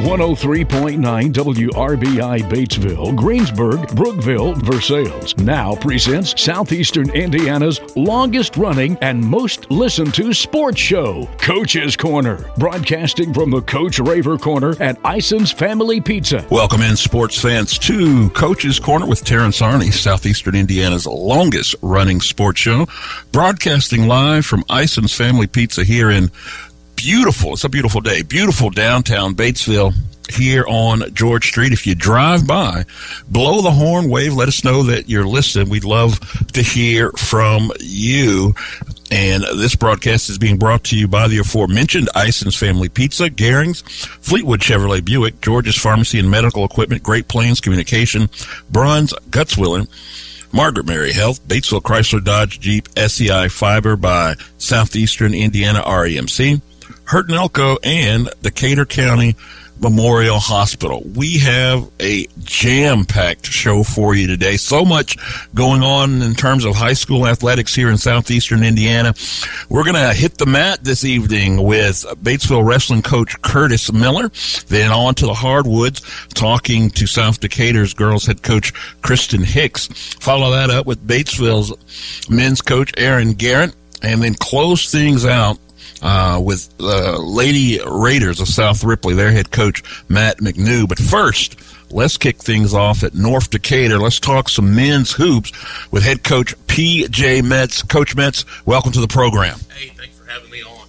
103.9 0.00 0.98
WRBI 1.30 2.40
Batesville, 2.48 3.14
Greensburg, 3.14 3.94
Brookville, 3.94 4.54
Versailles. 4.54 5.34
Now 5.36 5.74
presents 5.74 6.40
Southeastern 6.40 7.10
Indiana's 7.10 7.80
longest 7.96 8.56
running 8.56 8.96
and 9.02 9.22
most 9.22 9.70
listened 9.70 10.14
to 10.14 10.32
sports 10.32 10.80
show, 10.80 11.28
Coach's 11.36 11.98
Corner, 11.98 12.50
broadcasting 12.56 13.34
from 13.34 13.50
the 13.50 13.60
Coach 13.60 13.98
Raver 13.98 14.38
Corner 14.38 14.74
at 14.80 14.98
Ison's 15.04 15.52
Family 15.52 16.00
Pizza. 16.00 16.46
Welcome 16.50 16.80
in, 16.80 16.96
sports 16.96 17.38
fans, 17.38 17.78
to 17.80 18.30
Coach's 18.30 18.78
Corner 18.78 19.06
with 19.06 19.22
Terrence 19.22 19.60
Arney, 19.60 19.92
Southeastern 19.92 20.54
Indiana's 20.54 21.06
longest 21.06 21.74
running 21.82 22.22
sports 22.22 22.58
show, 22.58 22.86
broadcasting 23.32 24.08
live 24.08 24.46
from 24.46 24.64
Ison's 24.70 25.14
Family 25.14 25.46
Pizza 25.46 25.84
here 25.84 26.10
in 26.10 26.30
beautiful. 27.02 27.54
It's 27.54 27.64
a 27.64 27.68
beautiful 27.68 28.00
day. 28.00 28.22
Beautiful 28.22 28.70
downtown 28.70 29.34
Batesville 29.34 29.94
here 30.30 30.64
on 30.68 31.02
George 31.14 31.46
Street. 31.48 31.72
If 31.72 31.86
you 31.86 31.94
drive 31.94 32.46
by, 32.46 32.84
blow 33.28 33.62
the 33.62 33.70
horn, 33.70 34.10
wave, 34.10 34.34
let 34.34 34.48
us 34.48 34.64
know 34.64 34.82
that 34.84 35.08
you're 35.08 35.26
listening. 35.26 35.70
We'd 35.70 35.84
love 35.84 36.20
to 36.52 36.62
hear 36.62 37.10
from 37.12 37.72
you. 37.80 38.54
And 39.10 39.42
this 39.42 39.74
broadcast 39.74 40.28
is 40.28 40.38
being 40.38 40.58
brought 40.58 40.84
to 40.84 40.96
you 40.96 41.08
by 41.08 41.26
the 41.26 41.38
aforementioned 41.38 42.10
Ison's 42.14 42.54
Family 42.56 42.88
Pizza, 42.88 43.30
Garings, 43.30 43.82
Fleetwood 43.82 44.60
Chevrolet 44.60 45.04
Buick, 45.04 45.40
George's 45.40 45.76
Pharmacy 45.76 46.18
and 46.18 46.30
Medical 46.30 46.64
Equipment, 46.64 47.02
Great 47.02 47.28
Plains 47.28 47.60
Communication, 47.60 48.28
Bruns, 48.70 49.12
Gutzwiller, 49.30 49.88
Margaret 50.52 50.86
Mary 50.86 51.12
Health, 51.12 51.42
Batesville 51.48 51.82
Chrysler 51.82 52.22
Dodge 52.22 52.60
Jeep, 52.60 52.88
SEI 52.96 53.48
Fiber 53.48 53.96
by 53.96 54.36
Southeastern 54.58 55.34
Indiana 55.34 55.82
REMC, 55.82 56.60
Burton 57.10 57.34
Elko, 57.34 57.76
and 57.82 58.30
Decatur 58.40 58.86
County 58.86 59.36
Memorial 59.80 60.38
Hospital. 60.38 61.02
We 61.16 61.38
have 61.38 61.90
a 61.98 62.26
jam 62.38 63.04
packed 63.04 63.46
show 63.46 63.82
for 63.82 64.14
you 64.14 64.26
today. 64.26 64.56
So 64.56 64.84
much 64.84 65.16
going 65.54 65.82
on 65.82 66.22
in 66.22 66.34
terms 66.34 66.64
of 66.64 66.76
high 66.76 66.92
school 66.92 67.26
athletics 67.26 67.74
here 67.74 67.90
in 67.90 67.98
southeastern 67.98 68.62
Indiana. 68.62 69.14
We're 69.68 69.84
going 69.84 69.96
to 69.96 70.12
hit 70.12 70.38
the 70.38 70.46
mat 70.46 70.84
this 70.84 71.04
evening 71.04 71.62
with 71.62 72.04
Batesville 72.22 72.64
wrestling 72.64 73.02
coach 73.02 73.40
Curtis 73.42 73.92
Miller. 73.92 74.30
Then 74.68 74.92
on 74.92 75.14
to 75.16 75.26
the 75.26 75.34
hardwoods, 75.34 76.02
talking 76.34 76.90
to 76.90 77.06
South 77.06 77.40
Decatur's 77.40 77.92
girls 77.92 78.26
head 78.26 78.42
coach 78.42 78.72
Kristen 79.02 79.42
Hicks. 79.42 79.88
Follow 80.20 80.52
that 80.52 80.70
up 80.70 80.86
with 80.86 81.06
Batesville's 81.06 82.28
men's 82.30 82.60
coach 82.60 82.92
Aaron 82.96 83.32
Garrett. 83.32 83.74
And 84.02 84.22
then 84.22 84.32
close 84.34 84.90
things 84.90 85.26
out 85.26 85.58
uh, 86.02 86.40
with 86.42 86.76
the 86.78 87.14
uh, 87.14 87.18
Lady 87.18 87.80
Raiders 87.86 88.40
of 88.40 88.48
South 88.48 88.84
Ripley, 88.84 89.14
their 89.14 89.32
head 89.32 89.50
coach 89.50 89.82
Matt 90.08 90.38
McNew. 90.38 90.88
But 90.88 90.98
first, 90.98 91.56
let's 91.90 92.16
kick 92.16 92.38
things 92.38 92.74
off 92.74 93.02
at 93.02 93.14
North 93.14 93.50
Decatur. 93.50 93.98
Let's 93.98 94.20
talk 94.20 94.48
some 94.48 94.74
men's 94.74 95.12
hoops 95.12 95.52
with 95.90 96.02
head 96.02 96.24
coach 96.24 96.54
P.J. 96.66 97.42
Metz. 97.42 97.82
Coach 97.82 98.16
Metz, 98.16 98.44
welcome 98.66 98.92
to 98.92 99.00
the 99.00 99.08
program. 99.08 99.58
Hey, 99.76 99.88
thanks 99.88 100.18
for 100.18 100.30
having 100.30 100.50
me 100.50 100.62
on. 100.62 100.86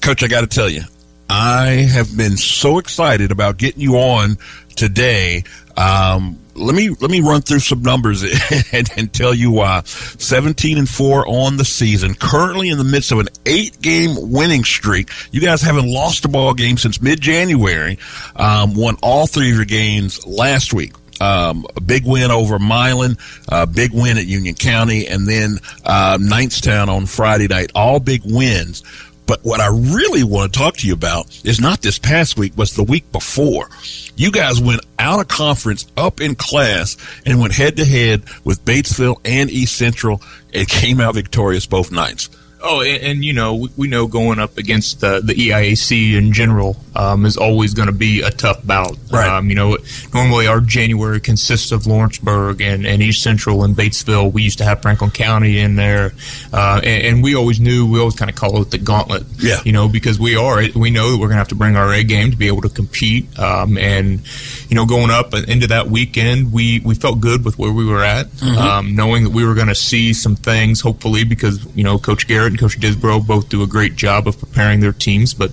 Coach, 0.00 0.22
I 0.22 0.28
got 0.28 0.42
to 0.42 0.46
tell 0.46 0.68
you, 0.68 0.82
I 1.28 1.68
have 1.92 2.16
been 2.16 2.36
so 2.36 2.78
excited 2.78 3.30
about 3.30 3.56
getting 3.56 3.80
you 3.80 3.96
on 3.96 4.36
today. 4.76 5.44
Um, 5.76 6.38
let 6.54 6.74
me 6.74 6.90
let 7.00 7.10
me 7.10 7.20
run 7.20 7.42
through 7.42 7.60
some 7.60 7.82
numbers 7.82 8.22
and, 8.72 8.90
and, 8.96 9.12
tell 9.12 9.34
you 9.34 9.50
why. 9.50 9.82
17 9.84 10.78
and 10.78 10.88
4 10.88 11.28
on 11.28 11.56
the 11.56 11.64
season, 11.64 12.14
currently 12.14 12.68
in 12.68 12.78
the 12.78 12.84
midst 12.84 13.12
of 13.12 13.18
an 13.18 13.28
eight 13.46 13.80
game 13.80 14.16
winning 14.30 14.64
streak. 14.64 15.10
You 15.30 15.40
guys 15.40 15.62
haven't 15.62 15.90
lost 15.90 16.24
a 16.24 16.28
ball 16.28 16.54
game 16.54 16.76
since 16.76 17.00
mid 17.00 17.20
January. 17.20 17.98
Um, 18.36 18.74
won 18.74 18.96
all 19.02 19.26
three 19.26 19.50
of 19.50 19.56
your 19.56 19.64
games 19.64 20.26
last 20.26 20.72
week. 20.72 20.94
Um, 21.20 21.66
a 21.76 21.80
big 21.80 22.04
win 22.04 22.30
over 22.30 22.58
Milan, 22.58 23.16
a 23.48 23.66
big 23.66 23.92
win 23.92 24.18
at 24.18 24.26
Union 24.26 24.54
County, 24.54 25.06
and 25.06 25.28
then 25.28 25.58
uh, 25.84 26.18
Knightstown 26.18 26.88
on 26.88 27.06
Friday 27.06 27.46
night. 27.46 27.70
All 27.74 28.00
big 28.00 28.22
wins. 28.24 28.82
But 29.26 29.40
what 29.42 29.60
I 29.60 29.68
really 29.68 30.22
want 30.22 30.52
to 30.52 30.58
talk 30.58 30.76
to 30.78 30.86
you 30.86 30.92
about 30.92 31.26
is 31.44 31.60
not 31.60 31.80
this 31.80 31.98
past 31.98 32.36
week, 32.36 32.54
but 32.56 32.68
the 32.70 32.82
week 32.84 33.10
before. 33.10 33.68
You 34.16 34.30
guys 34.30 34.60
went 34.60 34.80
out 34.98 35.20
of 35.20 35.28
conference, 35.28 35.86
up 35.96 36.20
in 36.20 36.34
class, 36.34 36.96
and 37.24 37.40
went 37.40 37.54
head 37.54 37.76
to 37.76 37.84
head 37.84 38.24
with 38.44 38.64
Batesville 38.64 39.20
and 39.24 39.50
East 39.50 39.76
Central 39.76 40.20
and 40.52 40.68
came 40.68 41.00
out 41.00 41.14
victorious 41.14 41.66
both 41.66 41.90
nights. 41.90 42.28
Oh, 42.66 42.80
and, 42.80 43.02
and, 43.02 43.24
you 43.24 43.34
know, 43.34 43.56
we, 43.56 43.68
we, 43.76 43.88
know 43.88 44.06
going 44.06 44.38
up 44.38 44.56
against 44.56 45.00
the, 45.00 45.20
the 45.22 45.34
EIAC 45.34 46.14
in 46.14 46.32
general 46.32 46.78
um, 46.96 47.26
is 47.26 47.36
always 47.36 47.74
going 47.74 47.88
to 47.88 47.92
be 47.92 48.22
a 48.22 48.30
tough 48.30 48.66
bout. 48.66 48.96
Right. 49.12 49.28
Um, 49.28 49.50
you 49.50 49.54
know, 49.54 49.76
normally 50.14 50.46
our 50.46 50.60
January 50.60 51.20
consists 51.20 51.72
of 51.72 51.86
Lawrenceburg 51.86 52.62
and, 52.62 52.86
and 52.86 53.02
East 53.02 53.22
Central 53.22 53.64
and 53.64 53.76
Batesville. 53.76 54.32
We 54.32 54.42
used 54.42 54.58
to 54.58 54.64
have 54.64 54.80
Franklin 54.80 55.10
County 55.10 55.58
in 55.58 55.76
there, 55.76 56.14
uh, 56.54 56.80
and, 56.82 57.04
and, 57.04 57.24
we 57.24 57.34
always 57.34 57.60
knew 57.60 57.90
we 57.90 57.98
always 57.98 58.16
kind 58.16 58.30
of 58.30 58.36
call 58.36 58.60
it 58.62 58.70
the 58.70 58.78
gauntlet. 58.78 59.24
Yeah. 59.38 59.60
You 59.64 59.72
know, 59.72 59.88
because 59.88 60.18
we 60.18 60.36
are 60.36 60.62
we 60.74 60.90
know 60.90 61.10
that 61.10 61.16
we're 61.18 61.28
going 61.28 61.36
to 61.36 61.36
have 61.36 61.48
to 61.48 61.54
bring 61.54 61.76
our 61.76 61.92
A 61.92 62.02
game 62.02 62.30
to 62.30 62.36
be 62.36 62.46
able 62.48 62.62
to 62.62 62.68
compete. 62.68 63.38
Um, 63.38 63.76
and 63.76 64.20
you 64.68 64.74
know, 64.74 64.86
going 64.86 65.10
up 65.10 65.34
into 65.34 65.66
that 65.68 65.88
weekend, 65.88 66.52
we 66.52 66.80
we 66.80 66.94
felt 66.94 67.20
good 67.20 67.44
with 67.44 67.58
where 67.58 67.72
we 67.72 67.84
were 67.84 68.02
at, 68.02 68.26
mm-hmm. 68.26 68.58
Um, 68.58 68.96
knowing 68.96 69.24
that 69.24 69.30
we 69.30 69.44
were 69.44 69.54
going 69.54 69.68
to 69.68 69.74
see 69.74 70.12
some 70.12 70.36
things. 70.36 70.80
Hopefully, 70.80 71.24
because 71.24 71.64
you 71.74 71.84
know, 71.84 71.98
Coach 71.98 72.26
Garrett 72.26 72.53
and 72.54 72.60
Coach 72.60 72.78
Disbro 72.78 73.26
both 73.26 73.48
do 73.48 73.62
a 73.62 73.66
great 73.66 73.96
job 73.96 74.28
of 74.28 74.38
preparing 74.38 74.80
their 74.80 74.92
teams, 74.92 75.34
but 75.34 75.50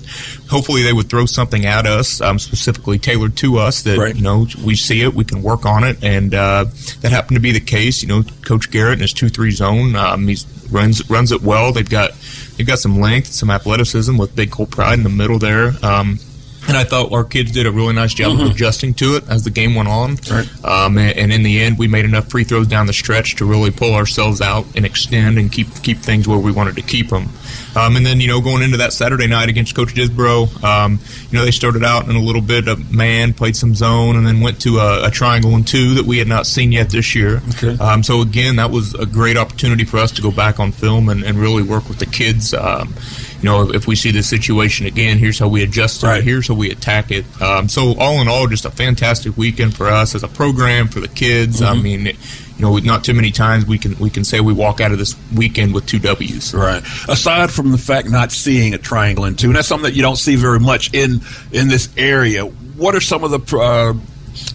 hopefully 0.49 0.83
they 0.83 0.93
would 0.93 1.09
throw 1.09 1.25
something 1.25 1.65
at 1.65 1.87
us, 1.87 2.21
um, 2.21 2.37
specifically 2.37 2.99
tailored 2.99 3.35
to 3.37 3.57
us 3.57 3.81
that 3.83 3.97
right. 3.97 4.15
you 4.15 4.21
know 4.21 4.45
we 4.63 4.75
see 4.75 5.01
it, 5.01 5.13
we 5.13 5.23
can 5.23 5.41
work 5.41 5.65
on 5.65 5.83
it, 5.83 6.03
and 6.03 6.35
uh, 6.35 6.65
that 7.01 7.11
happened 7.11 7.35
to 7.35 7.41
be 7.41 7.51
the 7.51 7.59
case. 7.59 8.03
You 8.03 8.07
know, 8.07 8.23
Coach 8.43 8.69
Garrett 8.69 8.93
and 8.93 9.01
his 9.01 9.13
two 9.13 9.29
three 9.29 9.51
zone, 9.51 9.95
um, 9.95 10.27
he 10.27 10.37
runs 10.69 11.09
runs 11.09 11.31
it 11.31 11.41
well. 11.41 11.71
They've 11.71 11.89
got 11.89 12.11
they've 12.57 12.67
got 12.67 12.79
some 12.79 12.99
length, 12.99 13.27
some 13.27 13.49
athleticism 13.49 14.15
with 14.17 14.35
Big 14.35 14.51
Colt 14.51 14.69
Pride 14.69 14.93
in 14.93 15.03
the 15.03 15.09
middle 15.09 15.39
there. 15.39 15.73
Um, 15.83 16.19
and 16.71 16.77
I 16.77 16.83
thought 16.83 17.11
our 17.11 17.23
kids 17.23 17.51
did 17.51 17.65
a 17.65 17.71
really 17.71 17.93
nice 17.93 18.13
job 18.13 18.33
mm-hmm. 18.33 18.45
of 18.45 18.51
adjusting 18.51 18.93
to 18.95 19.15
it 19.17 19.29
as 19.29 19.43
the 19.43 19.49
game 19.49 19.75
went 19.75 19.89
on. 19.89 20.17
Right. 20.29 20.65
Um, 20.65 20.97
and, 20.97 21.17
and, 21.17 21.31
in 21.31 21.43
the 21.43 21.61
end, 21.61 21.77
we 21.77 21.87
made 21.87 22.05
enough 22.05 22.29
free 22.29 22.43
throws 22.43 22.67
down 22.67 22.87
the 22.87 22.93
stretch 22.93 23.35
to 23.37 23.45
really 23.45 23.71
pull 23.71 23.93
ourselves 23.93 24.41
out 24.41 24.65
and 24.75 24.85
extend 24.85 25.37
and 25.37 25.51
keep 25.51 25.67
keep 25.83 25.97
things 25.99 26.27
where 26.27 26.39
we 26.39 26.51
wanted 26.51 26.75
to 26.75 26.81
keep 26.81 27.09
them. 27.09 27.29
Um, 27.75 27.95
and 27.95 28.05
then, 28.05 28.19
you 28.19 28.27
know, 28.27 28.41
going 28.41 28.63
into 28.63 28.77
that 28.77 28.93
Saturday 28.93 29.27
night 29.27 29.49
against 29.49 29.75
Coach 29.75 29.93
Disbro, 29.93 30.63
um, 30.63 30.99
you 31.29 31.37
know, 31.37 31.45
they 31.45 31.51
started 31.51 31.83
out 31.83 32.09
in 32.09 32.15
a 32.15 32.19
little 32.19 32.41
bit 32.41 32.67
of 32.67 32.93
man, 32.93 33.33
played 33.33 33.55
some 33.55 33.73
zone, 33.75 34.15
and 34.15 34.25
then 34.25 34.41
went 34.41 34.61
to 34.61 34.79
a, 34.79 35.07
a 35.07 35.11
triangle 35.11 35.55
and 35.55 35.67
two 35.67 35.95
that 35.95 36.05
we 36.05 36.17
had 36.17 36.27
not 36.27 36.45
seen 36.45 36.71
yet 36.71 36.89
this 36.89 37.15
year. 37.15 37.41
Okay. 37.55 37.77
Um, 37.77 38.03
so, 38.03 38.21
again, 38.21 38.57
that 38.57 38.71
was 38.71 38.93
a 38.95 39.05
great 39.05 39.37
opportunity 39.37 39.85
for 39.85 39.97
us 39.97 40.11
to 40.13 40.21
go 40.21 40.31
back 40.31 40.59
on 40.59 40.71
film 40.71 41.09
and, 41.09 41.23
and 41.23 41.37
really 41.37 41.63
work 41.63 41.87
with 41.87 41.99
the 41.99 42.05
kids. 42.05 42.53
Um, 42.53 42.93
you 43.41 43.49
know, 43.49 43.71
if 43.71 43.87
we 43.87 43.95
see 43.95 44.11
this 44.11 44.29
situation 44.29 44.85
again, 44.85 45.17
here's 45.17 45.39
how 45.39 45.47
we 45.47 45.63
adjust 45.63 46.03
right. 46.03 46.19
it, 46.19 46.23
here's 46.23 46.47
how 46.47 46.53
we 46.53 46.71
attack 46.71 47.09
it. 47.11 47.25
Um, 47.41 47.69
so, 47.69 47.95
all 47.97 48.21
in 48.21 48.27
all, 48.27 48.47
just 48.47 48.65
a 48.65 48.71
fantastic 48.71 49.37
weekend 49.37 49.75
for 49.75 49.87
us 49.87 50.13
as 50.13 50.23
a 50.23 50.27
program, 50.27 50.87
for 50.87 50.99
the 50.99 51.07
kids. 51.07 51.61
Mm-hmm. 51.61 51.79
I 51.79 51.81
mean, 51.81 52.17
you 52.61 52.67
know, 52.67 52.77
not 52.77 53.03
too 53.03 53.15
many 53.15 53.31
times 53.31 53.65
we 53.65 53.79
can 53.79 53.97
we 53.97 54.09
can 54.11 54.23
say 54.23 54.39
we 54.39 54.53
walk 54.53 54.81
out 54.81 54.91
of 54.91 54.99
this 54.99 55.15
weekend 55.35 55.73
with 55.73 55.87
two 55.87 55.97
W's. 55.97 56.53
Right. 56.53 56.83
Aside 57.09 57.51
from 57.51 57.71
the 57.71 57.77
fact 57.77 58.09
not 58.09 58.31
seeing 58.31 58.75
a 58.75 58.77
triangle 58.77 59.25
in 59.25 59.35
two, 59.35 59.47
and 59.47 59.55
that's 59.55 59.67
something 59.67 59.89
that 59.89 59.95
you 59.95 60.03
don't 60.03 60.15
see 60.15 60.35
very 60.35 60.59
much 60.59 60.93
in 60.93 61.21
in 61.51 61.67
this 61.67 61.89
area. 61.97 62.45
What 62.45 62.93
are 62.93 63.01
some 63.01 63.23
of 63.23 63.31
the 63.31 63.57
uh, 63.57 63.93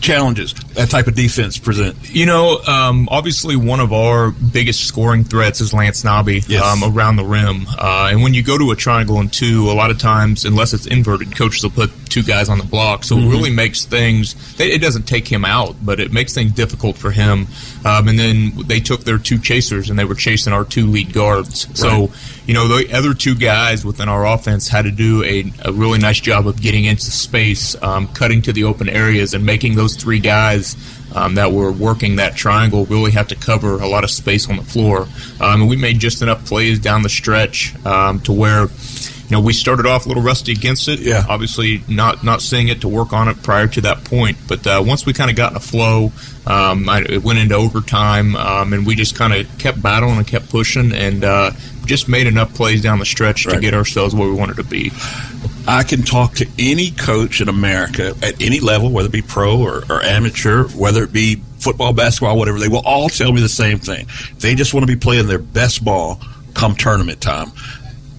challenges 0.00 0.54
that 0.74 0.90
type 0.90 1.06
of 1.06 1.14
defense 1.14 1.58
present? 1.58 1.96
You 2.14 2.26
know, 2.26 2.60
um, 2.66 3.08
obviously 3.10 3.56
one 3.56 3.80
of 3.80 3.92
our 3.92 4.30
biggest 4.30 4.84
scoring 4.84 5.24
threats 5.24 5.60
is 5.60 5.72
Lance 5.72 6.04
Nobby 6.04 6.42
yes. 6.46 6.62
um, 6.62 6.96
around 6.96 7.16
the 7.16 7.24
rim. 7.24 7.66
Uh, 7.68 8.08
and 8.10 8.22
when 8.22 8.34
you 8.34 8.42
go 8.42 8.58
to 8.58 8.70
a 8.70 8.76
triangle 8.76 9.20
and 9.20 9.32
two, 9.32 9.70
a 9.70 9.74
lot 9.74 9.90
of 9.90 9.98
times, 9.98 10.44
unless 10.44 10.72
it's 10.72 10.86
inverted, 10.86 11.36
coaches 11.36 11.62
will 11.62 11.70
put 11.70 11.90
two 12.06 12.22
guys 12.22 12.48
on 12.48 12.58
the 12.58 12.64
block. 12.64 13.04
So 13.04 13.16
mm-hmm. 13.16 13.26
it 13.26 13.30
really 13.30 13.50
makes 13.50 13.84
things, 13.84 14.34
it 14.58 14.80
doesn't 14.80 15.04
take 15.04 15.28
him 15.28 15.44
out, 15.44 15.76
but 15.82 16.00
it 16.00 16.12
makes 16.12 16.34
things 16.34 16.52
difficult 16.52 16.96
for 16.96 17.10
him. 17.10 17.46
Um, 17.86 18.08
and 18.08 18.18
then 18.18 18.52
they 18.66 18.80
took 18.80 19.04
their 19.04 19.16
two 19.16 19.38
chasers 19.38 19.90
and 19.90 19.96
they 19.98 20.04
were 20.04 20.16
chasing 20.16 20.52
our 20.52 20.64
two 20.64 20.86
lead 20.88 21.12
guards. 21.12 21.68
Right. 21.68 21.76
So, 21.76 22.10
you 22.44 22.52
know, 22.52 22.66
the 22.66 22.92
other 22.92 23.14
two 23.14 23.36
guys 23.36 23.84
within 23.84 24.08
our 24.08 24.26
offense 24.26 24.66
had 24.66 24.86
to 24.86 24.90
do 24.90 25.22
a, 25.22 25.52
a 25.64 25.72
really 25.72 26.00
nice 26.00 26.18
job 26.18 26.48
of 26.48 26.60
getting 26.60 26.84
into 26.84 27.12
space, 27.12 27.80
um, 27.84 28.08
cutting 28.08 28.42
to 28.42 28.52
the 28.52 28.64
open 28.64 28.88
areas, 28.88 29.34
and 29.34 29.46
making 29.46 29.76
those 29.76 29.94
three 29.94 30.18
guys 30.18 30.74
um, 31.14 31.36
that 31.36 31.52
were 31.52 31.70
working 31.70 32.16
that 32.16 32.34
triangle 32.34 32.86
really 32.86 33.12
have 33.12 33.28
to 33.28 33.36
cover 33.36 33.80
a 33.80 33.86
lot 33.86 34.02
of 34.02 34.10
space 34.10 34.50
on 34.50 34.56
the 34.56 34.64
floor. 34.64 35.02
Um, 35.40 35.60
and 35.60 35.68
we 35.68 35.76
made 35.76 36.00
just 36.00 36.22
enough 36.22 36.44
plays 36.44 36.80
down 36.80 37.02
the 37.02 37.08
stretch 37.08 37.72
um, 37.86 38.18
to 38.22 38.32
where 38.32 38.66
you 39.28 39.36
know 39.36 39.40
we 39.40 39.52
started 39.52 39.86
off 39.86 40.06
a 40.06 40.08
little 40.08 40.22
rusty 40.22 40.52
against 40.52 40.88
it. 40.88 41.00
Yeah. 41.00 41.24
Obviously, 41.28 41.82
not 41.88 42.22
not 42.22 42.40
seeing 42.40 42.68
it 42.68 42.82
to 42.82 42.88
work 42.88 43.12
on 43.12 43.28
it 43.28 43.42
prior 43.42 43.66
to 43.66 43.80
that 43.82 44.04
point. 44.04 44.36
But 44.46 44.66
uh, 44.66 44.82
once 44.86 45.04
we 45.04 45.12
kind 45.12 45.30
of 45.30 45.36
got 45.36 45.50
in 45.50 45.56
a 45.56 45.60
flow, 45.60 46.12
um, 46.46 46.88
I, 46.88 47.02
it 47.02 47.22
went 47.22 47.38
into 47.38 47.56
overtime, 47.56 48.36
um, 48.36 48.72
and 48.72 48.86
we 48.86 48.94
just 48.94 49.16
kind 49.16 49.32
of 49.32 49.58
kept 49.58 49.82
battling 49.82 50.18
and 50.18 50.26
kept 50.26 50.48
pushing, 50.48 50.92
and 50.92 51.24
uh, 51.24 51.50
just 51.86 52.08
made 52.08 52.26
enough 52.26 52.54
plays 52.54 52.82
down 52.82 52.98
the 52.98 53.04
stretch 53.04 53.46
right. 53.46 53.54
to 53.54 53.60
get 53.60 53.74
ourselves 53.74 54.14
where 54.14 54.28
we 54.28 54.34
wanted 54.34 54.56
to 54.56 54.64
be. 54.64 54.92
I 55.68 55.82
can 55.82 56.02
talk 56.02 56.34
to 56.34 56.46
any 56.58 56.92
coach 56.92 57.40
in 57.40 57.48
America 57.48 58.14
at 58.22 58.40
any 58.40 58.60
level, 58.60 58.92
whether 58.92 59.08
it 59.08 59.12
be 59.12 59.22
pro 59.22 59.60
or, 59.60 59.82
or 59.90 60.00
amateur, 60.02 60.68
whether 60.68 61.02
it 61.02 61.12
be 61.12 61.42
football, 61.58 61.92
basketball, 61.92 62.38
whatever. 62.38 62.60
They 62.60 62.68
will 62.68 62.86
all 62.86 63.08
tell 63.08 63.32
me 63.32 63.40
the 63.40 63.48
same 63.48 63.78
thing. 63.78 64.06
They 64.38 64.54
just 64.54 64.72
want 64.72 64.86
to 64.86 64.92
be 64.92 64.98
playing 64.98 65.26
their 65.26 65.40
best 65.40 65.84
ball 65.84 66.20
come 66.54 66.74
tournament 66.74 67.20
time. 67.20 67.50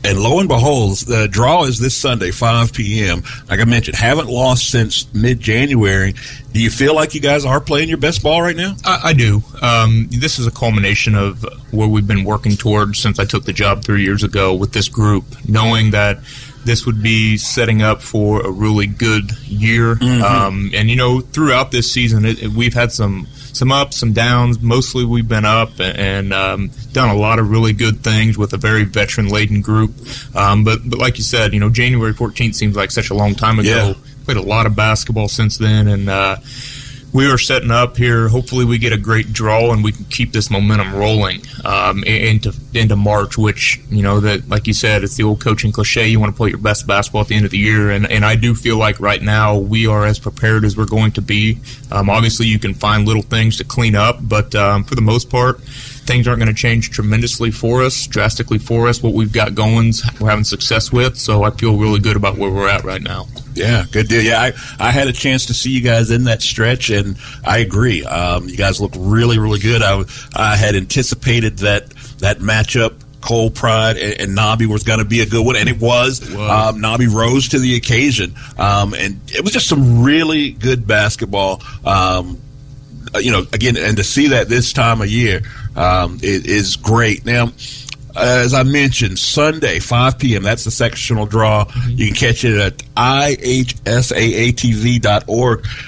And 0.08 0.22
lo 0.22 0.40
and 0.40 0.48
behold, 0.48 1.00
the 1.00 1.28
draw 1.28 1.66
is 1.66 1.80
this 1.80 1.94
Sunday, 1.94 2.32
5 2.32 2.72
p.m. 2.72 3.24
Like 3.50 3.60
I 3.60 3.66
mentioned, 3.66 3.98
haven't 3.98 4.30
lost 4.30 4.70
since 4.70 5.14
mid 5.14 5.42
January. 5.42 6.14
Do 6.54 6.62
you 6.62 6.70
feel 6.70 6.96
like 6.96 7.14
you 7.14 7.20
guys 7.20 7.44
are 7.44 7.60
playing 7.60 7.90
your 7.90 7.98
best 7.98 8.24
ball 8.24 8.42
right 8.42 8.56
now? 8.56 8.76
I, 8.86 9.02
I 9.10 9.14
do. 9.14 9.44
Um, 9.62 10.08
this 10.10 10.40
is 10.40 10.48
a 10.48 10.52
culmination 10.52 11.14
of 11.14 11.46
where 11.72 11.90
we've 11.90 12.08
been 12.08 12.24
working 12.24 12.54
towards 12.54 13.00
since 13.00 13.20
I 13.20 13.26
took 13.26 13.44
the 13.44 13.52
job 13.52 13.84
three 13.84 14.02
years 14.02 14.24
ago 14.24 14.56
with 14.56 14.72
this 14.72 14.88
group, 14.88 15.26
knowing 15.46 15.92
that 15.92 16.20
this 16.64 16.86
would 16.86 17.04
be 17.04 17.36
setting 17.36 17.82
up 17.82 18.02
for 18.02 18.46
a 18.46 18.50
really 18.50 18.88
good 18.88 19.32
year. 19.46 19.96
Mm-hmm. 19.96 20.24
Um, 20.24 20.72
and, 20.74 20.90
you 20.90 20.96
know, 20.96 21.20
throughout 21.20 21.72
this 21.72 21.92
season, 21.92 22.24
it, 22.24 22.44
it, 22.44 22.52
we've 22.52 22.74
had 22.74 22.94
some 22.94 23.28
some 23.58 23.72
ups, 23.72 23.98
some 23.98 24.14
downs. 24.14 24.60
Mostly 24.62 25.04
we've 25.06 25.28
been 25.28 25.46
up 25.46 25.80
and 25.80 26.34
um, 26.34 26.72
done 26.94 27.10
a 27.10 27.16
lot 27.16 27.40
of 27.40 27.50
really 27.50 27.74
good 27.74 28.04
things 28.04 28.38
with 28.38 28.54
a 28.54 28.58
very 28.58 28.84
veteran 28.84 29.28
laden 29.28 29.62
group. 29.62 29.94
Um, 30.36 30.64
but, 30.64 30.80
but 30.86 31.00
like 31.00 31.18
you 31.18 31.24
said, 31.24 31.54
you 31.54 31.60
know, 31.60 31.70
January 31.70 32.14
14th 32.14 32.56
seems 32.56 32.76
like 32.76 32.92
such 32.92 33.10
a 33.10 33.14
long 33.14 33.36
time 33.36 33.60
ago. 33.60 33.70
Yeah. 33.70 33.94
Played 34.26 34.38
a 34.38 34.42
lot 34.42 34.66
of 34.66 34.76
basketball 34.76 35.28
since 35.28 35.58
then. 35.58 35.88
And, 35.88 36.10
uh, 36.10 36.38
we 37.14 37.32
are 37.32 37.38
setting 37.38 37.72
up 37.72 37.98
here. 37.98 38.28
Hopefully, 38.28 38.66
we 38.66 38.78
get 38.78 38.94
a 38.94 38.98
great 38.98 39.32
draw 39.34 39.72
and 39.72 39.84
we 39.84 39.92
can 39.92 40.06
keep 40.06 40.32
this 40.32 40.50
momentum 40.50 40.94
rolling 40.94 41.42
um, 41.66 42.04
into 42.04 42.54
into 42.74 42.96
March. 42.96 43.38
Which 43.38 43.80
you 43.90 44.04
know 44.04 44.20
that, 44.20 44.50
like 44.50 44.68
you 44.68 44.74
said, 44.74 45.04
it's 45.04 45.16
the 45.16 45.24
old 45.24 45.42
coaching 45.42 45.72
cliche. 45.72 46.08
You 46.08 46.20
want 46.20 46.34
to 46.34 46.38
play 46.38 46.50
your 46.50 46.58
best 46.58 46.86
basketball 46.86 47.22
at 47.22 47.28
the 47.28 47.36
end 47.36 47.46
of 47.46 47.52
the 47.52 47.58
year, 47.58 47.92
and 47.92 48.10
and 48.10 48.26
I 48.26 48.36
do 48.36 48.54
feel 48.54 48.78
like 48.78 49.00
right 49.00 49.22
now 49.22 49.58
we 49.58 49.88
are 49.88 50.06
as 50.06 50.20
prepared 50.20 50.66
as 50.66 50.78
we're 50.78 50.86
going 50.86 51.12
to 51.14 51.22
be. 51.22 51.60
Um, 51.92 52.10
obviously, 52.10 52.48
you 52.48 52.60
can 52.60 52.74
find 52.74 53.08
little 53.08 53.24
things 53.24 53.58
to 53.58 53.64
clean 53.64 53.96
up, 53.96 54.18
but 54.22 54.54
um, 54.56 54.84
for 54.84 54.96
the 54.96 55.02
most 55.02 55.30
part 55.30 55.60
things 56.08 56.28
aren't 56.28 56.40
going 56.40 56.54
to 56.54 56.60
change 56.60 56.90
tremendously 56.90 57.52
for 57.52 57.84
us, 57.84 58.08
drastically 58.08 58.58
for 58.58 58.88
us. 58.88 59.04
What 59.04 59.14
we've 59.14 59.32
got 59.32 59.54
going, 59.54 59.94
we're 60.20 60.30
having 60.30 60.46
success 60.46 60.92
with. 60.92 61.18
So 61.18 61.44
I 61.44 61.52
feel 61.52 61.78
really 61.78 62.00
good 62.00 62.16
about 62.16 62.38
where 62.38 62.50
we're 62.50 62.70
at 62.70 62.84
right 62.84 63.02
now. 63.02 63.28
Yeah, 63.54 63.86
good 63.92 64.08
deal. 64.08 64.24
Yeah, 64.24 64.42
I, 64.42 64.54
I 64.80 64.92
had 64.92 65.08
a 65.08 65.14
chance 65.14 65.48
to 65.48 65.54
see 65.54 65.72
you 65.72 65.82
guys 65.82 66.10
in 66.10 66.24
that 66.24 66.42
stretch, 66.42 66.90
and 66.90 67.18
I 67.44 67.60
agree. 67.60 68.06
Um, 68.06 68.48
you 68.48 68.56
guys 68.56 68.80
look 68.80 68.94
really, 68.96 69.38
really 69.38 69.60
good. 69.60 69.82
I, 69.82 70.04
I 70.36 70.56
had 70.56 70.76
anticipated 70.76 71.58
that 71.60 71.90
that 72.20 72.40
matchup. 72.40 73.02
Cole 73.20 73.50
Pride 73.50 73.98
and, 73.98 74.22
and 74.22 74.38
Nabi 74.38 74.68
was 74.68 74.84
going 74.84 75.00
to 75.00 75.06
be 75.06 75.20
a 75.22 75.26
good 75.26 75.46
one, 75.46 75.58
and 75.58 75.68
it 75.68 75.82
was. 75.82 76.22
It 76.22 76.38
was. 76.38 76.76
Um, 76.76 76.82
Nabi 76.82 77.12
rose 77.14 77.50
to 77.50 77.60
the 77.60 77.76
occasion, 77.76 78.36
um, 78.58 78.94
and 78.94 79.20
it 79.28 79.44
was 79.44 79.52
just 79.52 79.68
some 79.68 80.04
really 80.04 80.52
good 80.52 80.88
basketball. 80.88 81.62
Um, 81.84 82.40
you 83.16 83.32
know, 83.32 83.46
again, 83.54 83.78
and 83.78 83.98
to 83.98 84.04
see 84.04 84.30
that 84.30 84.50
this 84.50 84.74
time 84.74 85.02
of 85.02 85.08
year 85.08 85.42
um, 85.76 86.20
is 86.22 86.76
great. 86.76 87.26
Now, 87.26 87.52
as 88.18 88.54
I 88.54 88.64
mentioned, 88.64 89.20
Sunday, 89.20 89.80
5 89.80 90.20
p.m., 90.20 90.44
that's 90.44 90.64
the 90.64 90.72
sectional 90.72 91.26
draw. 91.26 91.66
Mm-hmm. 91.66 91.92
You 91.92 92.08
can 92.08 92.16
catch 92.16 92.46
it 92.46 92.58
at 92.60 92.78
ihsaatv.org. 92.96 94.18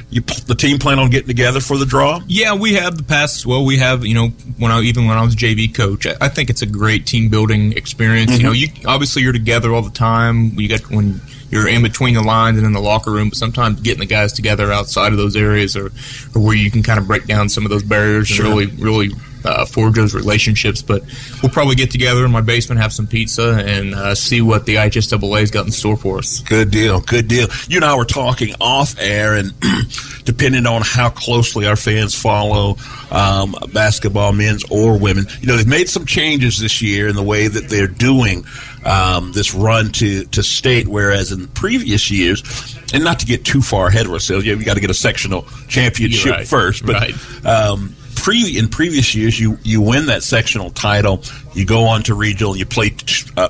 You, 0.09 0.21
the 0.21 0.55
team 0.55 0.79
plan 0.79 0.99
on 0.99 1.09
getting 1.09 1.27
together 1.27 1.59
for 1.59 1.77
the 1.77 1.85
draw? 1.85 2.21
Yeah, 2.27 2.53
we 2.55 2.73
have 2.75 2.97
the 2.97 3.03
past. 3.03 3.45
Well, 3.45 3.65
we 3.65 3.77
have, 3.77 4.05
you 4.05 4.13
know, 4.13 4.27
when 4.57 4.71
I, 4.71 4.81
even 4.81 5.07
when 5.07 5.17
I 5.17 5.23
was 5.23 5.35
JV 5.35 5.73
coach, 5.73 6.05
I, 6.05 6.15
I 6.21 6.29
think 6.29 6.49
it's 6.49 6.61
a 6.61 6.67
great 6.67 7.05
team 7.07 7.29
building 7.29 7.73
experience. 7.73 8.31
Mm-hmm. 8.31 8.41
You 8.41 8.47
know, 8.47 8.53
you 8.53 8.67
obviously 8.85 9.23
you're 9.23 9.33
together 9.33 9.73
all 9.73 9.81
the 9.81 9.89
time. 9.89 10.59
You 10.59 10.67
get 10.67 10.89
when 10.89 11.19
you're 11.49 11.67
in 11.67 11.81
between 11.81 12.13
the 12.13 12.23
lines 12.23 12.57
and 12.57 12.65
in 12.65 12.73
the 12.73 12.81
locker 12.81 13.11
room, 13.11 13.29
but 13.29 13.37
sometimes 13.37 13.81
getting 13.81 13.99
the 13.99 14.05
guys 14.05 14.33
together 14.33 14.71
outside 14.71 15.11
of 15.11 15.17
those 15.17 15.35
areas 15.35 15.75
or, 15.75 15.87
or 16.35 16.41
where 16.41 16.55
you 16.55 16.71
can 16.71 16.83
kind 16.83 16.99
of 16.99 17.07
break 17.07 17.25
down 17.25 17.49
some 17.49 17.65
of 17.65 17.71
those 17.71 17.83
barriers 17.83 18.27
sure. 18.27 18.45
and 18.45 18.55
really, 18.55 18.67
really 18.77 19.15
uh, 19.43 19.65
forge 19.65 19.95
those 19.95 20.13
relationships. 20.13 20.81
But 20.81 21.03
we'll 21.41 21.51
probably 21.51 21.75
get 21.75 21.91
together 21.91 22.25
in 22.25 22.31
my 22.31 22.41
basement, 22.41 22.81
have 22.81 22.93
some 22.93 23.07
pizza, 23.07 23.63
and 23.65 23.95
uh, 23.95 24.15
see 24.15 24.41
what 24.41 24.65
the 24.65 24.75
IHSAA's 24.75 25.51
got 25.51 25.65
in 25.65 25.71
store 25.71 25.97
for 25.97 26.19
us. 26.19 26.41
Good 26.41 26.71
deal. 26.71 27.01
Good 27.01 27.27
deal. 27.27 27.47
You 27.67 27.77
and 27.77 27.85
I 27.85 27.95
were 27.95 28.05
talking 28.05 28.53
off 28.59 28.95
air, 28.99 29.35
and 29.35 29.53
depending 30.23 30.65
on 30.65 30.81
how 30.83 31.09
closely 31.09 31.67
our 31.67 31.75
fans 31.75 32.19
follow 32.19 32.77
um, 33.11 33.55
basketball, 33.73 34.33
men's 34.33 34.63
or 34.69 34.99
women, 34.99 35.25
you 35.41 35.47
know, 35.47 35.57
they've 35.57 35.67
made 35.67 35.89
some 35.89 36.05
changes 36.05 36.59
this 36.59 36.81
year 36.81 37.07
in 37.07 37.15
the 37.15 37.23
way 37.23 37.47
that 37.47 37.69
they're 37.69 37.87
doing 37.87 38.43
um, 38.85 39.31
this 39.31 39.53
run 39.53 39.91
to, 39.93 40.25
to 40.25 40.43
state, 40.43 40.87
whereas 40.87 41.31
in 41.31 41.47
previous 41.49 42.09
years, 42.09 42.43
and 42.93 43.03
not 43.03 43.19
to 43.19 43.25
get 43.25 43.45
too 43.45 43.61
far 43.61 43.87
ahead 43.87 44.05
of 44.05 44.11
ourselves, 44.11 44.45
yeah, 44.45 44.55
we 44.55 44.63
got 44.63 44.75
to 44.75 44.79
get 44.79 44.89
a 44.89 44.95
sectional 44.95 45.43
championship 45.67 46.31
right. 46.31 46.47
first, 46.47 46.85
but 46.85 46.95
right. 46.95 47.45
um, 47.45 47.95
pre- 48.15 48.57
in 48.57 48.67
previous 48.69 49.15
years, 49.15 49.39
you 49.39 49.57
you 49.63 49.81
win 49.81 50.07
that 50.07 50.23
sectional 50.23 50.69
title, 50.71 51.23
you 51.53 51.65
go 51.65 51.85
on 51.85 52.03
to 52.03 52.13
regional, 52.13 52.55
you 52.55 52.65
play. 52.65 52.89
T- 52.89 53.29
uh, 53.37 53.49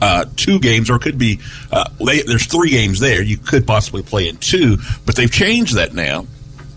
uh, 0.00 0.24
two 0.36 0.60
games, 0.60 0.90
or 0.90 0.94
it 0.94 1.02
could 1.02 1.18
be 1.18 1.40
uh, 1.72 1.90
there's 1.98 2.46
three 2.46 2.70
games 2.70 3.00
there. 3.00 3.20
You 3.20 3.36
could 3.36 3.66
possibly 3.66 4.02
play 4.02 4.28
in 4.28 4.36
two, 4.36 4.78
but 5.04 5.16
they've 5.16 5.30
changed 5.30 5.74
that 5.74 5.92
now, 5.92 6.24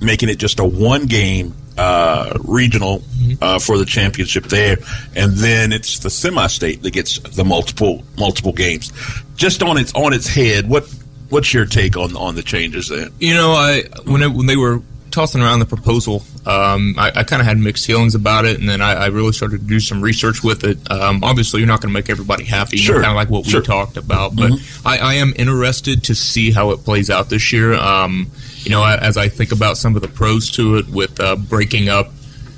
making 0.02 0.30
it 0.30 0.40
just 0.40 0.60
a 0.60 0.66
one 0.66 1.06
game 1.06 1.54
uh, 1.78 2.38
regional 2.44 3.00
mm-hmm. 3.00 3.42
uh, 3.42 3.60
for 3.60 3.78
the 3.78 3.86
championship 3.86 4.46
there, 4.46 4.78
and 5.16 5.34
then 5.34 5.72
it's 5.72 6.00
the 6.00 6.10
semi-state 6.10 6.82
that 6.84 6.92
gets 6.92 7.20
the 7.20 7.46
multiple 7.46 8.04
multiple 8.18 8.54
games. 8.54 8.92
Just 9.36 9.64
on 9.64 9.78
its 9.78 9.94
on 9.94 10.14
its 10.14 10.28
head, 10.28 10.70
what 10.70 10.94
what's 11.30 11.54
your 11.54 11.66
take 11.66 11.98
on 11.98 12.16
on 12.16 12.36
the 12.36 12.44
changes 12.44 12.90
there? 12.90 13.08
You 13.20 13.34
know, 13.34 13.52
I 13.52 13.84
when 14.06 14.22
it, 14.22 14.32
when 14.32 14.46
they 14.46 14.58
were 14.58 14.82
tossing 15.12 15.42
around 15.42 15.60
the 15.60 15.66
proposal, 15.66 16.24
um, 16.46 16.96
I, 16.98 17.12
I 17.16 17.24
kind 17.24 17.42
of 17.42 17.46
had 17.46 17.58
mixed 17.58 17.86
feelings 17.86 18.16
about 18.16 18.46
it, 18.46 18.60
and 18.60 18.68
then 18.68 18.82
I, 18.82 18.94
I, 18.94 19.06
really 19.08 19.34
started 19.34 19.62
to 19.62 19.68
do 19.68 19.80
some 19.80 20.02
research 20.02 20.44
with 20.44 20.64
it. 20.64 20.90
Um, 20.90 21.24
obviously, 21.24 21.60
you're 21.60 21.68
not 21.68 21.82
going 21.82 21.90
to 21.90 21.94
make 21.94 22.10
everybody 22.10 22.46
happy, 22.46 22.78
sure. 22.78 22.96
kind 22.96 23.08
of 23.08 23.16
like 23.16 23.30
what 23.30 23.46
sure. 23.46 23.60
we 23.60 23.66
talked 23.66 23.98
about, 23.98 24.36
but 24.36 24.52
mm-hmm. 24.52 24.88
I, 24.88 24.98
I, 24.98 25.14
am 25.16 25.34
interested 25.36 26.06
to 26.06 26.16
see 26.16 26.52
how 26.52 26.72
it 26.72 26.78
plays 26.78 27.10
out 27.10 27.30
this 27.30 27.52
year. 27.52 27.74
Um, 27.76 28.32
you 28.64 28.72
know, 28.72 28.84
as 28.84 29.18
I 29.18 29.28
think 29.28 29.52
about 29.52 29.78
some 29.78 29.96
of 29.96 30.02
the 30.02 30.08
pros 30.08 30.52
to 30.52 30.78
it 30.78 30.90
with 30.90 31.20
uh, 31.20 31.36
breaking 31.36 31.90
up 31.90 32.12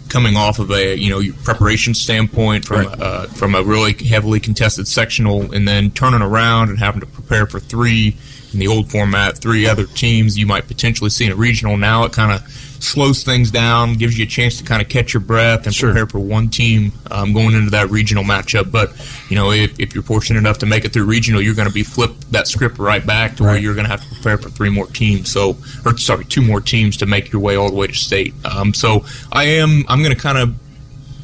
coming 0.09 0.35
off 0.35 0.59
of 0.59 0.69
a 0.71 0.95
you 0.95 1.09
know 1.09 1.21
preparation 1.43 1.93
standpoint 1.93 2.65
from 2.65 2.85
right. 2.85 3.01
uh, 3.01 3.25
from 3.27 3.55
a 3.55 3.63
really 3.63 3.93
heavily 3.93 4.39
contested 4.39 4.87
sectional, 4.87 5.51
and 5.53 5.67
then 5.67 5.91
turning 5.91 6.21
around 6.21 6.69
and 6.69 6.79
having 6.79 7.01
to 7.01 7.07
prepare 7.07 7.45
for 7.45 7.59
three 7.59 8.15
in 8.53 8.59
the 8.59 8.67
old 8.67 8.91
format, 8.91 9.37
three 9.37 9.67
other 9.67 9.85
teams 9.85 10.37
you 10.37 10.45
might 10.45 10.67
potentially 10.67 11.09
see 11.09 11.25
in 11.25 11.31
a 11.31 11.35
regional. 11.35 11.77
Now 11.77 12.03
it 12.03 12.13
kind 12.13 12.31
of 12.31 12.41
slows 12.83 13.23
things 13.23 13.51
down, 13.51 13.95
gives 13.95 14.17
you 14.17 14.25
a 14.25 14.27
chance 14.27 14.57
to 14.57 14.63
kind 14.63 14.81
of 14.81 14.89
catch 14.89 15.13
your 15.13 15.21
breath 15.21 15.65
and 15.65 15.73
sure. 15.73 15.91
prepare 15.91 16.07
for 16.07 16.19
one 16.19 16.49
team 16.49 16.91
um, 17.11 17.33
going 17.33 17.55
into 17.55 17.71
that 17.71 17.89
regional 17.89 18.23
matchup. 18.23 18.71
But 18.71 18.91
you 19.29 19.35
know, 19.35 19.51
if, 19.51 19.79
if, 19.79 19.93
you're 19.93 20.03
fortunate 20.03 20.39
enough 20.39 20.57
to 20.59 20.65
make 20.65 20.85
it 20.85 20.93
through 20.93 21.05
regional, 21.05 21.41
you're 21.41 21.55
going 21.55 21.67
to 21.67 21.73
be 21.73 21.83
flipped 21.83 22.31
that 22.31 22.47
script 22.47 22.77
right 22.77 23.05
back 23.05 23.37
to 23.37 23.43
right. 23.43 23.51
where 23.51 23.59
you're 23.59 23.75
going 23.75 23.85
to 23.85 23.91
have 23.91 24.01
to 24.01 24.15
prepare 24.15 24.37
for 24.37 24.49
three 24.49 24.69
more 24.69 24.87
teams. 24.87 25.31
So, 25.31 25.57
or 25.85 25.97
sorry, 25.97 26.25
two 26.25 26.41
more 26.41 26.61
teams 26.61 26.97
to 26.97 27.05
make 27.05 27.31
your 27.31 27.41
way 27.41 27.55
all 27.55 27.69
the 27.69 27.75
way 27.75 27.87
to 27.87 27.93
state. 27.93 28.33
Um, 28.45 28.73
so 28.73 29.05
I 29.31 29.45
am 29.45 29.85
I'm 29.87 30.03
going 30.03 30.15
to 30.15 30.21
kind 30.21 30.37
of 30.37 30.55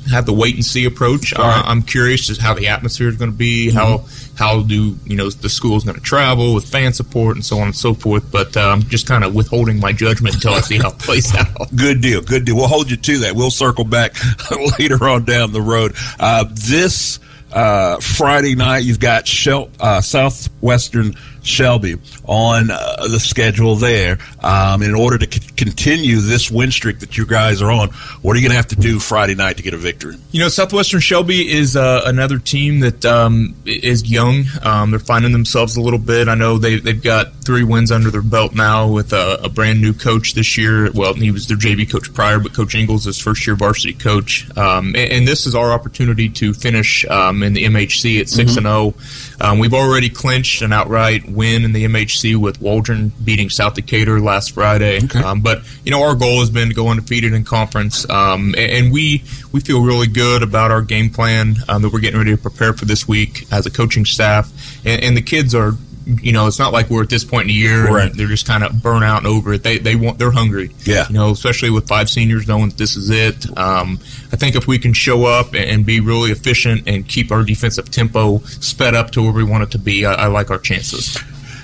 have 0.09 0.25
the 0.25 0.33
wait 0.33 0.55
and 0.55 0.65
see 0.65 0.85
approach. 0.85 1.33
Uh, 1.33 1.41
right. 1.41 1.63
I'm 1.65 1.81
curious 1.81 2.29
as 2.29 2.37
how 2.37 2.53
the 2.53 2.67
atmosphere 2.67 3.09
is 3.09 3.17
going 3.17 3.31
to 3.31 3.37
be, 3.37 3.67
mm-hmm. 3.67 3.77
how 3.77 4.05
how 4.37 4.61
do 4.61 4.95
you 5.05 5.15
know 5.15 5.29
the 5.29 5.49
school 5.49 5.75
is 5.75 5.83
going 5.83 5.95
to 5.95 6.01
travel 6.01 6.53
with 6.53 6.65
fan 6.65 6.93
support 6.93 7.35
and 7.35 7.45
so 7.45 7.57
on 7.57 7.67
and 7.67 7.75
so 7.75 7.93
forth. 7.93 8.31
But 8.31 8.55
uh, 8.55 8.61
I'm 8.61 8.83
just 8.83 9.07
kind 9.07 9.23
of 9.23 9.35
withholding 9.35 9.79
my 9.79 9.91
judgment 9.91 10.35
until 10.35 10.53
I 10.53 10.61
see 10.61 10.77
how 10.77 10.89
it 10.89 10.99
plays 10.99 11.35
out. 11.35 11.75
Good 11.75 12.01
deal, 12.01 12.21
good 12.21 12.45
deal. 12.45 12.55
We'll 12.55 12.67
hold 12.67 12.89
you 12.89 12.97
to 12.97 13.17
that. 13.19 13.35
We'll 13.35 13.51
circle 13.51 13.85
back 13.85 14.15
later 14.79 15.07
on 15.07 15.25
down 15.25 15.51
the 15.51 15.61
road. 15.61 15.95
Uh, 16.19 16.45
this 16.49 17.19
uh, 17.51 17.99
Friday 17.99 18.55
night, 18.55 18.83
you've 18.83 18.99
got 18.99 19.27
Shel- 19.27 19.69
uh, 19.79 20.01
Southwestern 20.01 21.15
Shelby 21.49 21.97
on 22.25 22.71
uh, 22.71 23.07
the 23.07 23.19
schedule 23.19 23.75
there. 23.75 24.19
Um, 24.41 24.81
in 24.81 24.95
order 24.95 25.17
to 25.17 25.31
c- 25.31 25.51
continue 25.57 26.17
this 26.17 26.49
win 26.49 26.71
streak 26.71 26.99
that 26.99 27.17
you 27.17 27.25
guys 27.25 27.61
are 27.61 27.71
on, 27.71 27.89
what 28.21 28.35
are 28.35 28.39
you 28.39 28.43
going 28.47 28.51
to 28.51 28.57
have 28.57 28.67
to 28.67 28.75
do 28.75 28.99
Friday 28.99 29.35
night 29.35 29.57
to 29.57 29.63
get 29.63 29.73
a 29.73 29.77
victory? 29.77 30.15
You 30.31 30.39
know, 30.39 30.49
Southwestern 30.49 30.99
Shelby 30.99 31.51
is 31.51 31.75
uh, 31.75 32.03
another 32.05 32.39
team 32.39 32.79
that 32.81 33.05
um, 33.05 33.55
is 33.65 34.09
young. 34.09 34.45
Um, 34.63 34.91
they're 34.91 34.99
finding 34.99 35.31
themselves 35.31 35.75
a 35.75 35.81
little 35.81 35.99
bit. 35.99 36.27
I 36.27 36.35
know 36.35 36.57
they, 36.57 36.79
they've 36.79 37.01
got 37.01 37.33
three 37.43 37.63
wins 37.63 37.91
under 37.91 38.11
their 38.11 38.21
belt 38.21 38.53
now 38.53 38.87
with 38.87 39.11
a, 39.13 39.39
a 39.43 39.49
brand 39.49 39.81
new 39.81 39.93
coach 39.93 40.33
this 40.33 40.57
year. 40.57 40.91
Well, 40.91 41.13
he 41.15 41.31
was 41.31 41.47
their 41.47 41.57
JV 41.57 41.89
coach 41.89 42.13
prior, 42.13 42.39
but 42.39 42.53
Coach 42.53 42.75
Ingles 42.75 43.07
is 43.07 43.19
first 43.19 43.45
year 43.47 43.55
varsity 43.55 43.93
coach. 43.93 44.45
Um, 44.57 44.95
and, 44.95 45.11
and, 45.11 45.27
this 45.27 45.45
is 45.45 45.53
our 45.53 45.71
opportunity 45.71 46.29
to 46.29 46.53
finish 46.53 47.05
um, 47.05 47.43
in 47.43 47.53
the 47.53 47.65
MHC 47.65 48.19
at 48.19 48.29
6 48.29 48.57
and 48.57 48.65
0. 48.65 48.93
Um, 49.41 49.59
we've 49.59 49.73
already 49.73 50.09
clinched 50.09 50.61
an 50.61 50.73
outright 50.73 51.27
win 51.29 51.63
in 51.63 51.71
the 51.71 51.85
MHC 51.85 52.35
with 52.35 52.61
Waldron 52.61 53.11
beating 53.23 53.49
South 53.49 53.75
Decatur 53.75 54.19
last 54.19 54.51
Friday. 54.51 55.03
Okay. 55.03 55.19
Um, 55.19 55.41
but 55.41 55.61
you 55.83 55.91
know, 55.91 56.03
our 56.03 56.15
goal 56.15 56.39
has 56.39 56.49
been 56.49 56.69
to 56.69 56.73
go 56.73 56.89
undefeated 56.89 57.33
in 57.33 57.43
conference, 57.43 58.09
um, 58.09 58.53
and, 58.57 58.71
and, 58.71 58.89
we 58.89 59.23
we 59.51 59.59
feel 59.59 59.83
really 59.83 60.07
good 60.07 60.41
about 60.41 60.71
our 60.71 60.81
game 60.81 61.09
plan 61.11 61.55
um, 61.67 61.83
that 61.83 61.93
we're 61.93 61.99
getting 61.99 62.17
ready 62.17 62.35
to 62.35 62.41
prepare 62.41 62.73
for 62.73 62.85
this 62.85 63.07
week 63.07 63.45
as 63.51 63.65
a 63.65 63.71
coaching 63.71 64.03
staff, 64.03 64.51
and, 64.85 65.03
and 65.03 65.17
the 65.17 65.21
kids 65.21 65.53
are 65.53 65.73
you 66.21 66.31
know, 66.31 66.47
it's 66.47 66.59
not 66.59 66.73
like 66.73 66.89
we're 66.89 67.03
at 67.03 67.09
this 67.09 67.23
point 67.23 67.43
in 67.43 67.47
the 67.49 67.53
year 67.53 67.87
Right. 67.87 68.09
and 68.09 68.15
they're 68.19 68.27
just 68.27 68.47
kind 68.47 68.63
of 68.63 68.81
burnt 68.81 69.03
out 69.03 69.19
and 69.19 69.27
over 69.27 69.53
it. 69.53 69.63
They 69.63 69.77
they 69.77 69.95
want 69.95 70.17
they're 70.17 70.31
hungry. 70.31 70.71
Yeah. 70.85 71.05
You 71.07 71.13
know, 71.13 71.31
especially 71.31 71.69
with 71.69 71.87
five 71.87 72.09
seniors 72.09 72.47
knowing 72.47 72.69
that 72.69 72.77
this 72.77 72.95
is 72.95 73.09
it. 73.09 73.45
Um, 73.57 73.99
I 74.31 74.35
think 74.35 74.55
if 74.55 74.67
we 74.67 74.79
can 74.79 74.93
show 74.93 75.25
up 75.25 75.53
and, 75.53 75.63
and 75.69 75.85
be 75.85 75.99
really 75.99 76.31
efficient 76.31 76.87
and 76.87 77.07
keep 77.07 77.31
our 77.31 77.43
defensive 77.43 77.89
tempo 77.91 78.39
sped 78.39 78.95
up 78.95 79.11
to 79.11 79.21
where 79.21 79.31
we 79.31 79.43
want 79.43 79.63
it 79.63 79.71
to 79.71 79.77
be, 79.79 80.05
I, 80.05 80.13
I 80.13 80.27
like 80.27 80.49
our 80.51 80.59
chances. 80.59 81.17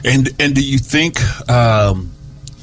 And 0.04 0.30
and 0.40 0.54
do 0.54 0.64
you 0.64 0.78
think 0.78 1.20
um, 1.50 2.12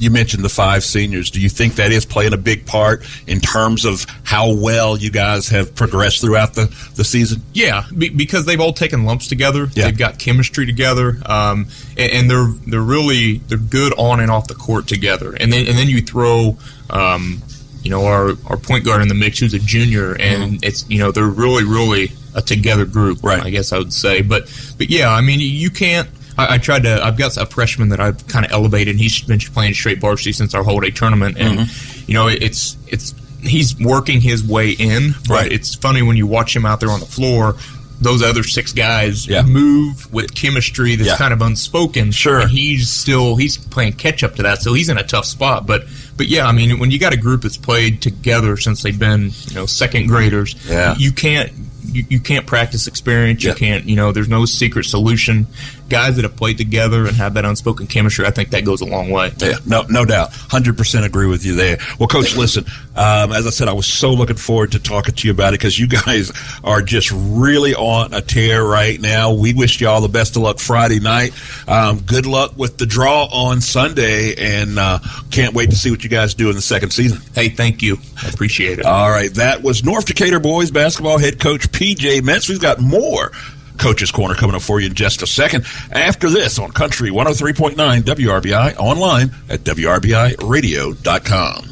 you 0.02 0.10
mentioned 0.10 0.44
the 0.44 0.48
five 0.48 0.82
seniors? 0.82 1.30
Do 1.30 1.40
you 1.40 1.48
think 1.48 1.76
that 1.76 1.92
is 1.92 2.04
playing 2.04 2.32
a 2.32 2.36
big 2.36 2.66
part 2.66 3.04
in 3.26 3.40
terms 3.40 3.84
of 3.84 4.04
how 4.24 4.52
well 4.52 4.96
you 4.96 5.10
guys 5.10 5.48
have 5.48 5.74
progressed 5.74 6.20
throughout 6.20 6.54
the, 6.54 6.74
the 6.96 7.04
season? 7.04 7.42
Yeah, 7.52 7.84
be, 7.96 8.08
because 8.08 8.44
they've 8.44 8.60
all 8.60 8.72
taken 8.72 9.04
lumps 9.04 9.28
together. 9.28 9.68
Yeah. 9.72 9.84
They've 9.86 9.98
got 9.98 10.18
chemistry 10.18 10.66
together, 10.66 11.16
um, 11.26 11.68
and, 11.96 12.12
and 12.12 12.30
they're 12.30 12.48
they're 12.66 12.80
really 12.80 13.38
they're 13.38 13.58
good 13.58 13.92
on 13.96 14.20
and 14.20 14.30
off 14.30 14.48
the 14.48 14.54
court 14.54 14.88
together. 14.88 15.34
And 15.38 15.52
then 15.52 15.66
and 15.68 15.78
then 15.78 15.88
you 15.88 16.02
throw, 16.02 16.56
um, 16.90 17.40
you 17.82 17.90
know, 17.90 18.04
our 18.04 18.32
our 18.46 18.56
point 18.56 18.84
guard 18.84 19.02
in 19.02 19.08
the 19.08 19.14
mix 19.14 19.38
who's 19.38 19.54
a 19.54 19.60
junior, 19.60 20.16
and 20.18 20.64
it's 20.64 20.88
you 20.90 20.98
know 20.98 21.12
they're 21.12 21.24
really 21.26 21.64
really 21.64 22.12
a 22.34 22.42
together 22.42 22.86
group. 22.86 23.18
Mm-hmm. 23.18 23.26
Right. 23.26 23.42
I 23.42 23.50
guess 23.50 23.72
I 23.72 23.78
would 23.78 23.92
say, 23.92 24.22
but 24.22 24.52
but 24.78 24.90
yeah, 24.90 25.10
I 25.10 25.20
mean 25.20 25.38
you 25.38 25.70
can't. 25.70 26.08
I, 26.38 26.54
I 26.54 26.58
tried 26.58 26.82
to. 26.84 27.04
I've 27.04 27.16
got 27.18 27.36
a 27.36 27.46
freshman 27.46 27.90
that 27.90 28.00
I've 28.00 28.26
kind 28.28 28.44
of 28.46 28.52
elevated. 28.52 28.94
and 28.94 29.00
He's 29.00 29.20
been 29.22 29.38
playing 29.40 29.74
straight 29.74 29.98
varsity 30.00 30.32
since 30.32 30.54
our 30.54 30.62
whole 30.62 30.80
day 30.80 30.90
tournament, 30.90 31.36
and 31.38 31.60
Mm-hmm. 31.60 32.04
you 32.10 32.14
know 32.14 32.28
it's 32.28 32.76
it's 32.88 33.14
he's 33.42 33.78
working 33.78 34.20
his 34.20 34.42
way 34.46 34.70
in. 34.70 35.12
But 35.28 35.34
Right. 35.34 35.52
It's 35.52 35.74
funny 35.74 36.02
when 36.02 36.16
you 36.16 36.26
watch 36.26 36.54
him 36.54 36.64
out 36.64 36.80
there 36.80 36.90
on 36.90 37.00
the 37.00 37.06
floor. 37.06 37.56
Those 38.00 38.20
other 38.20 38.42
six 38.42 38.72
guys 38.72 39.28
Yeah. 39.28 39.42
move 39.42 40.12
with 40.12 40.34
chemistry 40.34 40.96
that's 40.96 41.10
Yeah. 41.10 41.16
kind 41.16 41.32
of 41.32 41.40
unspoken. 41.40 42.10
Sure. 42.10 42.40
and 42.40 42.50
he's 42.50 42.90
still 42.90 43.36
he's 43.36 43.56
playing 43.56 43.92
catch 43.92 44.24
up 44.24 44.34
to 44.36 44.42
that, 44.42 44.60
so 44.60 44.72
he's 44.74 44.88
in 44.88 44.98
a 44.98 45.04
tough 45.04 45.24
spot. 45.26 45.66
But 45.66 45.84
but 46.16 46.26
yeah, 46.28 46.46
I 46.46 46.52
mean, 46.52 46.78
when 46.80 46.90
you 46.90 46.98
got 46.98 47.12
a 47.12 47.16
group 47.16 47.42
that's 47.42 47.56
played 47.56 48.02
together 48.02 48.56
since 48.56 48.82
they've 48.82 48.98
been 48.98 49.30
you 49.48 49.54
know 49.54 49.66
second 49.66 50.08
graders, 50.08 50.56
Yeah. 50.68 50.96
you 50.98 51.12
can't 51.12 51.52
you, 51.84 52.04
you 52.08 52.20
can't 52.20 52.46
practice 52.46 52.86
experience. 52.88 53.44
You 53.44 53.54
can't 53.54 53.84
you 53.84 53.94
know 53.96 54.10
there's 54.12 54.28
no 54.28 54.46
secret 54.46 54.84
solution. 54.86 55.46
Guys 55.88 56.16
that 56.16 56.22
have 56.22 56.36
played 56.36 56.58
together 56.58 57.06
and 57.06 57.16
have 57.16 57.34
that 57.34 57.44
unspoken 57.44 57.86
chemistry, 57.86 58.26
I 58.26 58.30
think 58.30 58.50
that 58.50 58.64
goes 58.64 58.80
a 58.80 58.86
long 58.86 59.10
way. 59.10 59.30
Yeah, 59.38 59.56
no, 59.66 59.82
no 59.88 60.04
doubt. 60.04 60.32
Hundred 60.32 60.76
percent 60.76 61.04
agree 61.04 61.26
with 61.26 61.44
you 61.44 61.54
there. 61.54 61.78
Well, 61.98 62.08
Coach, 62.08 62.36
listen. 62.36 62.64
Um, 62.94 63.32
as 63.32 63.46
I 63.46 63.50
said, 63.50 63.68
I 63.68 63.72
was 63.72 63.86
so 63.86 64.12
looking 64.12 64.36
forward 64.36 64.72
to 64.72 64.78
talking 64.78 65.14
to 65.14 65.28
you 65.28 65.32
about 65.32 65.54
it 65.54 65.60
because 65.60 65.78
you 65.78 65.86
guys 65.88 66.32
are 66.64 66.82
just 66.82 67.10
really 67.12 67.74
on 67.74 68.12
a 68.14 68.20
tear 68.20 68.64
right 68.64 69.00
now. 69.00 69.32
We 69.32 69.54
wish 69.54 69.80
you 69.80 69.88
all 69.88 70.00
the 70.00 70.08
best 70.08 70.36
of 70.36 70.42
luck 70.42 70.58
Friday 70.58 71.00
night. 71.00 71.32
Um, 71.68 72.00
good 72.00 72.26
luck 72.26 72.56
with 72.56 72.78
the 72.78 72.86
draw 72.86 73.24
on 73.24 73.60
Sunday, 73.60 74.34
and 74.36 74.78
uh, 74.78 74.98
can't 75.30 75.54
wait 75.54 75.70
to 75.70 75.76
see 75.76 75.90
what 75.90 76.04
you 76.04 76.10
guys 76.10 76.34
do 76.34 76.48
in 76.48 76.56
the 76.56 76.62
second 76.62 76.90
season. 76.90 77.20
Hey, 77.34 77.48
thank 77.48 77.82
you. 77.82 77.98
I 78.22 78.28
appreciate 78.28 78.78
it. 78.78 78.86
All 78.86 79.10
right, 79.10 79.32
that 79.34 79.62
was 79.62 79.84
North 79.84 80.06
Decatur 80.06 80.40
boys 80.40 80.70
basketball 80.70 81.18
head 81.18 81.40
coach 81.40 81.70
PJ 81.70 82.22
Metz. 82.22 82.48
We've 82.48 82.60
got 82.60 82.80
more 82.80 83.32
Coach's 83.78 84.10
Corner 84.10 84.34
coming 84.34 84.56
up 84.56 84.62
for 84.62 84.80
you 84.80 84.88
in 84.88 84.94
just 84.94 85.22
a 85.22 85.26
second. 85.26 85.64
After 85.90 86.30
this 86.30 86.58
on 86.58 86.72
Country 86.72 87.10
103.9 87.10 88.02
WRBI, 88.02 88.76
online 88.76 89.30
at 89.48 89.60
WRBIRadio.com. 89.60 91.71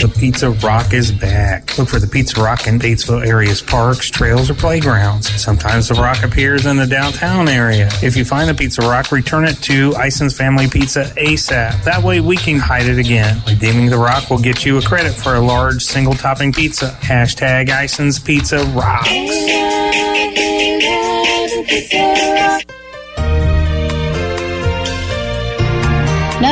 The 0.00 0.08
Pizza 0.16 0.50
Rock 0.50 0.92
is 0.92 1.10
back. 1.10 1.76
Look 1.76 1.88
for 1.88 1.98
the 1.98 2.06
Pizza 2.06 2.40
Rock 2.40 2.66
in 2.66 2.78
Batesville 2.78 3.26
area's 3.26 3.60
parks, 3.60 4.10
trails, 4.10 4.48
or 4.48 4.54
playgrounds. 4.54 5.28
Sometimes 5.42 5.88
the 5.88 5.94
rock 5.94 6.22
appears 6.22 6.66
in 6.66 6.76
the 6.76 6.86
downtown 6.86 7.48
area. 7.48 7.88
If 8.02 8.16
you 8.16 8.24
find 8.24 8.48
the 8.48 8.54
Pizza 8.54 8.82
Rock, 8.82 9.12
return 9.12 9.44
it 9.44 9.56
to 9.62 9.94
Ison's 9.96 10.36
Family 10.36 10.68
Pizza 10.68 11.04
ASAP. 11.16 11.84
That 11.84 12.02
way 12.02 12.20
we 12.20 12.36
can 12.36 12.58
hide 12.58 12.86
it 12.86 12.98
again. 12.98 13.42
Redeeming 13.46 13.90
the 13.90 13.98
rock 13.98 14.30
will 14.30 14.38
get 14.38 14.64
you 14.64 14.78
a 14.78 14.82
credit 14.82 15.12
for 15.12 15.34
a 15.34 15.40
large 15.40 15.82
single 15.84 16.14
topping 16.14 16.52
pizza. 16.52 16.96
Hashtag 17.00 17.68
Ison's 17.68 18.18
Pizza 18.18 18.64
Rocks. 18.66 19.08
Hey, 19.08 19.26
love, 19.28 19.94
hey, 19.94 21.56
love, 21.56 21.66
pizza 21.66 22.64
rock. 22.66 22.77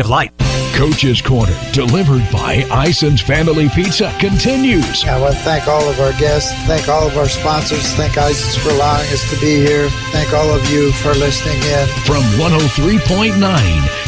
of 0.00 0.08
light. 0.08 0.32
Coach's 0.76 1.22
Corner, 1.22 1.56
delivered 1.72 2.22
by 2.30 2.66
Ison's 2.70 3.22
Family 3.22 3.68
Pizza, 3.70 4.14
continues. 4.20 5.04
I 5.04 5.18
want 5.18 5.34
to 5.34 5.40
thank 5.40 5.66
all 5.68 5.88
of 5.88 5.98
our 6.00 6.12
guests, 6.12 6.52
thank 6.66 6.88
all 6.88 7.06
of 7.06 7.16
our 7.16 7.28
sponsors, 7.28 7.94
thank 7.94 8.18
Ison's 8.18 8.56
for 8.56 8.68
allowing 8.70 9.06
us 9.08 9.30
to 9.30 9.40
be 9.40 9.56
here, 9.56 9.88
thank 10.12 10.34
all 10.34 10.50
of 10.50 10.68
you 10.70 10.92
for 10.92 11.14
listening 11.14 11.56
in. 11.62 11.88
From 12.04 12.22
103.9 12.38 13.36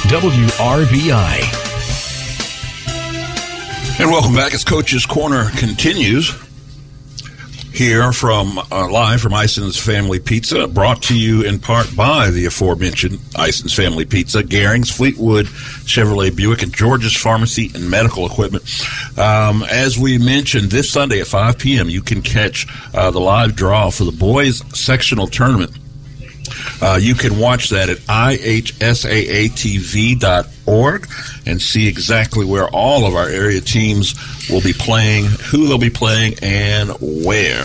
WRBI. 0.08 1.68
And 4.00 4.10
welcome 4.10 4.34
back 4.34 4.52
as 4.52 4.62
Coach's 4.62 5.06
Corner 5.06 5.50
continues. 5.56 6.47
Here 7.78 8.12
from 8.12 8.58
uh, 8.58 8.90
live 8.90 9.20
from 9.20 9.34
Ison's 9.34 9.78
Family 9.78 10.18
Pizza, 10.18 10.66
brought 10.66 11.00
to 11.02 11.16
you 11.16 11.42
in 11.42 11.60
part 11.60 11.94
by 11.94 12.28
the 12.28 12.46
aforementioned 12.46 13.20
Ison's 13.38 13.72
Family 13.72 14.04
Pizza, 14.04 14.42
Garings, 14.42 14.90
Fleetwood, 14.90 15.46
Chevrolet 15.86 16.34
Buick, 16.34 16.64
and 16.64 16.74
George's 16.74 17.16
Pharmacy 17.16 17.70
and 17.76 17.88
Medical 17.88 18.26
Equipment. 18.26 18.64
Um, 19.16 19.62
as 19.62 19.96
we 19.96 20.18
mentioned, 20.18 20.72
this 20.72 20.90
Sunday 20.90 21.20
at 21.20 21.28
5 21.28 21.56
p.m., 21.56 21.88
you 21.88 22.02
can 22.02 22.20
catch 22.20 22.66
uh, 22.94 23.12
the 23.12 23.20
live 23.20 23.54
draw 23.54 23.90
for 23.90 24.02
the 24.02 24.10
boys 24.10 24.60
sectional 24.76 25.28
tournament. 25.28 25.70
Uh, 26.80 26.98
you 27.00 27.14
can 27.14 27.38
watch 27.38 27.70
that 27.70 27.88
at 27.88 27.98
ihsaatv.org 27.98 28.78
and 31.46 31.60
see 31.60 31.88
exactly 31.88 32.44
where 32.44 32.68
all 32.68 33.06
of 33.06 33.14
our 33.14 33.28
area 33.28 33.60
teams 33.60 34.14
will 34.48 34.60
be 34.62 34.72
playing, 34.72 35.24
who 35.24 35.66
they'll 35.66 35.78
be 35.78 35.90
playing, 35.90 36.34
and 36.42 36.90
where. 37.00 37.64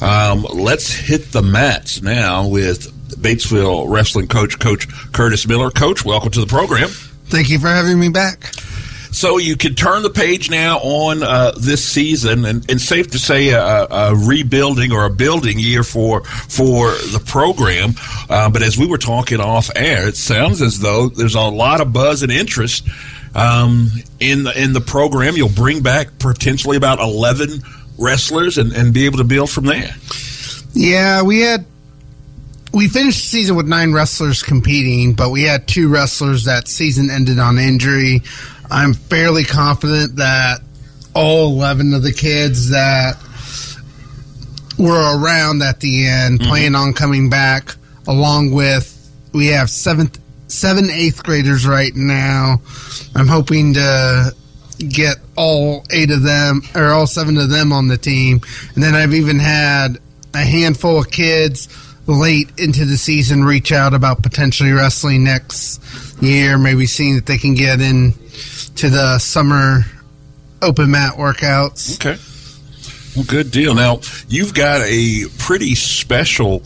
Um, 0.00 0.46
let's 0.52 0.92
hit 0.92 1.32
the 1.32 1.42
mats 1.42 2.00
now 2.02 2.46
with 2.46 2.92
Batesville 3.20 3.90
wrestling 3.90 4.28
coach, 4.28 4.58
Coach 4.58 4.88
Curtis 5.12 5.46
Miller. 5.48 5.70
Coach, 5.70 6.04
welcome 6.04 6.30
to 6.30 6.40
the 6.40 6.46
program. 6.46 6.88
Thank 7.26 7.50
you 7.50 7.58
for 7.58 7.68
having 7.68 7.98
me 7.98 8.08
back. 8.08 8.52
So 9.10 9.38
you 9.38 9.56
can 9.56 9.74
turn 9.74 10.02
the 10.02 10.10
page 10.10 10.50
now 10.50 10.78
on 10.78 11.22
uh, 11.22 11.52
this 11.52 11.84
season, 11.84 12.44
and, 12.44 12.70
and 12.70 12.80
safe 12.80 13.10
to 13.12 13.18
say 13.18 13.50
a, 13.50 13.86
a 13.90 14.14
rebuilding 14.14 14.92
or 14.92 15.04
a 15.04 15.10
building 15.10 15.58
year 15.58 15.82
for 15.82 16.24
for 16.24 16.90
the 16.90 17.22
program. 17.24 17.94
Uh, 18.28 18.50
but 18.50 18.62
as 18.62 18.76
we 18.76 18.86
were 18.86 18.98
talking 18.98 19.40
off 19.40 19.70
air, 19.74 20.08
it 20.08 20.16
sounds 20.16 20.60
as 20.62 20.78
though 20.78 21.08
there's 21.08 21.34
a 21.34 21.40
lot 21.40 21.80
of 21.80 21.92
buzz 21.92 22.22
and 22.22 22.30
interest 22.30 22.86
um, 23.34 23.88
in 24.20 24.44
the 24.44 24.62
in 24.62 24.72
the 24.72 24.80
program. 24.80 25.36
You'll 25.36 25.48
bring 25.48 25.82
back 25.82 26.18
potentially 26.18 26.76
about 26.76 27.00
eleven 27.00 27.62
wrestlers 27.98 28.58
and, 28.58 28.72
and 28.72 28.94
be 28.94 29.06
able 29.06 29.18
to 29.18 29.24
build 29.24 29.50
from 29.50 29.64
there. 29.64 29.94
Yeah, 30.74 31.22
we 31.22 31.40
had 31.40 31.64
we 32.72 32.88
finished 32.88 33.18
the 33.18 33.26
season 33.26 33.56
with 33.56 33.66
nine 33.66 33.92
wrestlers 33.92 34.42
competing, 34.42 35.14
but 35.14 35.30
we 35.30 35.42
had 35.42 35.66
two 35.66 35.88
wrestlers 35.88 36.44
that 36.44 36.68
season 36.68 37.10
ended 37.10 37.38
on 37.38 37.58
injury. 37.58 38.22
I'm 38.70 38.94
fairly 38.94 39.44
confident 39.44 40.16
that 40.16 40.60
all 41.14 41.52
11 41.52 41.94
of 41.94 42.02
the 42.02 42.12
kids 42.12 42.70
that 42.70 43.16
were 44.78 45.18
around 45.18 45.62
at 45.62 45.80
the 45.80 46.06
end 46.06 46.40
mm-hmm. 46.40 46.48
plan 46.48 46.74
on 46.74 46.92
coming 46.92 47.28
back, 47.28 47.74
along 48.06 48.52
with 48.52 48.94
we 49.32 49.48
have 49.48 49.68
seventh, 49.70 50.18
seven 50.48 50.90
eighth 50.90 51.22
graders 51.22 51.66
right 51.66 51.94
now. 51.94 52.62
I'm 53.14 53.26
hoping 53.26 53.74
to 53.74 54.34
get 54.78 55.16
all 55.36 55.84
eight 55.90 56.10
of 56.10 56.22
them 56.22 56.62
or 56.74 56.86
all 56.86 57.06
seven 57.06 57.36
of 57.36 57.50
them 57.50 57.72
on 57.72 57.88
the 57.88 57.98
team, 57.98 58.40
and 58.74 58.82
then 58.82 58.94
I've 58.94 59.14
even 59.14 59.38
had 59.38 59.98
a 60.34 60.44
handful 60.44 60.98
of 60.98 61.10
kids 61.10 61.68
late 62.06 62.48
into 62.58 62.84
the 62.84 62.96
season 62.96 63.44
reach 63.44 63.70
out 63.72 63.92
about 63.92 64.22
potentially 64.22 64.72
wrestling 64.72 65.24
next 65.24 65.82
year, 66.22 66.56
maybe 66.56 66.86
seeing 66.86 67.16
that 67.16 67.26
they 67.26 67.36
can 67.36 67.54
get 67.54 67.80
in 67.80 68.14
to 68.78 68.88
the 68.88 69.18
summer 69.18 69.80
open 70.62 70.92
mat 70.92 71.14
workouts. 71.14 71.96
Okay. 71.96 72.16
Well, 73.16 73.24
good 73.24 73.50
deal. 73.50 73.74
Now, 73.74 74.00
you've 74.28 74.54
got 74.54 74.82
a 74.82 75.24
pretty 75.36 75.74
special 75.74 76.62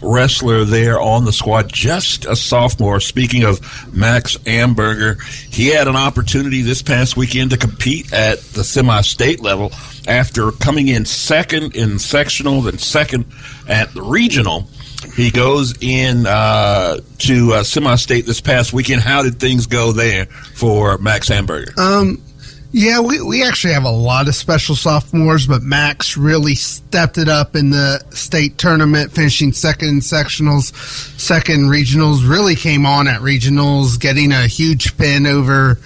wrestler 0.00 0.64
there 0.64 1.00
on 1.00 1.24
the 1.24 1.32
squad, 1.32 1.72
just 1.72 2.24
a 2.24 2.36
sophomore. 2.36 3.00
Speaking 3.00 3.42
of 3.42 3.60
Max 3.92 4.36
Amberger, 4.38 5.20
he 5.52 5.66
had 5.66 5.88
an 5.88 5.96
opportunity 5.96 6.62
this 6.62 6.82
past 6.82 7.16
weekend 7.16 7.50
to 7.50 7.56
compete 7.56 8.12
at 8.12 8.38
the 8.38 8.62
semi 8.62 9.00
state 9.00 9.40
level 9.40 9.72
after 10.06 10.52
coming 10.52 10.86
in 10.86 11.04
second 11.04 11.74
in 11.74 11.98
sectional, 11.98 12.62
then 12.62 12.78
second 12.78 13.24
at 13.68 13.92
the 13.92 14.02
regional. 14.02 14.68
He 15.16 15.30
goes 15.30 15.74
in 15.80 16.26
uh, 16.26 16.98
to 17.18 17.54
uh, 17.54 17.62
semi 17.62 17.96
state 17.96 18.26
this 18.26 18.42
past 18.42 18.74
weekend. 18.74 19.00
How 19.00 19.22
did 19.22 19.40
things 19.40 19.66
go 19.66 19.92
there 19.92 20.26
for 20.26 20.98
Max 20.98 21.30
Amberger? 21.30 21.76
Um, 21.78 22.22
yeah, 22.70 23.00
we, 23.00 23.22
we 23.22 23.42
actually 23.42 23.72
have 23.72 23.84
a 23.84 23.90
lot 23.90 24.28
of 24.28 24.34
special 24.34 24.76
sophomores, 24.76 25.46
but 25.46 25.62
Max 25.62 26.18
really 26.18 26.54
stepped 26.54 27.16
it 27.16 27.30
up 27.30 27.56
in 27.56 27.70
the 27.70 28.04
state 28.10 28.58
tournament, 28.58 29.10
finishing 29.10 29.54
second 29.54 29.88
in 29.88 30.00
sectionals, 30.00 30.74
second 31.18 31.70
regionals, 31.70 32.28
really 32.28 32.54
came 32.54 32.84
on 32.84 33.08
at 33.08 33.22
regionals, 33.22 33.98
getting 33.98 34.32
a 34.32 34.46
huge 34.46 34.98
pin 34.98 35.26
over 35.26 35.78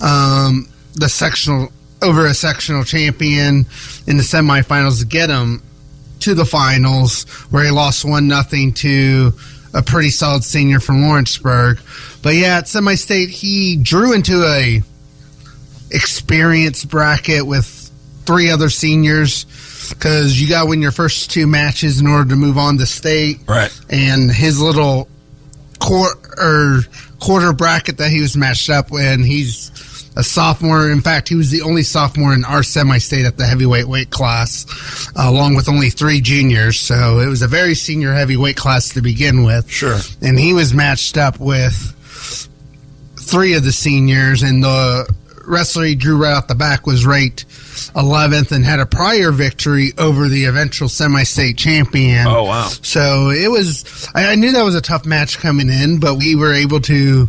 um, 0.00 0.68
the 0.94 1.08
sectional 1.08 1.72
over 2.02 2.26
a 2.26 2.34
sectional 2.34 2.84
champion 2.84 3.66
in 4.06 4.16
the 4.16 4.22
semifinals 4.22 5.00
to 5.00 5.06
get 5.06 5.30
him 5.30 5.62
to 6.20 6.34
the 6.34 6.44
finals, 6.44 7.24
where 7.50 7.64
he 7.64 7.70
lost 7.70 8.04
one 8.04 8.28
nothing 8.28 8.72
to 8.74 9.32
a 9.74 9.82
pretty 9.82 10.10
solid 10.10 10.42
senior 10.42 10.80
from 10.80 11.02
Lawrenceburg. 11.02 11.80
But 12.22 12.34
yeah, 12.34 12.58
at 12.58 12.68
semi 12.68 12.94
state, 12.94 13.28
he 13.28 13.76
drew 13.76 14.12
into 14.12 14.42
a 14.44 14.82
experienced 15.90 16.88
bracket 16.88 17.46
with 17.46 17.66
three 18.24 18.50
other 18.50 18.70
seniors 18.70 19.44
because 19.90 20.40
you 20.40 20.48
got 20.48 20.64
to 20.64 20.68
win 20.68 20.82
your 20.82 20.90
first 20.90 21.30
two 21.30 21.46
matches 21.46 22.00
in 22.00 22.06
order 22.06 22.30
to 22.30 22.36
move 22.36 22.58
on 22.58 22.78
to 22.78 22.86
state. 22.86 23.38
Right. 23.46 23.72
And 23.88 24.30
his 24.30 24.60
little 24.60 25.08
quarter 25.78 26.18
or 26.38 26.80
quarter 27.20 27.52
bracket 27.52 27.98
that 27.98 28.10
he 28.10 28.20
was 28.20 28.36
matched 28.36 28.70
up 28.70 28.90
with, 28.90 29.24
he's 29.24 29.70
a 30.16 30.24
sophomore. 30.24 30.90
In 30.90 31.00
fact, 31.00 31.28
he 31.28 31.34
was 31.34 31.50
the 31.50 31.62
only 31.62 31.82
sophomore 31.82 32.32
in 32.32 32.44
our 32.44 32.62
semi-state 32.62 33.26
at 33.26 33.36
the 33.36 33.46
heavyweight 33.46 33.86
weight 33.86 34.10
class, 34.10 34.66
uh, 35.16 35.28
along 35.28 35.54
with 35.54 35.68
only 35.68 35.90
three 35.90 36.20
juniors. 36.20 36.80
So 36.80 37.20
it 37.20 37.28
was 37.28 37.42
a 37.42 37.46
very 37.48 37.74
senior 37.74 38.12
heavyweight 38.12 38.56
class 38.56 38.88
to 38.90 39.02
begin 39.02 39.44
with. 39.44 39.70
Sure. 39.70 39.98
And 40.22 40.38
he 40.38 40.54
was 40.54 40.72
matched 40.74 41.16
up 41.16 41.38
with 41.38 41.92
three 43.20 43.54
of 43.54 43.64
the 43.64 43.72
seniors, 43.72 44.42
and 44.42 44.64
the 44.64 45.14
wrestler 45.46 45.84
he 45.84 45.94
drew 45.94 46.16
right 46.16 46.32
out 46.32 46.48
the 46.48 46.54
back 46.54 46.86
was 46.86 47.06
ranked 47.06 47.46
11th 47.94 48.52
and 48.52 48.64
had 48.64 48.80
a 48.80 48.86
prior 48.86 49.30
victory 49.30 49.92
over 49.98 50.28
the 50.28 50.46
eventual 50.46 50.88
semi-state 50.88 51.56
champion. 51.56 52.26
Oh, 52.26 52.44
wow. 52.44 52.68
So 52.68 53.30
it 53.30 53.50
was. 53.50 54.08
I, 54.14 54.32
I 54.32 54.34
knew 54.34 54.52
that 54.52 54.64
was 54.64 54.74
a 54.74 54.80
tough 54.80 55.04
match 55.04 55.38
coming 55.38 55.68
in, 55.68 56.00
but 56.00 56.16
we 56.16 56.34
were 56.34 56.52
able 56.52 56.80
to 56.82 57.28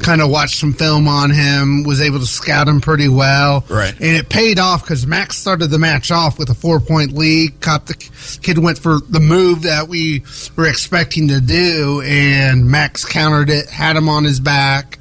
kind 0.00 0.20
of 0.20 0.30
watched 0.30 0.56
some 0.56 0.72
film 0.72 1.06
on 1.08 1.30
him. 1.30 1.84
Was 1.84 2.00
able 2.00 2.18
to 2.18 2.26
scout 2.26 2.68
him 2.68 2.80
pretty 2.80 3.08
well, 3.08 3.64
Right. 3.68 3.92
And 3.92 4.16
it 4.16 4.28
paid 4.28 4.58
off 4.58 4.82
because 4.82 5.06
Max 5.06 5.36
started 5.36 5.68
the 5.68 5.78
match 5.78 6.10
off 6.10 6.38
with 6.38 6.50
a 6.50 6.54
four-point 6.54 7.12
lead. 7.12 7.60
Caught 7.60 7.86
the 7.86 7.94
kid 8.42 8.58
went 8.58 8.78
for 8.78 8.98
the 9.08 9.20
move 9.20 9.62
that 9.62 9.88
we 9.88 10.24
were 10.56 10.66
expecting 10.68 11.28
to 11.28 11.40
do, 11.40 12.02
and 12.04 12.66
Max 12.68 13.04
countered 13.04 13.50
it, 13.50 13.68
had 13.70 13.96
him 13.96 14.08
on 14.08 14.24
his 14.24 14.40
back, 14.40 14.98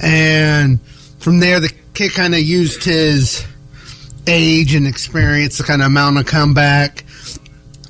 and 0.00 0.80
from 1.18 1.40
there 1.40 1.60
the 1.60 1.72
kid 1.94 2.12
kind 2.12 2.34
of 2.34 2.40
used 2.40 2.84
his 2.84 3.44
age 4.26 4.74
and 4.74 4.86
experience 4.86 5.56
to 5.56 5.62
kind 5.62 5.82
of 5.82 5.90
mount 5.90 6.18
a 6.18 6.24
comeback. 6.24 7.04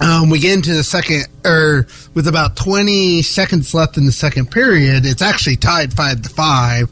Um, 0.01 0.31
we 0.31 0.39
get 0.39 0.55
into 0.55 0.75
the 0.75 0.85
second, 0.85 1.27
or 1.45 1.87
with 2.19 2.27
about 2.27 2.57
20 2.57 3.23
seconds 3.23 3.73
left 3.75 3.97
in 3.97 4.05
the 4.05 4.11
second 4.11 4.51
period, 4.51 5.07
it's 5.07 5.23
actually 5.23 5.55
tied 5.55 5.93
five 5.93 6.21
to 6.21 6.29
five, 6.29 6.91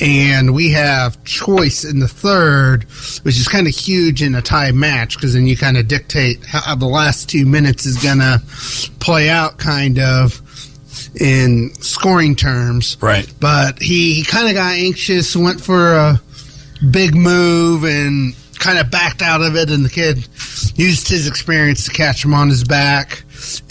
and 0.00 0.54
we 0.54 0.70
have 0.70 1.24
choice 1.24 1.82
in 1.82 1.98
the 1.98 2.06
third, 2.06 2.84
which 3.24 3.36
is 3.36 3.48
kind 3.48 3.66
of 3.66 3.74
huge 3.74 4.22
in 4.22 4.36
a 4.36 4.40
tie 4.40 4.70
match 4.70 5.16
because 5.16 5.34
then 5.34 5.48
you 5.48 5.56
kind 5.56 5.76
of 5.76 5.88
dictate 5.88 6.46
how 6.46 6.76
the 6.76 6.86
last 6.86 7.28
two 7.28 7.46
minutes 7.46 7.84
is 7.84 8.00
gonna 8.00 8.38
play 9.00 9.28
out, 9.28 9.58
kind 9.58 9.98
of 9.98 10.40
in 11.20 11.74
scoring 11.80 12.36
terms. 12.36 12.96
Right. 13.00 13.28
But 13.40 13.82
he, 13.82 14.14
he 14.14 14.22
kind 14.22 14.46
of 14.46 14.54
got 14.54 14.74
anxious, 14.74 15.34
went 15.34 15.60
for 15.60 15.94
a 15.94 16.20
big 16.92 17.16
move, 17.16 17.82
and 17.82 18.36
kind 18.60 18.78
of 18.78 18.88
backed 18.88 19.20
out 19.20 19.40
of 19.40 19.56
it. 19.56 19.68
And 19.68 19.84
the 19.84 19.90
kid 19.90 20.28
used 20.76 21.08
his 21.08 21.26
experience 21.26 21.86
to 21.86 21.90
catch 21.90 22.24
him 22.24 22.34
on 22.34 22.48
his 22.48 22.62
back. 22.62 23.24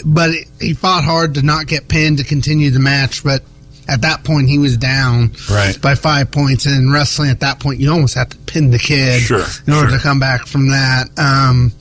But 0.04 0.30
he 0.60 0.74
fought 0.74 1.04
hard 1.04 1.34
to 1.34 1.42
not 1.42 1.66
get 1.66 1.88
pinned 1.88 2.18
to 2.18 2.24
continue 2.24 2.70
the 2.70 2.80
match. 2.80 3.22
But 3.24 3.42
at 3.88 4.02
that 4.02 4.22
point, 4.24 4.48
he 4.48 4.58
was 4.58 4.76
down 4.76 5.32
Right. 5.50 5.80
by 5.80 5.94
five 5.94 6.30
points. 6.30 6.66
And 6.66 6.76
in 6.76 6.90
wrestling, 6.92 7.30
at 7.30 7.40
that 7.40 7.58
point, 7.60 7.80
you 7.80 7.90
almost 7.90 8.14
have 8.14 8.28
to 8.30 8.36
pin 8.38 8.70
the 8.70 8.78
kid 8.78 9.20
Sure, 9.22 9.44
in 9.66 9.72
order 9.72 9.88
sure. 9.90 9.98
to 9.98 10.02
come 10.02 10.20
back 10.20 10.46
from 10.46 10.68
that. 10.70 11.08
Um, 11.18 11.72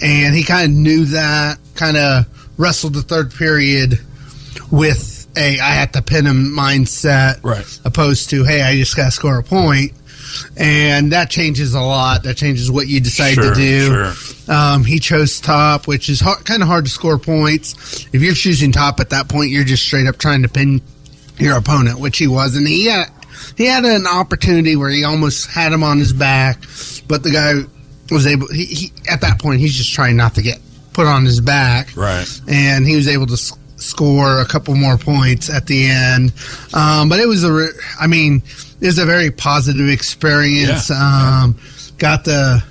and 0.00 0.34
he 0.34 0.42
kind 0.44 0.64
of 0.70 0.76
knew 0.76 1.04
that, 1.06 1.58
kind 1.74 1.96
of 1.96 2.26
wrestled 2.58 2.94
the 2.94 3.02
third 3.02 3.32
period 3.34 3.98
with 4.70 5.26
a 5.36 5.58
I 5.58 5.70
have 5.74 5.92
to 5.92 6.02
pin 6.02 6.26
him 6.26 6.54
mindset, 6.56 7.40
Right. 7.42 7.66
Opposed 7.84 8.30
to 8.30 8.44
hey, 8.44 8.62
I 8.62 8.76
just 8.76 8.94
got 8.96 9.06
to 9.06 9.10
score 9.10 9.38
a 9.38 9.42
point, 9.42 9.92
and 10.56 11.12
that 11.12 11.30
changes 11.30 11.74
a 11.74 11.80
lot. 11.80 12.22
That 12.24 12.36
changes 12.36 12.70
what 12.70 12.86
you 12.88 13.00
decide 13.00 13.34
Sure, 13.34 13.50
to 13.50 13.54
do. 13.54 13.86
sure. 13.86 14.54
Um, 14.54 14.84
he 14.84 14.98
chose 14.98 15.40
top, 15.40 15.86
which 15.86 16.08
is 16.08 16.20
hard, 16.20 16.44
kind 16.44 16.62
of 16.62 16.68
hard 16.68 16.84
to 16.84 16.90
score 16.90 17.18
points. 17.18 18.06
If 18.12 18.22
you're 18.22 18.34
choosing 18.34 18.72
top 18.72 19.00
at 19.00 19.10
that 19.10 19.28
point, 19.28 19.50
you're 19.50 19.64
just 19.64 19.82
straight 19.82 20.06
up 20.06 20.18
trying 20.18 20.42
to 20.42 20.48
pin 20.48 20.80
your 21.38 21.56
opponent, 21.56 21.98
which 22.00 22.18
he 22.18 22.26
was, 22.26 22.56
and 22.56 22.66
he 22.68 22.86
had 22.86 23.06
he 23.56 23.64
had 23.66 23.84
an 23.84 24.06
opportunity 24.06 24.76
where 24.76 24.90
he 24.90 25.04
almost 25.04 25.50
had 25.50 25.72
him 25.72 25.82
on 25.82 25.98
his 25.98 26.12
back, 26.12 26.62
but 27.08 27.22
the 27.22 27.30
guy 27.30 27.54
was 28.14 28.26
able. 28.26 28.46
He, 28.48 28.64
he 28.66 28.92
at 29.10 29.20
that 29.22 29.40
point 29.40 29.60
he's 29.60 29.74
just 29.74 29.92
trying 29.92 30.16
not 30.16 30.34
to 30.36 30.42
get 30.42 30.58
put 30.92 31.06
on 31.06 31.24
his 31.24 31.40
back, 31.40 31.96
Right. 31.96 32.26
and 32.48 32.86
he 32.86 32.94
was 32.94 33.08
able 33.08 33.26
to 33.26 33.36
score 33.76 34.40
a 34.40 34.44
couple 34.46 34.74
more 34.76 34.96
points 34.96 35.50
at 35.50 35.66
the 35.66 35.86
end. 35.88 36.32
Um, 36.72 37.08
but 37.08 37.18
it 37.18 37.26
was 37.26 37.42
a, 37.44 37.68
I 38.00 38.06
mean, 38.06 38.42
was 38.86 38.98
a 38.98 39.06
very 39.06 39.30
positive 39.30 39.88
experience. 39.88 40.90
Yeah. 40.90 41.42
Um, 41.44 41.58
got 41.98 42.24
the, 42.24 42.62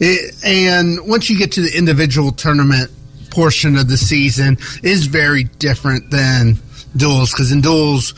it, 0.00 0.34
and 0.44 0.98
once 1.08 1.28
you 1.30 1.38
get 1.38 1.52
to 1.52 1.60
the 1.62 1.76
individual 1.76 2.32
tournament 2.32 2.90
portion 3.30 3.76
of 3.76 3.88
the 3.88 3.96
season, 3.96 4.58
is 4.82 5.06
very 5.06 5.44
different 5.44 6.10
than 6.10 6.56
duels 6.96 7.30
because 7.32 7.52
in 7.52 7.60
duels. 7.60 8.12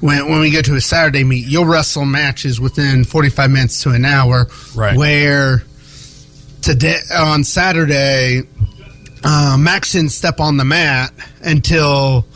When, 0.00 0.28
when 0.28 0.40
we 0.40 0.50
go 0.50 0.60
to 0.62 0.74
a 0.74 0.80
Saturday 0.80 1.22
meet, 1.22 1.46
you'll 1.46 1.64
wrestle 1.64 2.04
matches 2.04 2.60
within 2.60 3.04
45 3.04 3.50
minutes 3.52 3.82
to 3.84 3.90
an 3.90 4.04
hour. 4.04 4.48
Right. 4.74 4.96
Where 4.96 5.62
today 6.60 6.98
on 7.14 7.44
Saturday, 7.44 8.42
uh, 9.22 9.56
Max 9.60 9.92
didn't 9.92 10.10
step 10.10 10.40
on 10.40 10.56
the 10.56 10.64
mat 10.64 11.12
until 11.42 12.26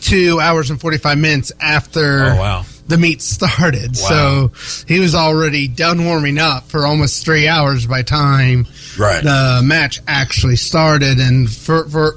two 0.00 0.40
hours 0.40 0.70
and 0.70 0.80
45 0.80 1.18
minutes 1.18 1.52
after 1.60 2.24
Oh, 2.30 2.36
wow. 2.36 2.64
The 2.88 2.98
meet 2.98 3.22
started. 3.22 3.96
Wow. 4.02 4.50
So 4.50 4.84
he 4.86 4.98
was 4.98 5.14
already 5.14 5.68
done 5.68 6.04
warming 6.04 6.38
up 6.38 6.68
for 6.68 6.84
almost 6.86 7.24
three 7.24 7.48
hours 7.48 7.86
by 7.86 8.02
time 8.02 8.66
Right. 8.98 9.22
the 9.22 9.60
match 9.64 10.00
actually 10.08 10.56
started, 10.56 11.18
and 11.18 11.50
for 11.50 11.88
for 11.88 12.16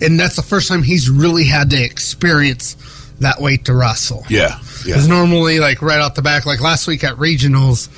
and 0.00 0.18
that's 0.18 0.36
the 0.36 0.42
first 0.42 0.68
time 0.68 0.82
he's 0.82 1.10
really 1.10 1.44
had 1.44 1.70
to 1.70 1.82
experience 1.82 2.76
that 3.20 3.40
weight 3.40 3.64
to 3.66 3.74
wrestle. 3.74 4.24
Yeah. 4.28 4.56
Because 4.84 5.06
Yeah. 5.08 5.14
normally, 5.14 5.58
like 5.58 5.82
right 5.82 5.98
off 5.98 6.14
the 6.14 6.22
back, 6.22 6.46
like 6.46 6.60
last 6.60 6.86
week 6.86 7.02
at 7.04 7.16
regionals, 7.16 7.88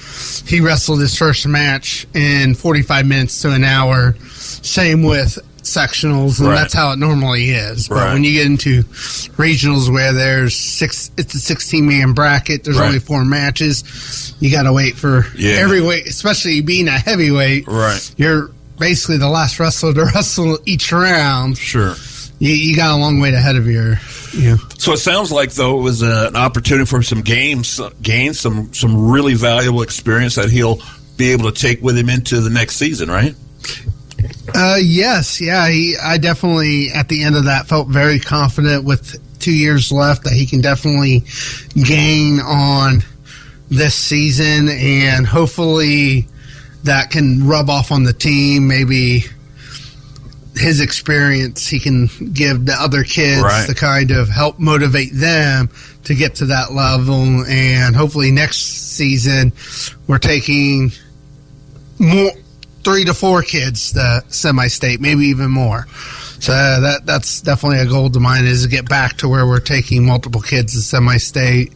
he 0.49 0.61
wrestled 0.61 1.01
his 1.01 1.15
first 1.17 1.47
match 1.47 2.07
in 2.15 2.55
45 2.55 3.05
minutes 3.07 3.41
to 3.43 3.51
an 3.53 3.63
hour. 3.63 4.17
Same 4.63 5.03
with 5.03 5.39
sectionals, 5.63 6.39
and 6.39 6.49
Right. 6.49 6.57
that's 6.57 6.75
how 6.75 6.93
it 6.93 6.99
normally 6.99 7.51
is. 7.51 7.89
But 7.89 7.95
Right. 7.97 8.13
when 8.13 8.25
you 8.25 8.33
get 8.33 8.47
into 8.47 8.83
regionals 9.37 9.93
where 9.93 10.13
there's 10.13 10.55
six, 10.55 11.11
it's 11.17 11.35
a 11.35 11.39
16 11.41 11.87
man 11.87 12.13
bracket, 12.13 12.65
there's 12.65 12.77
Right. 12.79 12.87
only 12.87 12.99
four 12.99 13.25
matches, 13.25 14.35
you 14.41 14.51
got 14.51 14.63
to 14.65 14.73
wait 14.73 14.97
for 14.97 15.27
Yeah. 15.37 15.53
every 15.55 15.81
weight, 15.81 16.07
especially 16.07 16.61
being 16.61 16.89
a 16.89 16.99
heavyweight. 16.99 17.65
Right. 17.67 18.11
You're 18.17 18.51
basically 18.79 19.19
the 19.19 19.29
last 19.29 19.59
wrestler 19.61 19.93
to 19.95 20.05
wrestle 20.15 20.59
each 20.67 20.91
round. 20.93 21.59
Sure. 21.59 21.95
You, 22.39 22.53
you 22.55 22.75
got 22.77 22.93
a 22.93 22.97
long 22.97 23.21
way 23.21 23.35
ahead 23.35 23.57
of 23.57 23.67
your, 23.67 24.01
you 24.33 24.51
know. 24.53 24.57
So 24.79 24.93
it 24.95 24.99
sounds 24.99 25.31
like 25.31 25.53
though 25.53 25.79
it 25.79 25.83
was 25.83 26.03
uh, 26.03 26.27
an 26.29 26.37
opportunity 26.37 26.87
for 26.87 27.03
some 27.03 27.21
games, 27.21 27.79
gain 28.01 28.33
some 28.33 28.71
some 28.73 29.11
really 29.11 29.35
valuable 29.35 29.83
experience 29.83 30.37
that 30.37 30.49
he'll 30.51 30.81
be 31.19 31.33
able 31.33 31.53
to 31.53 31.61
take 31.61 31.83
with 31.83 31.99
him 31.99 32.09
into 32.09 32.41
the 32.41 32.49
next 32.49 32.77
season, 32.77 33.11
right? 33.11 33.35
Uh, 34.55 34.77
yes, 34.81 35.41
yeah. 35.41 35.69
He, 35.69 35.97
I 36.03 36.19
definitely 36.19 36.89
at 36.95 37.09
the 37.09 37.23
end 37.23 37.37
of 37.37 37.45
that 37.45 37.67
felt 37.67 37.89
very 37.89 38.19
confident 38.21 38.85
with 38.85 39.17
two 39.41 39.53
years 39.55 39.91
left 39.91 40.25
that 40.25 40.33
he 40.33 40.47
can 40.47 40.61
definitely 40.61 41.25
gain 41.83 42.41
on 42.41 43.03
this 43.71 43.95
season, 43.95 44.69
and 44.69 45.27
hopefully 45.27 46.27
that 46.85 47.11
can 47.11 47.47
rub 47.47 47.71
off 47.71 47.93
on 47.93 48.03
the 48.05 48.13
team. 48.13 48.67
Maybe 48.69 49.25
his 50.57 50.81
experience 50.81 51.67
he 51.69 51.79
can 51.79 52.09
give 52.33 52.67
the 52.67 52.75
other 52.75 53.05
kids 53.05 53.43
Right. 53.43 53.67
to 53.69 53.75
kind 53.75 54.11
of 54.11 54.29
help 54.29 54.59
motivate 54.59 55.11
them 55.15 55.71
to 56.05 56.15
get 56.15 56.35
to 56.37 56.47
that 56.47 56.73
level, 56.73 57.45
and 57.47 57.95
hopefully 57.95 58.31
next 58.33 58.59
season 58.97 59.53
we're 60.07 60.19
taking 60.19 60.91
more 61.99 62.33
three 62.85 63.05
to 63.05 63.15
four 63.15 63.43
kids 63.43 63.93
to 63.93 64.25
semi-state, 64.29 65.01
maybe 65.01 65.27
even 65.27 65.51
more. 65.51 65.87
So 66.41 66.55
uh, 66.55 66.81
that 66.81 67.05
that's 67.05 67.43
definitely 67.43 67.81
a 67.81 67.87
goal 67.87 68.07
of 68.07 68.21
mine 68.21 68.47
is 68.47 68.63
to 68.63 68.69
get 68.69 68.89
back 68.89 69.19
to 69.19 69.29
where 69.29 69.47
we're 69.47 69.61
taking 69.61 70.07
multiple 70.07 70.41
kids 70.41 70.73
to 70.73 70.81
semi-state, 70.81 71.73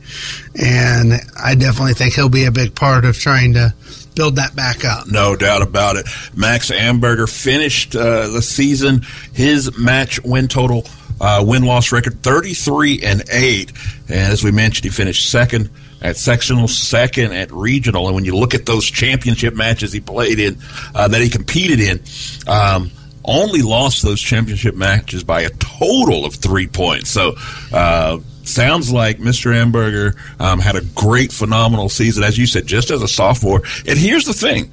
and 0.59 1.13
I 1.39 1.55
definitely 1.55 1.93
think 1.93 2.15
he'll 2.15 2.31
be 2.31 2.47
a 2.47 2.51
big 2.51 2.75
part 2.75 3.05
of 3.05 3.19
trying 3.19 3.53
to 3.55 3.75
build 4.15 4.37
that 4.37 4.57
back 4.57 4.85
up. 4.87 5.07
No 5.07 5.37
doubt 5.37 5.61
about 5.61 5.97
it. 5.97 6.07
Max 6.35 6.71
Amberger 6.71 7.29
finished 7.29 7.95
uh, 7.95 8.29
the 8.29 8.41
season. 8.41 9.03
His 9.35 9.77
match 9.77 10.23
win 10.25 10.49
total, 10.49 10.87
uh, 11.21 11.45
win 11.47 11.65
loss 11.65 11.93
record, 11.93 12.23
thirty 12.23 12.55
three 12.55 13.03
and 13.03 13.23
eight. 13.31 13.71
And 14.09 14.33
as 14.33 14.43
we 14.43 14.51
mentioned, 14.51 14.85
he 14.85 14.91
finished 14.91 15.29
second 15.31 15.69
at 16.05 16.19
sectional, 16.19 16.69
second 16.69 17.33
at 17.33 17.51
regional. 17.51 18.07
And 18.07 18.15
when 18.15 18.25
you 18.25 18.37
look 18.37 18.55
at 18.55 18.67
those 18.67 18.85
championship 18.85 19.55
matches 19.55 19.93
he 19.93 20.01
played 20.01 20.39
in, 20.39 20.59
uh, 20.95 21.09
that 21.09 21.21
he 21.21 21.31
competed 21.31 21.81
in. 21.81 22.01
Um, 22.47 22.91
only 23.25 23.63
lost 23.63 24.03
those 24.03 24.21
championship 24.21 24.75
matches 24.75 25.25
by 25.25 25.41
a 25.41 25.51
total 25.51 26.27
of 26.27 26.35
three 26.35 26.67
points. 26.67 27.09
So, 27.09 27.35
uh, 27.73 28.19
sounds 28.43 28.93
like 28.93 29.17
Mr. 29.17 29.55
Amberger 29.55 30.15
um, 30.39 30.59
had 30.59 30.77
a 30.77 30.83
great, 30.95 31.33
phenomenal 31.33 31.89
season, 31.89 32.23
as 32.23 32.37
you 32.37 32.47
said, 32.47 32.67
just 32.67 32.91
as 32.91 33.03
a 33.03 33.09
sophomore. 33.09 33.63
And 33.87 33.99
here's 33.99 34.27
the 34.27 34.35
thing 34.35 34.71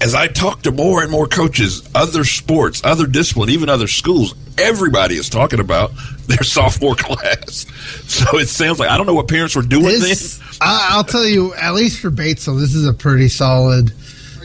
as 0.00 0.14
I 0.14 0.28
talk 0.28 0.62
to 0.62 0.72
more 0.72 1.02
and 1.02 1.10
more 1.10 1.26
coaches, 1.26 1.88
other 1.94 2.24
sports, 2.24 2.80
other 2.84 3.06
discipline, 3.06 3.50
even 3.50 3.68
other 3.68 3.86
schools, 3.86 4.34
everybody 4.58 5.16
is 5.16 5.28
talking 5.28 5.60
about 5.60 5.92
their 6.26 6.42
sophomore 6.42 6.94
class. 6.98 7.66
So 8.06 8.38
it 8.38 8.48
sounds 8.48 8.78
like 8.78 8.90
I 8.90 8.96
don't 8.96 9.06
know 9.06 9.14
what 9.14 9.28
parents 9.28 9.54
were 9.54 9.62
doing 9.62 10.00
This, 10.00 10.40
I, 10.60 10.88
I'll 10.92 11.04
tell 11.04 11.26
you, 11.26 11.54
at 11.54 11.74
least 11.74 12.00
for 12.00 12.10
Batesville, 12.10 12.58
this 12.58 12.74
is 12.74 12.86
a 12.86 12.94
pretty 12.94 13.28
solid 13.28 13.92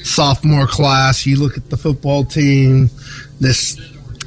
sophomore 0.04 0.68
class. 0.68 1.26
You 1.26 1.40
look 1.40 1.58
at 1.58 1.70
the 1.70 1.78
football 1.78 2.26
team. 2.26 2.90
This, 3.40 3.80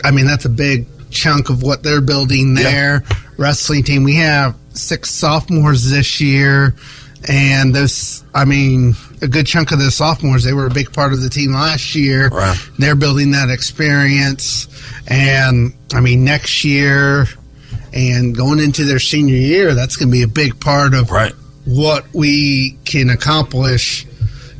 I 0.04 0.10
mean, 0.10 0.26
that's 0.26 0.44
a 0.44 0.50
big 0.50 0.86
chunk 1.10 1.50
of 1.50 1.62
what 1.62 1.82
they're 1.82 2.00
building 2.00 2.54
there. 2.54 3.04
Wrestling 3.36 3.84
team. 3.84 4.02
We 4.02 4.16
have 4.16 4.56
six 4.70 5.10
sophomores 5.10 5.90
this 5.90 6.20
year, 6.20 6.74
and 7.28 7.74
those. 7.74 8.24
I 8.34 8.44
mean, 8.44 8.94
a 9.22 9.28
good 9.28 9.46
chunk 9.46 9.72
of 9.72 9.78
the 9.78 9.90
sophomores. 9.90 10.44
They 10.44 10.52
were 10.52 10.66
a 10.66 10.70
big 10.70 10.92
part 10.92 11.12
of 11.12 11.20
the 11.20 11.28
team 11.28 11.52
last 11.52 11.94
year. 11.94 12.28
Right. 12.28 12.58
They're 12.78 12.94
building 12.96 13.32
that 13.32 13.50
experience, 13.50 14.68
and 15.06 15.72
I 15.92 16.00
mean, 16.00 16.24
next 16.24 16.64
year 16.64 17.26
and 17.92 18.36
going 18.36 18.58
into 18.58 18.84
their 18.84 18.98
senior 18.98 19.36
year, 19.36 19.74
that's 19.74 19.96
going 19.96 20.08
to 20.08 20.12
be 20.12 20.22
a 20.22 20.28
big 20.28 20.60
part 20.60 20.94
of 20.94 21.10
right. 21.10 21.32
what 21.64 22.04
we 22.12 22.76
can 22.84 23.10
accomplish 23.10 24.06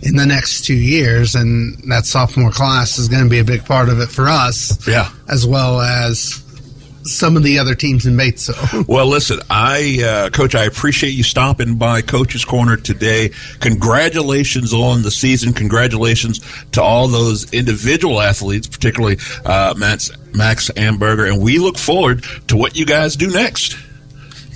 in 0.00 0.16
the 0.16 0.24
next 0.24 0.64
two 0.64 0.74
years. 0.76 1.34
And 1.34 1.76
that 1.90 2.06
sophomore 2.06 2.50
class 2.50 2.98
is 2.98 3.08
going 3.08 3.24
to 3.24 3.28
be 3.28 3.38
a 3.38 3.44
big 3.44 3.64
part 3.64 3.88
of 3.88 4.00
it 4.00 4.08
for 4.08 4.28
us, 4.28 4.86
Yeah. 4.88 5.10
as 5.28 5.46
well 5.46 5.80
as 5.80 6.42
some 7.10 7.36
of 7.36 7.42
the 7.42 7.58
other 7.58 7.74
teams 7.74 8.06
in 8.06 8.16
Batesville. 8.16 8.86
Well, 8.88 9.06
listen, 9.06 9.40
I, 9.50 10.02
uh, 10.02 10.30
Coach, 10.30 10.54
I 10.54 10.64
appreciate 10.64 11.10
you 11.10 11.22
stopping 11.22 11.76
by 11.76 12.00
Coach's 12.00 12.44
Corner 12.44 12.76
today. 12.76 13.30
Congratulations 13.60 14.72
on 14.72 15.02
the 15.02 15.10
season. 15.10 15.52
Congratulations 15.52 16.40
to 16.72 16.82
all 16.82 17.08
those 17.08 17.52
individual 17.52 18.20
athletes, 18.20 18.66
particularly 18.66 19.18
uh, 19.44 19.74
Max, 19.76 20.10
Max 20.34 20.70
Amberger. 20.76 21.30
And 21.30 21.42
we 21.42 21.58
look 21.58 21.78
forward 21.78 22.24
to 22.48 22.56
what 22.56 22.76
you 22.76 22.86
guys 22.86 23.16
do 23.16 23.30
next. 23.30 23.76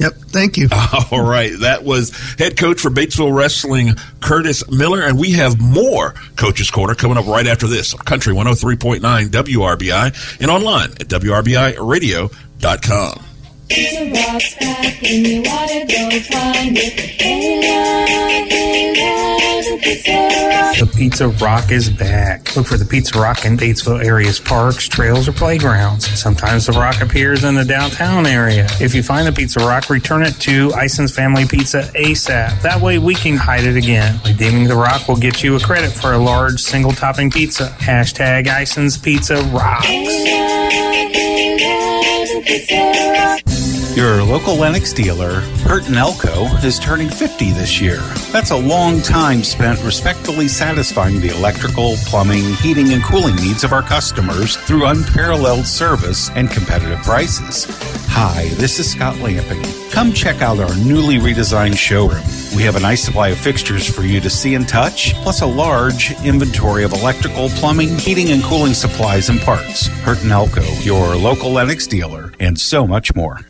Yep. 0.02 0.12
Thank 0.28 0.58
you. 0.58 0.68
All 1.10 1.22
right. 1.22 1.52
That 1.60 1.84
was 1.84 2.10
head 2.38 2.58
coach 2.58 2.80
for 2.80 2.90
Batesville 2.90 3.34
Wrestling, 3.34 3.94
Curtis 4.20 4.68
Miller. 4.70 5.00
And 5.02 5.18
we 5.18 5.32
have 5.32 5.58
more 5.60 6.12
Coach's 6.36 6.70
Corner 6.70 6.94
coming 6.94 7.16
up 7.16 7.26
right 7.26 7.46
after 7.46 7.66
this. 7.66 7.94
Country 7.94 8.34
103.9 8.34 9.00
WRBI 9.28 10.40
and 10.40 10.50
online 10.50 10.90
at 10.92 11.08
WRBIRadio.com. 11.08 13.31
Rocks 13.72 14.54
back 14.56 15.00
when 15.00 15.24
you 15.24 15.42
wanna 15.46 15.86
go 15.86 16.10
find 16.20 16.76
it. 16.76 16.92
Hey, 16.92 17.56
love, 17.56 18.48
hey, 18.50 18.92
love, 19.00 19.64
the 19.64 19.78
pizza 19.82 20.12
rock. 20.12 20.76
The 20.76 20.86
Pizza 20.98 21.28
Rock 21.28 21.70
is 21.70 21.88
back. 21.88 22.54
Look 22.54 22.66
for 22.66 22.76
the 22.76 22.84
Pizza 22.84 23.18
Rock 23.18 23.46
in 23.46 23.56
Batesville 23.56 24.04
area's 24.04 24.38
parks, 24.38 24.88
trails, 24.88 25.26
or 25.26 25.32
playgrounds. 25.32 26.06
Sometimes 26.20 26.66
the 26.66 26.72
rock 26.72 27.00
appears 27.00 27.44
in 27.44 27.54
the 27.54 27.64
downtown 27.64 28.26
area. 28.26 28.66
If 28.78 28.94
you 28.94 29.02
find 29.02 29.26
the 29.26 29.32
Pizza 29.32 29.60
Rock, 29.60 29.88
return 29.88 30.22
it 30.22 30.34
to 30.40 30.70
Ison's 30.74 31.14
Family 31.14 31.46
Pizza 31.46 31.90
ASAP. 31.94 32.60
That 32.60 32.78
way 32.78 32.98
we 32.98 33.14
can 33.14 33.38
hide 33.38 33.64
it 33.64 33.76
again. 33.76 34.20
Redeeming 34.26 34.68
the 34.68 34.76
rock 34.76 35.08
will 35.08 35.16
get 35.16 35.42
you 35.42 35.56
a 35.56 35.60
credit 35.60 35.92
for 35.92 36.12
a 36.12 36.18
large 36.18 36.60
single 36.60 36.92
topping 36.92 37.30
pizza. 37.30 37.74
Hashtag 37.78 38.48
Ison's 38.48 38.98
Pizza 38.98 39.42
Rocks. 39.44 39.86
Hey, 39.86 40.04
love, 40.04 41.12
hey, 41.14 42.34
love, 42.36 42.44
pizza 42.44 43.12
rock. 43.14 43.61
Your 43.94 44.22
local 44.22 44.56
Lennox 44.56 44.94
dealer, 44.94 45.42
Burton 45.66 45.96
Elko, 45.96 46.46
is 46.64 46.78
turning 46.78 47.10
50 47.10 47.50
this 47.52 47.78
year. 47.78 47.98
That's 48.32 48.50
a 48.50 48.56
long 48.56 49.02
time 49.02 49.44
spent 49.44 49.84
respectfully 49.84 50.48
satisfying 50.48 51.20
the 51.20 51.28
electrical, 51.28 51.96
plumbing, 52.06 52.54
heating, 52.54 52.94
and 52.94 53.04
cooling 53.04 53.36
needs 53.36 53.64
of 53.64 53.72
our 53.74 53.82
customers 53.82 54.56
through 54.56 54.86
unparalleled 54.86 55.66
service 55.66 56.30
and 56.30 56.50
competitive 56.50 57.02
prices. 57.02 57.66
Hi, 58.08 58.48
this 58.54 58.78
is 58.78 58.90
Scott 58.90 59.18
Lamping. 59.18 59.62
Come 59.90 60.14
check 60.14 60.40
out 60.40 60.58
our 60.58 60.74
newly 60.76 61.18
redesigned 61.18 61.76
showroom. 61.76 62.24
We 62.56 62.62
have 62.62 62.76
a 62.76 62.80
nice 62.80 63.04
supply 63.04 63.28
of 63.28 63.38
fixtures 63.38 63.86
for 63.86 64.04
you 64.04 64.20
to 64.20 64.30
see 64.30 64.54
and 64.54 64.66
touch, 64.66 65.12
plus 65.16 65.42
a 65.42 65.46
large 65.46 66.12
inventory 66.24 66.84
of 66.84 66.94
electrical, 66.94 67.50
plumbing, 67.50 67.98
heating, 67.98 68.30
and 68.30 68.42
cooling 68.42 68.72
supplies 68.72 69.28
and 69.28 69.38
parts. 69.40 69.90
Burton 70.02 70.32
Elko, 70.32 70.62
your 70.80 71.14
local 71.14 71.50
Lennox 71.50 71.86
dealer, 71.86 72.32
and 72.40 72.58
so 72.58 72.86
much 72.86 73.14
more. 73.14 73.40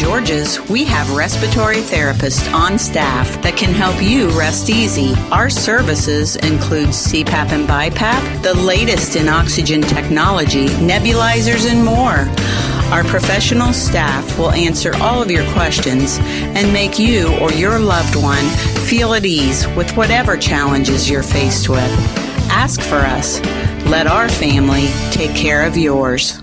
George's, 0.00 0.58
we 0.70 0.82
have 0.84 1.14
respiratory 1.14 1.82
therapists 1.82 2.50
on 2.54 2.78
staff 2.78 3.42
that 3.42 3.58
can 3.58 3.74
help 3.74 4.02
you 4.02 4.30
rest 4.30 4.70
easy. 4.70 5.12
Our 5.30 5.50
services 5.50 6.36
include 6.36 6.88
CPAP 6.88 7.52
and 7.52 7.68
BiPAP, 7.68 8.42
the 8.42 8.54
latest 8.54 9.16
in 9.16 9.28
oxygen 9.28 9.82
technology, 9.82 10.68
nebulizers, 10.68 11.70
and 11.70 11.84
more. 11.84 12.26
Our 12.90 13.04
professional 13.04 13.74
staff 13.74 14.38
will 14.38 14.52
answer 14.52 14.96
all 15.02 15.20
of 15.20 15.30
your 15.30 15.44
questions 15.52 16.16
and 16.18 16.72
make 16.72 16.98
you 16.98 17.36
or 17.36 17.52
your 17.52 17.78
loved 17.78 18.16
one 18.16 18.46
feel 18.86 19.12
at 19.12 19.26
ease 19.26 19.66
with 19.76 19.94
whatever 19.98 20.38
challenges 20.38 21.10
you're 21.10 21.22
faced 21.22 21.68
with. 21.68 21.90
Ask 22.48 22.80
for 22.80 22.96
us. 22.96 23.38
Let 23.84 24.06
our 24.06 24.30
family 24.30 24.86
take 25.10 25.36
care 25.36 25.66
of 25.66 25.76
yours. 25.76 26.42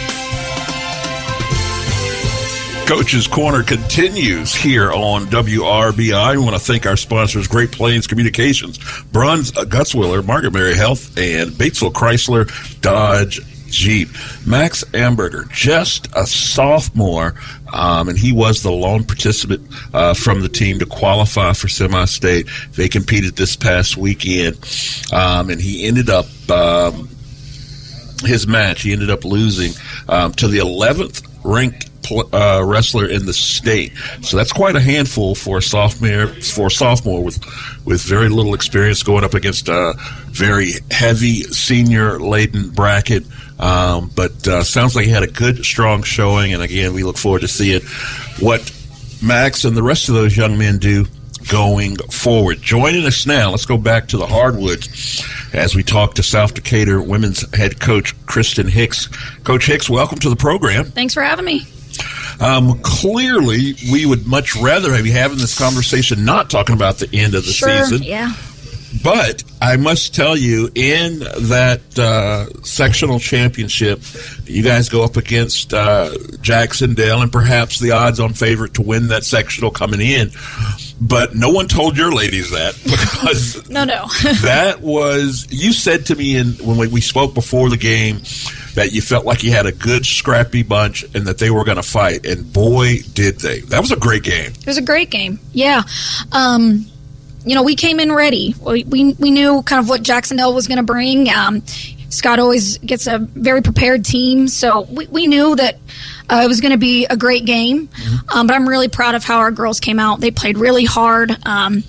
Coach's 2.91 3.25
Corner 3.25 3.63
continues 3.63 4.53
here 4.53 4.91
on 4.91 5.27
WRBI. 5.27 6.35
We 6.35 6.43
want 6.43 6.57
to 6.57 6.59
thank 6.59 6.85
our 6.85 6.97
sponsors, 6.97 7.47
Great 7.47 7.71
Plains 7.71 8.05
Communications, 8.05 8.79
Bruns 9.13 9.55
uh, 9.55 9.63
Gutzwiller, 9.63 10.25
Margaret 10.25 10.51
Mary 10.51 10.75
Health, 10.75 11.17
and 11.17 11.51
Batesville 11.51 11.93
Chrysler 11.93 12.81
Dodge 12.81 13.39
Jeep. 13.67 14.09
Max 14.45 14.83
Amberger, 14.91 15.49
just 15.49 16.09
a 16.17 16.25
sophomore, 16.25 17.35
um, 17.71 18.09
and 18.09 18.19
he 18.19 18.33
was 18.33 18.61
the 18.61 18.73
lone 18.73 19.05
participant 19.05 19.65
uh, 19.93 20.13
from 20.13 20.41
the 20.41 20.49
team 20.49 20.79
to 20.79 20.85
qualify 20.85 21.53
for 21.53 21.69
semi-state. 21.69 22.45
They 22.73 22.89
competed 22.89 23.37
this 23.37 23.55
past 23.55 23.95
weekend, 23.95 24.57
um, 25.13 25.49
and 25.49 25.61
he 25.61 25.87
ended 25.87 26.09
up 26.09 26.25
um, 26.49 27.07
his 28.25 28.47
match. 28.47 28.81
He 28.81 28.91
ended 28.91 29.09
up 29.09 29.23
losing 29.23 29.71
um, 30.09 30.33
to 30.33 30.49
the 30.49 30.57
11th 30.57 31.25
ranked 31.45 31.90
pl- 32.03 32.33
uh, 32.33 32.63
wrestler 32.63 33.07
in 33.07 33.25
the 33.25 33.33
state. 33.33 33.93
So 34.21 34.37
that's 34.37 34.51
quite 34.51 34.75
a 34.75 34.81
handful 34.81 35.35
for 35.35 35.57
a 35.57 35.61
sophomore 35.61 36.27
for 36.27 36.67
a 36.67 36.71
sophomore 36.71 37.23
with 37.23 37.39
with 37.85 38.01
very 38.01 38.29
little 38.29 38.53
experience 38.53 39.03
going 39.03 39.23
up 39.23 39.33
against 39.33 39.69
a 39.69 39.93
very 40.27 40.71
heavy 40.89 41.43
senior 41.43 42.19
laden 42.19 42.69
bracket. 42.69 43.23
Um, 43.59 44.11
but 44.15 44.47
uh, 44.47 44.63
sounds 44.63 44.95
like 44.95 45.05
he 45.05 45.11
had 45.11 45.23
a 45.23 45.27
good, 45.27 45.63
strong 45.63 46.01
showing. 46.03 46.53
And 46.53 46.63
again, 46.63 46.93
we 46.93 47.03
look 47.03 47.17
forward 47.17 47.41
to 47.41 47.47
seeing 47.47 47.81
what 48.39 48.61
Max 49.21 49.65
and 49.65 49.77
the 49.77 49.83
rest 49.83 50.09
of 50.09 50.15
those 50.15 50.35
young 50.35 50.57
men 50.57 50.79
do 50.79 51.05
going 51.47 51.95
forward. 51.95 52.61
Joining 52.61 53.05
us 53.05 53.25
now, 53.25 53.51
let's 53.51 53.65
go 53.65 53.77
back 53.77 54.07
to 54.09 54.17
the 54.17 54.25
hardwoods 54.25 55.23
as 55.53 55.75
we 55.75 55.83
talk 55.83 56.15
to 56.15 56.23
South 56.23 56.53
Decatur 56.53 57.01
women's 57.01 57.55
head 57.55 57.79
coach 57.79 58.15
Kristen 58.25 58.67
Hicks. 58.67 59.07
Coach 59.43 59.67
Hicks, 59.67 59.89
welcome 59.89 60.19
to 60.19 60.29
the 60.29 60.35
program. 60.35 60.85
Thanks 60.85 61.13
for 61.13 61.21
having 61.21 61.45
me. 61.45 61.65
Um, 62.41 62.79
clearly, 62.81 63.75
we 63.91 64.05
would 64.05 64.25
much 64.25 64.55
rather 64.55 64.93
have 64.95 65.05
you 65.05 65.13
having 65.13 65.37
this 65.37 65.57
conversation 65.57 66.25
not 66.25 66.49
talking 66.49 66.73
about 66.75 66.97
the 66.97 67.07
end 67.13 67.35
of 67.35 67.45
the 67.45 67.51
Sure. 67.51 67.83
season. 67.85 68.03
Yeah. 68.03 68.33
But 69.03 69.43
I 69.61 69.77
must 69.77 70.13
tell 70.13 70.35
you, 70.35 70.69
in 70.75 71.19
that 71.19 71.81
uh, 71.97 72.47
sectional 72.63 73.19
championship, 73.19 74.01
you 74.45 74.63
guys 74.63 74.89
go 74.89 75.03
up 75.05 75.15
against 75.15 75.73
uh, 75.73 76.11
Jac-Cen-Del 76.41 77.21
and 77.21 77.31
perhaps 77.31 77.79
the 77.79 77.91
odds 77.91 78.19
on 78.19 78.33
favorite 78.33 78.73
to 78.73 78.81
win 78.81 79.07
that 79.07 79.23
sectional 79.23 79.71
coming 79.71 80.01
in. 80.01 80.31
But 81.03 81.35
no 81.35 81.49
one 81.49 81.67
told 81.67 81.97
your 81.97 82.11
ladies 82.13 82.51
that 82.51 82.75
because 82.83 83.67
No, 83.69 83.83
no. 83.83 84.05
that 84.43 84.81
was 84.81 85.47
you 85.49 85.73
said 85.73 86.05
to 86.07 86.15
me 86.15 86.37
in 86.37 86.53
when 86.63 86.77
we, 86.77 86.87
we 86.87 87.01
spoke 87.01 87.33
before 87.33 87.69
the 87.69 87.77
game 87.77 88.21
that 88.75 88.91
you 88.93 89.01
felt 89.01 89.25
like 89.25 89.43
you 89.43 89.51
had 89.51 89.65
a 89.65 89.71
good 89.71 90.05
scrappy 90.05 90.61
bunch 90.63 91.03
and 91.15 91.25
that 91.25 91.39
they 91.39 91.49
were 91.49 91.63
going 91.63 91.77
to 91.77 91.83
fight 91.83 92.25
and 92.25 92.53
boy 92.53 92.99
did 93.13 93.39
they 93.39 93.61
that 93.61 93.81
was 93.81 93.91
a 93.91 93.95
great 93.97 94.23
game 94.23 94.51
It 94.51 94.65
was 94.67 94.77
a 94.77 94.81
great 94.81 95.09
game. 95.09 95.39
Yeah. 95.53 95.81
Um, 96.31 96.85
you 97.43 97.55
know, 97.55 97.63
we 97.63 97.75
came 97.75 97.99
in 97.99 98.11
ready. 98.11 98.53
We, 98.61 98.83
we, 98.83 99.13
we 99.13 99.31
knew 99.31 99.63
kind 99.63 99.79
of 99.79 99.89
what 99.89 100.03
Jac-Cen-Del 100.03 100.53
was 100.53 100.67
going 100.67 100.77
to 100.77 100.83
bring. 100.83 101.27
Um, 101.29 101.63
Scott 102.11 102.39
always 102.39 102.77
gets 102.77 103.07
a 103.07 103.17
very 103.17 103.61
prepared 103.61 104.05
team. 104.05 104.47
So 104.47 104.81
we, 104.81 105.07
we 105.07 105.27
knew 105.27 105.55
that 105.55 105.75
uh, 106.29 106.41
it 106.43 106.47
was 106.47 106.61
going 106.61 106.71
to 106.73 106.77
be 106.77 107.05
a 107.05 107.17
great 107.17 107.45
game. 107.45 107.89
Um, 108.33 108.47
but 108.47 108.53
I'm 108.53 108.67
really 108.67 108.89
proud 108.89 109.15
of 109.15 109.23
how 109.23 109.39
our 109.39 109.51
girls 109.51 109.79
came 109.79 109.99
out. 109.99 110.19
They 110.19 110.31
played 110.31 110.57
really 110.57 110.85
hard. 110.85 111.31
Um, 111.45 111.83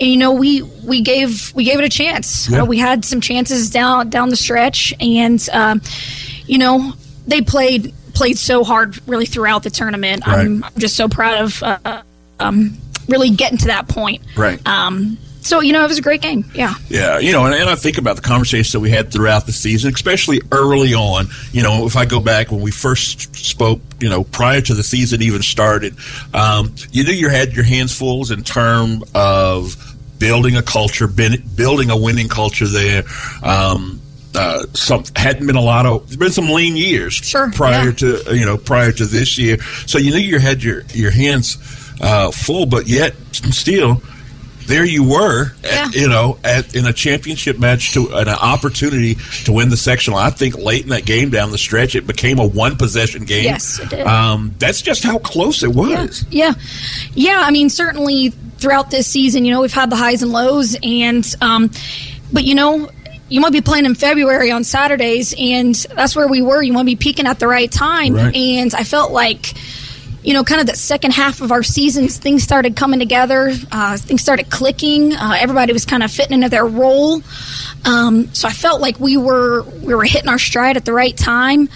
and 0.00 0.10
you 0.10 0.16
know 0.16 0.32
we 0.32 0.62
we 0.62 1.00
gave 1.00 1.54
we 1.54 1.64
gave 1.64 1.78
it 1.78 1.84
a 1.84 1.88
chance. 1.88 2.48
Yeah. 2.48 2.62
Uh, 2.62 2.64
we 2.66 2.78
had 2.78 3.04
some 3.04 3.20
chances 3.20 3.70
down 3.70 4.10
down 4.10 4.28
the 4.28 4.36
stretch, 4.36 4.92
and 5.00 5.46
um, 5.52 5.80
you 6.46 6.58
know 6.58 6.92
they 7.26 7.40
played 7.40 7.94
played 8.14 8.38
so 8.38 8.64
hard 8.64 8.98
really 9.08 9.26
throughout 9.26 9.62
the 9.62 9.70
tournament. 9.70 10.26
I'm, 10.26 10.64
I'm 10.64 10.72
just 10.78 10.96
so 10.96 11.08
proud 11.08 11.42
of 11.42 11.62
uh, 11.62 12.02
um, 12.40 12.76
really 13.08 13.30
getting 13.30 13.58
to 13.58 13.66
that 13.66 13.88
point. 13.88 14.22
right 14.36 14.60
Um, 14.66 15.18
so 15.46 15.60
you 15.60 15.72
know 15.72 15.84
it 15.84 15.88
was 15.88 15.98
a 15.98 16.02
great 16.02 16.20
game. 16.20 16.44
Yeah. 16.54 16.74
Yeah, 16.88 17.18
you 17.18 17.32
know, 17.32 17.46
and, 17.46 17.54
and 17.54 17.70
I 17.70 17.76
think 17.76 17.98
about 17.98 18.16
the 18.16 18.22
conversations 18.22 18.72
that 18.72 18.80
we 18.80 18.90
had 18.90 19.12
throughout 19.12 19.46
the 19.46 19.52
season, 19.52 19.94
especially 19.94 20.40
early 20.52 20.94
on. 20.94 21.26
You 21.52 21.62
know, 21.62 21.86
if 21.86 21.96
I 21.96 22.04
go 22.04 22.20
back 22.20 22.50
when 22.50 22.60
we 22.60 22.70
first 22.70 23.34
spoke, 23.36 23.80
you 24.00 24.08
know, 24.08 24.24
prior 24.24 24.60
to 24.60 24.74
the 24.74 24.82
season 24.82 25.22
even 25.22 25.42
started, 25.42 25.94
um, 26.34 26.74
you 26.90 27.04
knew 27.04 27.12
you 27.12 27.28
had 27.28 27.52
your 27.52 27.64
hands 27.64 27.96
full 27.96 28.30
in 28.32 28.42
terms 28.42 29.04
of 29.14 29.76
building 30.18 30.56
a 30.56 30.62
culture, 30.62 31.06
building 31.06 31.90
a 31.90 31.96
winning 31.96 32.28
culture 32.28 32.66
there. 32.66 33.04
Um, 33.42 34.00
uh, 34.34 34.64
some 34.74 35.04
hadn't 35.14 35.46
been 35.46 35.56
a 35.56 35.60
lot 35.62 35.86
of 35.86 36.06
there's 36.06 36.16
been 36.16 36.30
some 36.30 36.50
lean 36.50 36.76
years 36.76 37.14
sure, 37.14 37.50
prior 37.52 37.90
to 37.92 38.22
you 38.34 38.44
know 38.44 38.58
prior 38.58 38.92
to 38.92 39.06
this 39.06 39.38
year, 39.38 39.58
so 39.86 39.98
you 39.98 40.10
knew 40.10 40.18
you 40.18 40.38
had 40.38 40.62
your 40.62 40.82
your 40.92 41.10
hands 41.10 41.56
uh, 42.00 42.30
full, 42.30 42.66
but 42.66 42.86
yet 42.86 43.14
still 43.32 44.02
there 44.66 44.84
you 44.84 45.04
were, 45.08 45.52
at, 45.64 45.94
you 45.94 46.08
know, 46.08 46.38
at, 46.44 46.74
in 46.74 46.86
a 46.86 46.92
championship 46.92 47.58
match 47.58 47.92
to 47.94 48.14
an 48.14 48.28
opportunity 48.28 49.16
to 49.44 49.52
win 49.52 49.68
the 49.70 49.76
sectional. 49.76 50.18
I 50.18 50.30
think 50.30 50.56
late 50.58 50.82
in 50.84 50.90
that 50.90 51.04
game 51.06 51.30
down 51.30 51.50
the 51.50 51.58
stretch, 51.58 51.94
it 51.94 52.06
became 52.06 52.38
a 52.38 52.46
one 52.46 52.76
possession 52.76 53.24
game. 53.24 53.44
Yes, 53.44 53.78
it 53.78 53.90
did. 53.90 54.06
Um, 54.06 54.54
that's 54.58 54.82
just 54.82 55.02
how 55.04 55.18
close 55.18 55.62
it 55.62 55.74
was. 55.74 56.24
Yeah, 56.30 56.54
yeah. 57.14 57.42
I 57.44 57.50
mean, 57.50 57.70
certainly 57.70 58.30
throughout 58.58 58.90
this 58.90 59.06
season, 59.06 59.44
you 59.44 59.52
know, 59.52 59.60
we've 59.62 59.72
had 59.72 59.90
the 59.90 59.96
highs 59.96 60.22
and 60.22 60.32
lows, 60.32 60.76
and 60.82 61.26
um, 61.40 61.70
but 62.32 62.44
you 62.44 62.54
know, 62.54 62.88
you 63.28 63.40
might 63.40 63.52
be 63.52 63.60
playing 63.60 63.84
in 63.86 63.94
February 63.94 64.50
on 64.50 64.64
Saturdays, 64.64 65.34
and 65.38 65.74
that's 65.94 66.14
where 66.16 66.28
we 66.28 66.42
were. 66.42 66.62
You 66.62 66.72
want 66.72 66.86
to 66.86 66.92
be 66.92 66.96
peaking 66.96 67.26
at 67.26 67.38
the 67.38 67.46
right 67.48 67.70
time, 67.70 68.14
Right. 68.14 68.34
and 68.34 68.74
I 68.74 68.84
felt 68.84 69.12
like. 69.12 69.52
You 70.26 70.34
know, 70.34 70.44
kind 70.44 70.60
of 70.60 70.66
the 70.66 70.76
second 70.76 71.12
half 71.12 71.40
of 71.40 71.52
our 71.52 71.62
seasons, 71.62 72.18
things 72.18 72.42
started 72.42 72.74
coming 72.76 72.98
together. 72.98 73.52
Uh, 73.70 73.96
things 73.96 74.20
started 74.20 74.50
clicking. 74.50 75.14
Uh, 75.14 75.36
everybody 75.38 75.72
was 75.72 75.84
kind 75.84 76.02
of 76.02 76.10
fitting 76.10 76.34
into 76.34 76.48
their 76.48 76.66
role. 76.66 77.22
Um, 77.84 78.34
so 78.34 78.48
I 78.48 78.52
felt 78.52 78.80
like 78.80 78.98
we 78.98 79.16
were 79.16 79.62
we 79.62 79.94
were 79.94 80.04
hitting 80.04 80.28
our 80.28 80.38
stride 80.38 80.76
at 80.76 80.84
the 80.84 80.92
right 80.92 81.16
time. 81.16 81.68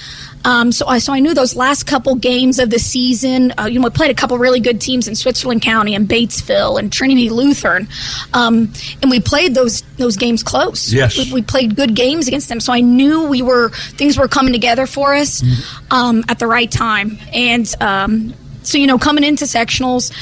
Um, 0.45 0.73
so 0.73 0.87
I 0.87 0.99
so 0.99 1.13
I 1.13 1.21
knew 1.21 1.35
those 1.35 1.55
last 1.55 1.85
couple 1.85 2.15
games 2.15 2.59
of 2.59 2.71
the 2.71 2.79
season. 2.79 3.53
Uh, 3.59 3.67
you 3.67 3.79
know, 3.79 3.85
we 3.85 3.91
played 3.91 4.11
a 4.11 4.15
couple 4.15 4.39
really 4.39 4.61
good 4.61 4.81
teams 4.81 5.07
in 5.07 5.15
Switzerland 5.15 5.63
County 5.63 5.95
and 5.95 6.09
Batesville 6.09 6.79
and 6.79 6.93
Trinity 6.93 7.29
Lutheran, 7.29 7.89
um, 8.33 8.73
and 9.03 9.11
we 9.11 9.21
played 9.21 9.55
those 9.55 9.83
those 9.99 10.17
games 10.17 10.43
close. 10.43 10.93
Yes. 10.93 11.19
we, 11.19 11.33
we 11.35 11.43
played 11.43 11.77
good 11.77 11.95
games 11.95 12.27
against 12.27 12.49
them. 12.49 12.61
So 12.61 12.73
I 12.73 12.81
knew 12.81 13.27
we 13.27 13.43
were 13.43 13.69
things 13.69 14.17
were 14.19 14.29
coming 14.29 14.53
together 14.53 14.87
for 14.87 15.15
us 15.15 15.43
um, 15.91 16.25
at 16.29 16.39
the 16.39 16.47
right 16.47 16.71
time. 16.71 17.19
And 17.35 17.73
um, 17.81 18.35
so 18.63 18.79
you 18.79 18.87
know, 18.87 18.99
coming 18.99 19.25
into 19.25 19.45
sectionals 19.45 20.13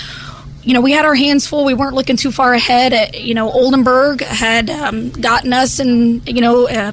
you 0.64 0.74
know, 0.74 0.82
we 0.82 0.92
had 0.92 1.06
our 1.06 1.14
hands 1.14 1.46
full. 1.46 1.64
We 1.64 1.72
weren't 1.72 1.94
looking 1.94 2.16
too 2.16 2.30
far 2.30 2.52
ahead. 2.52 2.92
Uh, 2.92 3.16
you 3.16 3.32
know, 3.32 3.50
Oldenburg 3.50 4.20
had 4.20 4.68
um, 4.68 5.08
gotten 5.10 5.54
us, 5.54 5.78
and 5.78 6.26
you 6.28 6.42
know, 6.42 6.68
uh, 6.68 6.92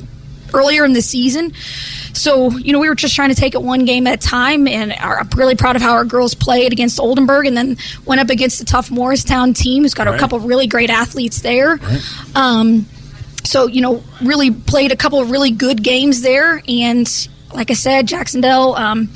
earlier 0.53 0.85
in 0.85 0.93
the 0.93 1.01
season. 1.01 1.51
So, 2.13 2.51
you 2.51 2.71
know, 2.71 2.79
we 2.79 2.87
were 2.87 2.95
just 2.95 3.13
trying 3.15 3.29
to 3.29 3.35
take 3.35 3.53
it 3.53 3.61
one 3.61 3.83
game 3.83 4.07
at 4.07 4.13
a 4.23 4.27
time, 4.27 4.65
and 4.69 4.93
I'm 4.93 5.27
really 5.35 5.55
proud 5.55 5.75
of 5.75 5.81
how 5.81 5.91
our 5.91 6.05
girls 6.05 6.33
played 6.33 6.71
against 6.71 7.01
Oldenburg, 7.01 7.47
and 7.47 7.57
then 7.57 7.75
went 8.05 8.21
up 8.21 8.29
against 8.29 8.59
the 8.59 8.65
tough 8.65 8.89
Morristown 8.89 9.53
team, 9.53 9.83
who's 9.83 9.93
got 9.93 10.07
a 10.07 10.11
Right. 10.11 10.19
couple 10.21 10.39
really 10.39 10.67
great 10.67 10.89
athletes 10.89 11.41
there. 11.41 11.77
Um, 12.33 12.85
so, 13.43 13.67
you 13.67 13.81
know, 13.81 14.01
really 14.21 14.51
played 14.51 14.93
a 14.93 14.95
couple 14.95 15.19
of 15.19 15.31
really 15.31 15.51
good 15.51 15.83
games 15.83 16.21
there, 16.21 16.61
and 16.69 17.27
like 17.53 17.71
I 17.71 17.73
said, 17.73 18.07
Jac-Cen-Del. 18.07 18.75
Um, 18.75 19.09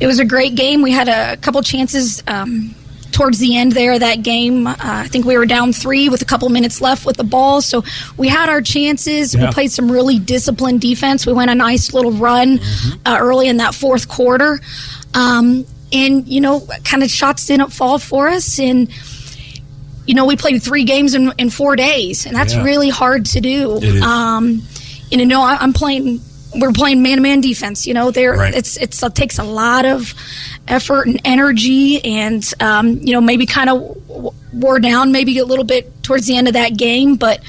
it 0.00 0.06
was 0.06 0.18
a 0.18 0.24
great 0.24 0.54
game. 0.54 0.82
We 0.82 0.92
had 0.92 1.08
a 1.08 1.36
couple 1.38 1.62
chances. 1.62 2.22
Um, 2.26 2.74
towards 3.12 3.38
the 3.38 3.56
end 3.56 3.72
there 3.72 3.92
of 3.94 4.00
that 4.00 4.22
game. 4.22 4.66
Uh, 4.66 4.74
I 4.78 5.08
think 5.08 5.24
we 5.24 5.38
were 5.38 5.46
down 5.46 5.72
three 5.72 6.10
with 6.10 6.20
a 6.20 6.26
couple 6.26 6.50
minutes 6.50 6.82
left 6.82 7.06
with 7.06 7.16
the 7.16 7.24
ball. 7.24 7.62
So 7.62 7.82
we 8.18 8.28
had 8.28 8.50
our 8.50 8.60
chances. 8.60 9.34
Yeah. 9.34 9.46
We 9.46 9.52
played 9.52 9.70
some 9.72 9.90
really 9.90 10.18
disciplined 10.18 10.82
defense. 10.82 11.24
We 11.24 11.32
went 11.32 11.50
a 11.50 11.54
nice 11.54 11.94
little 11.94 12.12
run 12.12 12.60
uh, 13.06 13.16
early 13.18 13.48
in 13.48 13.56
that 13.56 13.74
fourth 13.74 14.06
quarter. 14.06 14.60
Um, 15.14 15.64
and, 15.94 16.28
you 16.28 16.42
know, 16.42 16.66
kind 16.84 17.02
of 17.02 17.08
shots 17.10 17.46
didn't 17.46 17.70
fall 17.70 17.98
for 17.98 18.28
us. 18.28 18.58
And, 18.60 18.90
you 20.06 20.12
know, 20.12 20.26
we 20.26 20.36
played 20.36 20.62
three 20.62 20.84
games 20.84 21.14
in, 21.14 21.32
in 21.38 21.48
four 21.48 21.74
days, 21.74 22.26
and 22.26 22.36
that's 22.36 22.52
Yeah. 22.52 22.64
really 22.64 22.90
hard 22.90 23.24
to 23.26 23.40
do. 23.40 23.80
Um, 24.02 24.60
and, 25.10 25.20
you 25.22 25.26
know, 25.26 25.40
I, 25.40 25.56
I'm 25.58 25.72
playing. 25.72 26.20
We're 26.58 26.72
playing 26.72 27.02
man-to-man 27.02 27.40
defense. 27.40 27.86
You 27.86 27.94
know, 27.94 28.10
there 28.10 28.32
Right. 28.34 28.54
it's 28.54 28.76
it's 28.76 29.02
it 29.02 29.14
takes 29.14 29.38
a 29.38 29.44
lot 29.44 29.84
of 29.84 30.14
effort 30.68 31.06
and 31.06 31.20
energy, 31.24 32.04
and 32.04 32.44
um, 32.60 32.98
you 33.02 33.12
know 33.12 33.20
maybe 33.20 33.46
kind 33.46 33.70
of 33.70 33.96
wore 34.52 34.78
down 34.80 35.12
maybe 35.12 35.38
a 35.38 35.44
little 35.44 35.64
bit 35.64 36.02
towards 36.02 36.26
the 36.26 36.36
end 36.36 36.48
of 36.48 36.54
that 36.54 36.76
game, 36.76 37.16
but 37.16 37.40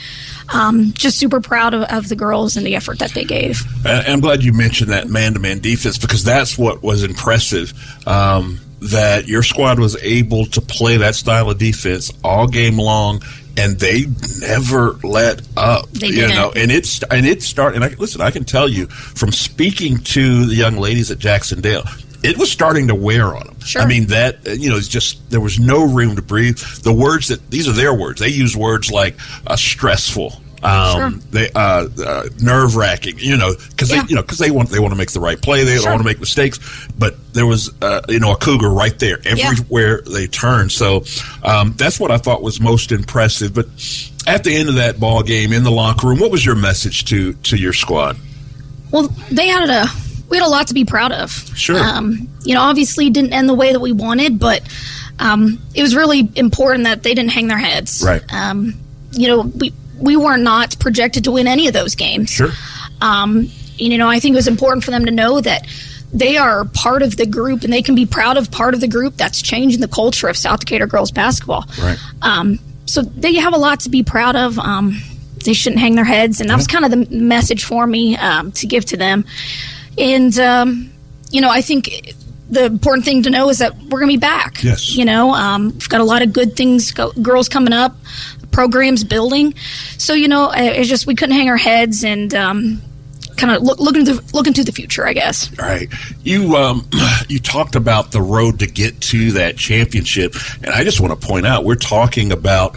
um, 0.54 0.92
just 0.94 1.18
super 1.18 1.42
proud 1.42 1.74
of, 1.74 1.84
of 1.84 2.10
the 2.10 2.16
girls 2.16 2.58
and 2.58 2.66
the 2.66 2.76
effort 2.76 3.00
that 3.00 3.12
they 3.14 3.24
gave. 3.24 3.62
And 3.86 4.08
I'm 4.08 4.20
glad 4.22 4.44
you 4.44 4.54
mentioned 4.54 4.92
that 4.92 5.08
man-to-man 5.10 5.60
defense 5.60 5.98
because 5.98 6.24
that's 6.24 6.58
what 6.58 6.82
was 6.82 7.04
impressive. 7.04 7.74
Um, 8.08 8.60
that 8.80 9.28
your 9.28 9.42
squad 9.42 9.80
was 9.80 9.96
able 10.04 10.46
to 10.46 10.62
play 10.62 10.98
that 10.98 11.16
style 11.16 11.50
of 11.50 11.58
defense 11.58 12.12
all 12.24 12.48
game 12.48 12.78
long, 12.78 13.22
and 13.58 13.80
they 13.80 14.06
never 14.40 14.94
let 15.04 15.42
up. 15.58 15.90
They 15.92 16.08
you 16.08 16.16
didn't. 16.16 16.36
know, 16.36 16.52
and 16.56 16.72
it's 16.72 17.02
and 17.04 17.26
it 17.26 17.42
started. 17.44 17.82
And 17.82 17.86
I, 17.86 17.98
listen, 17.98 18.22
I 18.22 18.32
can 18.32 18.44
tell 18.44 18.68
you 18.68 18.88
from 18.88 19.32
speaking 19.32 19.98
to 20.00 20.46
the 20.46 20.56
young 20.56 20.78
ladies 20.78 21.12
at 21.12 21.20
Jac-Cen-Del. 21.20 21.84
It 22.24 22.38
was 22.38 22.52
starting 22.52 22.88
to 22.88 22.96
wear 22.96 23.36
on 23.36 23.46
them. 23.46 23.60
Sure. 23.60 23.82
I 23.82 23.86
mean 23.86 24.08
that 24.08 24.46
you 24.58 24.70
know 24.70 24.78
it's 24.78 24.88
just 24.88 25.30
there 25.30 25.40
was 25.42 25.60
no 25.60 25.86
room 25.86 26.16
to 26.16 26.22
breathe. 26.22 26.58
The 26.58 26.94
words 26.94 27.28
that 27.28 27.50
these 27.52 27.68
are 27.68 27.74
their 27.74 27.94
words. 27.94 28.20
They 28.20 28.30
use 28.30 28.56
words 28.58 28.92
like 28.92 29.16
uh, 29.46 29.56
stressful, 29.56 30.42
um, 30.64 31.22
they 31.32 31.50
uh, 31.52 31.88
uh, 32.06 32.24
nerve 32.42 32.76
wracking. 32.76 33.18
You 33.20 33.38
know, 33.38 33.54
because 33.70 33.92
Yeah. 33.92 34.02
they 34.04 34.10
you 34.10 34.16
know 34.16 34.22
because 34.22 34.38
they 34.40 34.52
want 34.52 34.70
they 34.70 34.80
want 34.80 34.92
to 34.94 34.98
make 34.98 35.12
the 35.12 35.20
right 35.20 35.42
play. 35.42 35.64
They 35.64 35.76
Sure. 35.76 35.84
don't 35.84 35.92
want 35.94 36.02
to 36.02 36.08
make 36.08 36.20
mistakes. 36.20 36.60
But 36.98 37.16
there 37.34 37.46
was 37.46 37.70
uh, 37.82 38.02
you 38.10 38.20
know 38.20 38.32
a 38.32 38.38
cougar 38.38 38.70
right 38.70 38.98
there 39.00 39.20
everywhere 39.26 40.02
they 40.02 40.28
turned. 40.28 40.72
So 40.72 41.04
um, 41.44 41.74
that's 41.78 42.00
what 42.00 42.12
I 42.12 42.18
thought 42.18 42.42
was 42.42 42.60
most 42.60 42.92
impressive. 42.92 43.54
But 43.54 43.68
at 44.26 44.44
the 44.44 44.56
end 44.56 44.70
of 44.70 44.76
that 44.76 45.00
ball 45.00 45.24
game 45.24 45.54
in 45.54 45.64
the 45.64 45.72
locker 45.72 46.08
room, 46.08 46.20
what 46.20 46.32
was 46.32 46.46
your 46.46 46.56
message 46.56 47.06
to 47.06 47.34
to 47.34 47.58
your 47.58 47.74
squad? 47.74 48.18
Well, 48.92 49.08
they 49.32 49.48
had 49.48 49.70
a 49.70 49.86
we 50.30 50.38
had 50.38 50.46
a 50.46 50.50
lot 50.50 50.68
to 50.68 50.74
be 50.74 50.84
proud 50.86 51.12
of. 51.12 51.32
Sure. 51.56 51.80
Um, 51.80 52.28
you 52.44 52.54
know, 52.54 52.62
obviously 52.62 53.08
it 53.08 53.14
didn't 53.14 53.34
end 53.34 53.48
the 53.48 53.54
way 53.54 53.72
that 53.72 53.80
we 53.80 53.92
wanted, 53.92 54.40
but 54.40 54.62
um, 55.20 55.60
it 55.74 55.82
was 55.82 55.96
really 55.96 56.30
important 56.36 56.84
that 56.84 57.04
they 57.04 57.14
didn't 57.14 57.32
hang 57.32 57.48
their 57.48 57.58
heads. 57.58 58.04
Right. 58.06 58.22
Um, 58.34 58.74
you 59.14 59.28
know, 59.28 59.42
we 59.42 59.74
we 60.00 60.16
were 60.16 60.38
not 60.38 60.78
projected 60.80 61.24
to 61.26 61.32
win 61.32 61.48
any 61.48 61.68
of 61.68 61.74
those 61.74 61.96
games. 61.96 62.30
Sure. 62.30 62.50
Um, 63.02 63.50
you 63.78 63.98
know, 63.98 64.10
I 64.10 64.20
think 64.20 64.34
it 64.34 64.38
was 64.38 64.48
important 64.48 64.84
for 64.84 64.92
them 64.92 65.06
to 65.06 65.12
know 65.12 65.40
that 65.42 65.68
they 66.14 66.38
are 66.38 66.66
part 66.66 67.02
of 67.02 67.18
the 67.18 67.26
group 67.26 67.64
and 67.64 67.72
they 67.72 67.82
can 67.82 67.96
be 67.96 68.06
proud 68.06 68.38
of 68.38 68.50
part 68.50 68.74
of 68.74 68.80
the 68.82 68.88
group 68.88 69.18
that's 69.18 69.42
changing 69.42 69.82
the 69.82 69.88
culture 69.88 70.28
of 70.28 70.38
South 70.38 70.62
Decatur 70.62 70.88
girls 70.88 71.12
basketball. 71.12 71.66
Right. 71.82 71.98
Um, 72.22 72.60
so 72.86 73.02
they 73.02 73.36
have 73.36 73.54
a 73.54 73.58
lot 73.58 73.82
to 73.82 73.90
be 73.90 74.04
proud 74.04 74.36
of. 74.36 74.58
Um, 74.58 75.02
they 75.44 75.54
shouldn't 75.54 75.82
hang 75.82 75.96
their 75.96 76.06
heads, 76.06 76.42
and 76.42 76.50
that 76.50 76.56
was 76.56 76.68
kind 76.68 76.86
of 76.86 76.92
the 76.92 77.16
message 77.16 77.66
for 77.66 77.86
me 77.86 78.16
um, 78.18 78.52
to 78.54 78.68
give 78.68 78.86
to 78.86 78.98
them. 78.98 79.26
And 79.98 80.38
um, 80.40 80.92
you 81.32 81.42
know, 81.42 81.50
I 81.50 81.62
think 81.62 82.16
the 82.50 82.66
important 82.66 83.06
thing 83.06 83.24
to 83.24 83.30
know 83.30 83.50
is 83.50 83.60
that 83.60 83.76
we're 83.76 84.00
going 84.00 84.10
to 84.10 84.14
be 84.14 84.18
back. 84.18 84.64
Yes. 84.64 84.96
You 84.96 85.06
know, 85.06 85.34
um, 85.34 85.72
we've 85.72 85.90
got 85.90 86.02
a 86.02 86.06
lot 86.06 86.22
of 86.22 86.32
good 86.32 86.56
things, 86.56 86.92
go- 86.92 87.12
girls 87.12 87.50
coming 87.50 87.74
up, 87.74 87.96
programs 88.58 89.04
building. 89.04 89.54
So 90.00 90.16
you 90.16 90.28
know, 90.28 90.52
it's 90.52 90.90
just 90.90 91.06
we 91.06 91.14
couldn't 91.14 91.36
hang 91.36 91.50
our 91.50 91.58
heads 91.58 92.04
and. 92.04 92.34
Um, 92.34 92.82
Kind 93.36 93.56
of 93.56 93.62
look, 93.62 93.96
into 93.96 94.20
look 94.34 94.48
into 94.48 94.64
the 94.64 94.72
future, 94.72 95.06
I 95.06 95.14
guess. 95.14 95.52
All 95.60 95.68
right. 95.68 95.88
You 96.24 96.56
um, 96.56 96.90
you 97.28 97.38
talked 97.38 97.76
about 97.76 98.12
the 98.12 98.20
road 98.20 98.58
to 98.62 98.66
get 98.66 99.00
to 99.02 99.34
that 99.34 99.58
championship, 99.58 100.34
and 100.64 100.72
I 100.72 100.84
just 100.84 101.00
want 101.00 101.22
to 101.22 101.28
point 101.28 101.46
out 101.46 101.64
we're 101.64 101.76
talking 101.76 102.32
about 102.32 102.76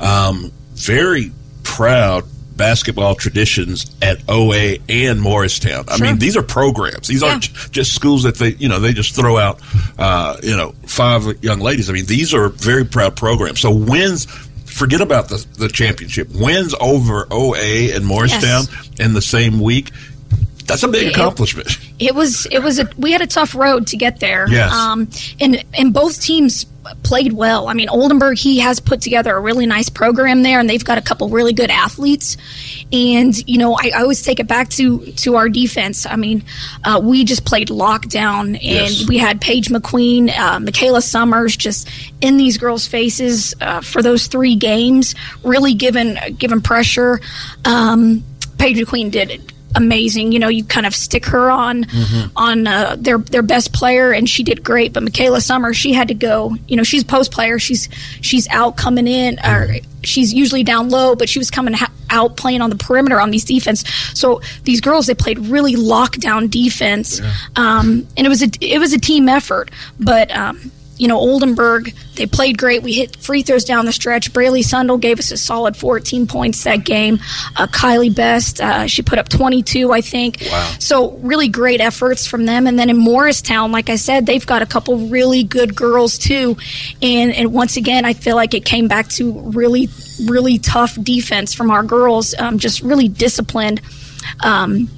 um, 0.00 0.50
very 0.74 1.30
proud 1.62 2.24
basketball 2.56 3.14
traditions 3.14 3.94
at 4.02 4.18
OA 4.28 4.78
and 4.88 5.20
Morristown. 5.20 5.84
I 5.88 5.98
mean, 5.98 6.18
these 6.18 6.36
are 6.36 6.42
programs. 6.42 7.06
These 7.06 7.22
aren't 7.22 7.44
just 7.70 7.94
schools 7.94 8.24
that 8.24 8.36
they 8.36 8.50
you 8.54 8.68
know 8.68 8.80
they 8.80 8.92
just 8.92 9.14
throw 9.14 9.38
out 9.38 9.60
uh, 9.96 10.38
you 10.42 10.56
know 10.56 10.74
five 10.86 11.42
young 11.44 11.60
ladies. 11.60 11.88
I 11.88 11.92
mean, 11.92 12.06
these 12.06 12.34
are 12.34 12.48
very 12.48 12.84
proud 12.84 13.16
programs. 13.16 13.60
So 13.60 13.70
wins. 13.70 14.26
Forget 14.80 15.02
about 15.02 15.28
the, 15.28 15.46
the 15.58 15.68
championship. 15.68 16.28
Wins 16.30 16.74
over 16.80 17.26
OA 17.30 17.92
and 17.94 18.06
Morristown 18.06 18.64
in 18.98 19.12
the 19.12 19.20
same 19.20 19.60
week. 19.60 19.90
That's 20.70 20.82
a 20.84 20.88
big 20.88 21.08
It- 21.08 21.12
accomplishment. 21.14 21.76
It 21.98 22.14
was 22.14 22.46
it 22.50 22.60
was 22.60 22.78
a 22.78 22.88
we 22.96 23.12
had 23.12 23.20
a 23.20 23.26
tough 23.26 23.54
road 23.54 23.88
to 23.88 23.96
get 23.96 24.20
there. 24.20 24.46
Yes. 24.48 24.72
Um, 24.72 25.08
and 25.38 25.62
and 25.76 25.92
both 25.92 26.20
teams 26.22 26.64
played 27.02 27.34
well. 27.34 27.68
I 27.68 27.74
mean, 27.74 27.90
Oldenburg 27.90 28.38
he 28.38 28.58
has 28.60 28.80
put 28.80 29.02
together 29.02 29.36
a 29.36 29.40
really 29.40 29.66
nice 29.66 29.90
program 29.90 30.42
there, 30.42 30.58
and 30.60 30.70
they've 30.70 30.82
got 30.84 30.96
a 30.96 31.02
couple 31.02 31.28
really 31.28 31.52
good 31.52 31.70
athletes. 31.70 32.38
And 32.90 33.36
you 33.46 33.58
know, 33.58 33.74
I, 33.74 33.90
I 33.94 34.00
always 34.00 34.22
take 34.22 34.40
it 34.40 34.46
back 34.46 34.70
to 34.70 35.12
to 35.12 35.36
our 35.36 35.50
defense. 35.50 36.06
I 36.06 36.16
mean, 36.16 36.42
uh, 36.84 37.00
we 37.04 37.24
just 37.24 37.44
played 37.44 37.68
lockdown, 37.68 38.54
and 38.54 38.62
Yes. 38.62 39.06
we 39.06 39.18
had 39.18 39.40
Paige 39.42 39.68
McQueen, 39.68 40.30
uh, 40.34 40.58
Michaela 40.60 41.02
Summers, 41.02 41.54
just 41.54 41.86
in 42.22 42.38
these 42.38 42.56
girls' 42.56 42.86
faces 42.86 43.54
uh, 43.60 43.82
for 43.82 44.02
those 44.02 44.26
three 44.26 44.54
games, 44.56 45.14
really 45.44 45.74
given 45.74 46.18
given 46.38 46.62
pressure. 46.62 47.20
Um, 47.66 48.24
Paige 48.56 48.78
McQueen 48.78 49.10
did 49.10 49.30
it 49.30 49.52
amazing. 49.74 50.32
You 50.32 50.38
know, 50.38 50.48
you 50.48 50.64
kind 50.64 50.86
of 50.86 50.94
stick 50.94 51.26
her 51.26 51.50
on 51.50 51.86
on 52.36 52.66
uh, 52.66 52.96
their 52.98 53.18
their 53.18 53.42
best 53.42 53.72
player, 53.72 54.12
and 54.12 54.28
she 54.28 54.42
did 54.42 54.62
great. 54.64 54.92
But 54.92 55.02
Michaela 55.02 55.40
Summer, 55.40 55.72
she 55.74 55.92
had 55.92 56.08
to 56.08 56.14
go. 56.14 56.56
You 56.68 56.76
know, 56.76 56.82
she's 56.82 57.04
post 57.04 57.32
player. 57.32 57.58
She's 57.58 57.88
she's 58.20 58.48
out 58.48 58.76
coming 58.76 59.06
in, 59.06 59.38
or 59.40 59.76
she's 60.02 60.32
usually 60.32 60.62
down 60.64 60.88
low, 60.88 61.14
but 61.14 61.28
she 61.28 61.38
was 61.38 61.50
coming 61.50 61.74
ha- 61.74 61.92
out 62.10 62.36
playing 62.36 62.60
on 62.60 62.70
the 62.70 62.76
perimeter 62.76 63.20
on 63.20 63.30
these 63.30 63.44
defense. 63.44 63.84
So 64.14 64.40
these 64.64 64.80
girls, 64.80 65.06
they 65.06 65.14
played 65.14 65.38
really 65.38 65.74
lockdown 65.74 66.50
defense, 66.50 67.20
um, 67.56 68.06
and 68.16 68.26
it 68.26 68.28
was 68.28 68.42
a 68.42 68.48
it 68.60 68.78
was 68.78 68.92
a 68.92 68.98
team 68.98 69.28
effort. 69.28 69.70
But 69.98 70.30
um, 70.34 70.70
you 71.00 71.08
know, 71.08 71.18
Oldenburg, 71.18 71.94
they 72.16 72.26
played 72.26 72.58
great. 72.58 72.82
We 72.82 72.92
hit 72.92 73.16
free 73.16 73.40
throws 73.40 73.64
down 73.64 73.86
the 73.86 73.92
stretch. 73.92 74.34
Braylee 74.34 74.62
Sundel 74.62 74.98
gave 74.98 75.18
us 75.18 75.30
a 75.30 75.38
solid 75.38 75.74
14 75.74 76.26
points 76.26 76.62
that 76.64 76.84
game. 76.84 77.20
Uh, 77.56 77.66
Kylie 77.68 78.14
Best, 78.14 78.60
uh, 78.60 78.86
she 78.86 79.00
put 79.00 79.18
up 79.18 79.30
22, 79.30 79.92
I 79.92 80.02
think. 80.02 80.42
Wow. 80.50 80.74
So 80.78 81.12
really 81.12 81.48
great 81.48 81.80
efforts 81.80 82.26
from 82.26 82.44
them. 82.44 82.66
And 82.66 82.78
then 82.78 82.90
in 82.90 82.98
Morristown, 82.98 83.72
like 83.72 83.88
I 83.88 83.96
said, 83.96 84.26
they've 84.26 84.44
got 84.44 84.60
a 84.60 84.66
couple 84.66 85.08
really 85.08 85.42
good 85.42 85.74
girls 85.74 86.18
too. 86.18 86.58
And 87.00 87.32
and 87.32 87.50
once 87.50 87.78
again, 87.78 88.04
I 88.04 88.12
feel 88.12 88.36
like 88.36 88.52
it 88.52 88.66
came 88.66 88.86
back 88.86 89.08
to 89.10 89.32
really 89.32 89.88
really 90.26 90.58
tough 90.58 91.02
defense 91.02 91.54
from 91.54 91.70
our 91.70 91.82
girls. 91.82 92.34
Um, 92.38 92.58
just 92.58 92.82
really 92.82 93.08
disciplined. 93.08 93.80
Um, 94.44 94.90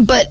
but 0.00 0.28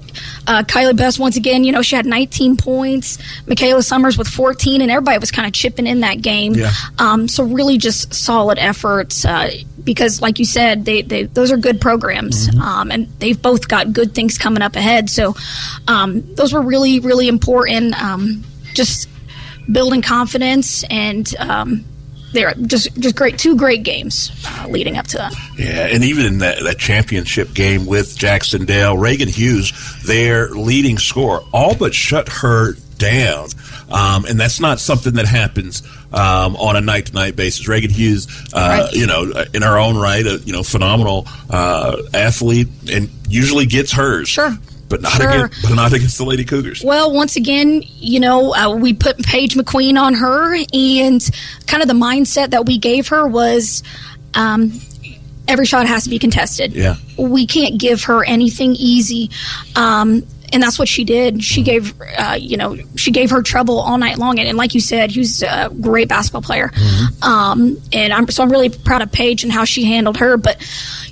uh, 0.48 0.64
Kylie 0.64 0.98
Best, 0.98 1.20
once 1.20 1.36
again, 1.36 1.64
you 1.64 1.72
know, 1.72 1.82
she 1.82 1.96
had 1.96 2.06
19 2.06 2.58
points. 2.58 3.20
Michaela 3.46 3.84
Summers 3.84 4.18
with 4.18 4.28
14, 4.28 4.82
and 4.82 4.90
everybody 4.90 5.20
was 5.20 5.32
kind 5.32 5.48
of 5.48 5.54
chipping 5.54 5.86
in 5.86 6.00
that 6.00 6.22
game. 6.22 6.54
Yeah. 6.54 6.72
Um, 6.98 7.28
so 7.28 7.44
really, 7.44 7.78
just 7.78 8.14
solid 8.14 8.58
efforts. 8.58 9.24
Uh, 9.24 9.52
because, 9.84 10.22
like 10.22 10.40
you 10.40 10.46
said, 10.46 10.86
they, 10.86 11.02
they 11.02 11.24
those 11.24 11.52
are 11.52 11.58
good 11.58 11.80
programs, 11.80 12.50
um, 12.56 12.92
and 12.92 13.08
they've 13.20 13.40
both 13.40 13.68
got 13.68 13.94
good 13.94 14.16
things 14.16 14.38
coming 14.38 14.62
up 14.62 14.76
ahead. 14.76 15.10
So 15.10 15.36
um, 15.88 16.34
those 16.36 16.54
were 16.54 16.62
really, 16.62 17.00
really 17.00 17.28
important. 17.28 18.00
Um, 18.02 18.44
just 18.74 19.10
building 19.72 20.02
confidence 20.02 20.84
and. 20.86 21.34
Um, 21.38 21.86
they're 22.34 22.54
just 22.54 22.94
just 23.00 23.16
great, 23.16 23.38
two 23.38 23.56
great 23.56 23.84
games 23.84 24.32
uh, 24.48 24.68
leading 24.70 24.98
up 24.98 25.08
to 25.08 25.18
that. 25.18 25.34
Yeah, 25.58 25.88
and 25.88 26.04
even 26.04 26.26
in 26.26 26.38
that, 26.40 26.64
that 26.64 26.78
championship 26.80 27.54
game 27.54 27.86
with 27.86 28.18
Jac-Cen-Del, 28.18 28.98
Reagan 28.98 29.28
Hughes, 29.30 29.72
their 30.06 30.50
leading 30.50 30.98
scorer, 30.98 31.42
all 31.54 31.76
but 31.76 31.94
shut 31.94 32.30
her 32.30 32.74
down. 32.98 33.48
Um, 33.92 34.26
and 34.26 34.40
that's 34.40 34.60
not 34.62 34.80
something 34.80 35.14
that 35.16 35.26
happens 35.26 35.84
um, 36.14 36.56
on 36.56 36.76
a 36.78 36.82
night 36.82 37.08
to 37.08 37.14
night 37.14 37.36
basis. 37.36 37.68
Reagan 37.68 37.90
Hughes, 37.90 38.28
uh, 38.54 38.84
Right. 38.86 38.94
you 38.94 39.06
know, 39.08 39.34
in 39.54 39.62
her 39.64 39.78
own 39.78 39.98
right, 39.98 40.26
a 40.26 40.38
you 40.46 40.54
know 40.54 40.64
phenomenal 40.64 41.28
uh, 41.50 41.98
athlete, 42.14 42.70
and 42.92 43.10
usually 43.28 43.66
gets 43.66 43.92
hers. 43.92 44.30
Sure. 44.30 44.56
But 44.92 45.02
not 45.02 45.14
Sure. 45.14 45.46
against, 45.46 45.62
but 45.64 45.74
not 45.74 45.94
against 45.94 46.18
the 46.20 46.26
Lady 46.26 46.44
Cougars. 46.46 46.84
Well, 46.84 47.12
once 47.12 47.36
again, 47.36 47.82
you 47.98 48.20
know, 48.20 48.54
uh, 48.54 48.76
we 48.76 48.94
put 48.94 49.18
Paige 49.24 49.56
McQueen 49.56 50.00
on 50.00 50.14
her, 50.14 50.54
and 50.74 51.30
kind 51.66 51.82
of 51.82 51.88
the 51.88 51.96
mindset 51.96 52.52
that 52.52 52.66
we 52.68 52.78
gave 52.78 53.08
her 53.08 53.26
was 53.28 53.82
um, 54.36 54.80
every 55.48 55.66
shot 55.66 55.88
has 55.88 56.04
to 56.04 56.10
be 56.10 56.20
contested. 56.20 56.74
Yeah. 56.74 56.96
We 57.18 57.48
can't 57.48 57.80
give 57.80 58.04
her 58.04 58.24
anything 58.24 58.76
easy. 58.76 59.32
Um, 59.76 60.28
and 60.54 60.62
that's 60.62 60.78
what 60.78 60.90
she 60.90 61.06
did. 61.06 61.42
She 61.42 61.62
gave, 61.64 61.94
uh, 62.18 62.38
you 62.38 62.58
know, 62.58 62.76
she 62.98 63.12
gave 63.12 63.30
her 63.30 63.42
trouble 63.42 63.80
all 63.80 63.98
night 63.98 64.18
long. 64.18 64.38
And, 64.38 64.50
and 64.50 64.58
like 64.58 64.74
you 64.74 64.82
said, 64.82 65.12
he 65.12 65.20
was 65.20 65.42
a 65.44 65.70
great 65.80 66.10
basketball 66.10 66.42
player. 66.42 66.74
Um, 67.22 67.78
and 67.94 68.12
I'm 68.12 68.28
so 68.28 68.44
I'm 68.44 68.52
really 68.52 68.68
proud 68.68 69.02
of 69.02 69.14
Paige 69.14 69.44
and 69.44 69.52
how 69.52 69.64
she 69.64 69.86
handled 69.86 70.18
her. 70.18 70.36
But 70.36 70.58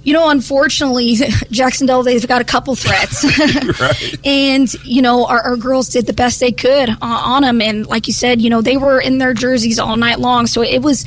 you 0.04 0.14
know, 0.14 0.30
unfortunately, 0.30 1.16
Jac-Cen-Del 1.52 2.04
they've 2.04 2.28
got 2.28 2.41
a 2.41 2.45
couple 2.45 2.76
threats. 2.76 3.24
right. 3.80 4.16
And 4.26 4.74
you 4.84 5.02
know, 5.02 5.26
our, 5.26 5.41
our 5.41 5.58
girls 5.58 5.89
did 5.89 6.06
the 6.06 6.14
best 6.14 6.39
they 6.39 6.52
could 6.52 6.89
uh, 6.89 6.95
on 7.02 7.43
them, 7.43 7.62
and 7.62 7.86
like 7.88 8.08
you 8.08 8.14
said, 8.14 8.41
you 8.41 8.50
know, 8.50 8.62
they 8.62 8.78
were 8.78 9.00
in 9.00 9.18
their 9.18 9.34
jerseys 9.34 9.80
all 9.80 9.97
night 9.97 10.20
long. 10.20 10.47
So 10.47 10.62
it 10.62 10.82
was, 10.82 11.06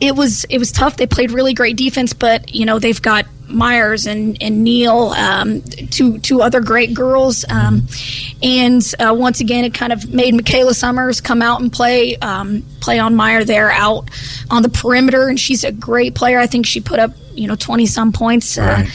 it 0.00 0.14
was, 0.14 0.44
it 0.48 0.58
was 0.58 0.72
tough. 0.72 0.96
They 0.96 1.06
played 1.06 1.30
really 1.30 1.54
great 1.54 1.76
defense, 1.76 2.12
but 2.12 2.54
you 2.54 2.64
know, 2.64 2.78
they've 2.78 3.00
got 3.00 3.26
Myers 3.48 4.06
and, 4.06 4.40
and 4.42 4.64
Neil, 4.64 5.10
um, 5.10 5.62
two 5.62 6.18
two 6.18 6.42
other 6.42 6.60
great 6.60 6.94
girls, 6.94 7.44
um, 7.48 7.86
and 8.42 8.82
uh, 8.98 9.14
once 9.16 9.40
again, 9.40 9.64
it 9.64 9.74
kind 9.74 9.92
of 9.92 10.12
made 10.12 10.34
Michaela 10.34 10.74
Summers 10.74 11.20
come 11.20 11.42
out 11.42 11.60
and 11.60 11.72
play 11.72 12.16
um, 12.16 12.64
play 12.80 12.98
on 12.98 13.14
Meyer 13.14 13.44
there 13.44 13.70
out 13.70 14.08
on 14.50 14.62
the 14.62 14.68
perimeter, 14.68 15.28
and 15.28 15.38
she's 15.38 15.64
a 15.64 15.72
great 15.72 16.14
player. 16.14 16.38
I 16.38 16.46
think 16.46 16.66
she 16.66 16.80
put 16.80 16.98
up 16.98 17.12
you 17.32 17.48
know 17.48 17.56
twenty 17.56 17.86
some 17.86 18.12
points. 18.12 18.58
Uh, 18.58 18.86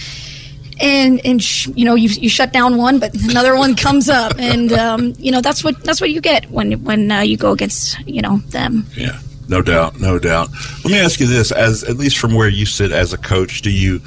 and 0.81 1.19
and 1.25 1.43
sh- 1.43 1.67
you 1.75 1.85
know 1.85 1.95
you, 1.95 2.09
you 2.09 2.29
shut 2.29 2.53
down 2.53 2.77
one, 2.77 2.99
but 2.99 3.13
another 3.13 3.55
one 3.55 3.75
comes 3.75 4.09
up, 4.09 4.33
and 4.39 4.71
um, 4.71 5.13
you 5.17 5.31
know 5.31 5.41
that's 5.41 5.63
what 5.63 5.83
that's 5.83 6.01
what 6.01 6.09
you 6.09 6.21
get 6.21 6.49
when 6.49 6.83
when 6.83 7.11
uh, 7.11 7.19
you 7.21 7.37
go 7.37 7.51
against 7.51 7.99
you 8.07 8.21
know 8.21 8.37
them. 8.47 8.85
Yeah, 8.95 9.19
no 9.47 9.61
doubt, 9.61 9.99
no 9.99 10.19
doubt. 10.19 10.49
Let 10.83 10.91
me 10.91 10.99
ask 10.99 11.19
you 11.19 11.27
this: 11.27 11.51
as 11.51 11.83
at 11.83 11.97
least 11.97 12.17
from 12.17 12.33
where 12.33 12.49
you 12.49 12.65
sit 12.65 12.91
as 12.91 13.13
a 13.13 13.17
coach, 13.17 13.61
do 13.61 13.71
you 13.71 14.01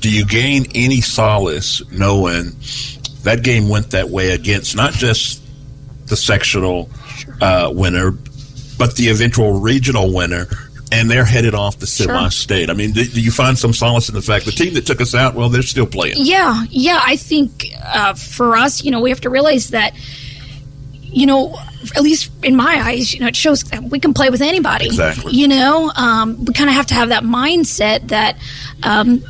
do 0.00 0.10
you 0.10 0.24
gain 0.24 0.66
any 0.74 1.00
solace 1.00 1.82
knowing 1.92 2.56
that 3.22 3.42
game 3.42 3.68
went 3.68 3.90
that 3.90 4.08
way 4.08 4.30
against 4.30 4.74
not 4.74 4.92
just 4.92 5.42
the 6.06 6.16
sectional 6.16 6.88
uh, 7.40 7.70
winner, 7.72 8.12
but 8.78 8.96
the 8.96 9.08
eventual 9.10 9.60
regional 9.60 10.12
winner? 10.12 10.46
And 10.92 11.08
they're 11.08 11.24
headed 11.24 11.54
off 11.54 11.78
to 11.78 11.86
semi-state. 11.86 12.68
I 12.68 12.72
mean, 12.72 12.90
do, 12.90 13.04
do 13.04 13.20
you 13.20 13.30
find 13.30 13.56
some 13.56 13.72
solace 13.72 14.08
in 14.08 14.16
the 14.16 14.22
fact 14.22 14.44
the 14.44 14.50
team 14.50 14.74
that 14.74 14.86
took 14.86 15.00
us 15.00 15.14
out? 15.14 15.36
Well, 15.36 15.48
they're 15.48 15.62
still 15.62 15.86
playing. 15.86 16.16
Yeah, 16.16 16.64
yeah. 16.68 17.00
I 17.00 17.14
think 17.14 17.66
uh, 17.80 18.14
for 18.14 18.56
us, 18.56 18.82
you 18.82 18.90
know, 18.90 19.00
we 19.00 19.10
have 19.10 19.20
to 19.20 19.30
realize 19.30 19.70
that, 19.70 19.94
you 21.00 21.26
know, 21.26 21.56
at 21.94 22.02
least 22.02 22.32
in 22.42 22.56
my 22.56 22.82
eyes, 22.82 23.14
you 23.14 23.20
know, 23.20 23.28
it 23.28 23.36
shows 23.36 23.62
that 23.62 23.84
we 23.84 24.00
can 24.00 24.12
play 24.12 24.30
with 24.30 24.40
anybody. 24.42 24.86
Exactly. 24.86 25.32
You 25.32 25.46
know, 25.46 25.92
um, 25.94 26.44
we 26.44 26.52
kind 26.54 26.68
of 26.68 26.74
have 26.74 26.86
to 26.86 26.94
have 26.94 27.10
that 27.10 27.22
mindset 27.22 28.08
that, 28.08 28.36
um, 28.82 29.22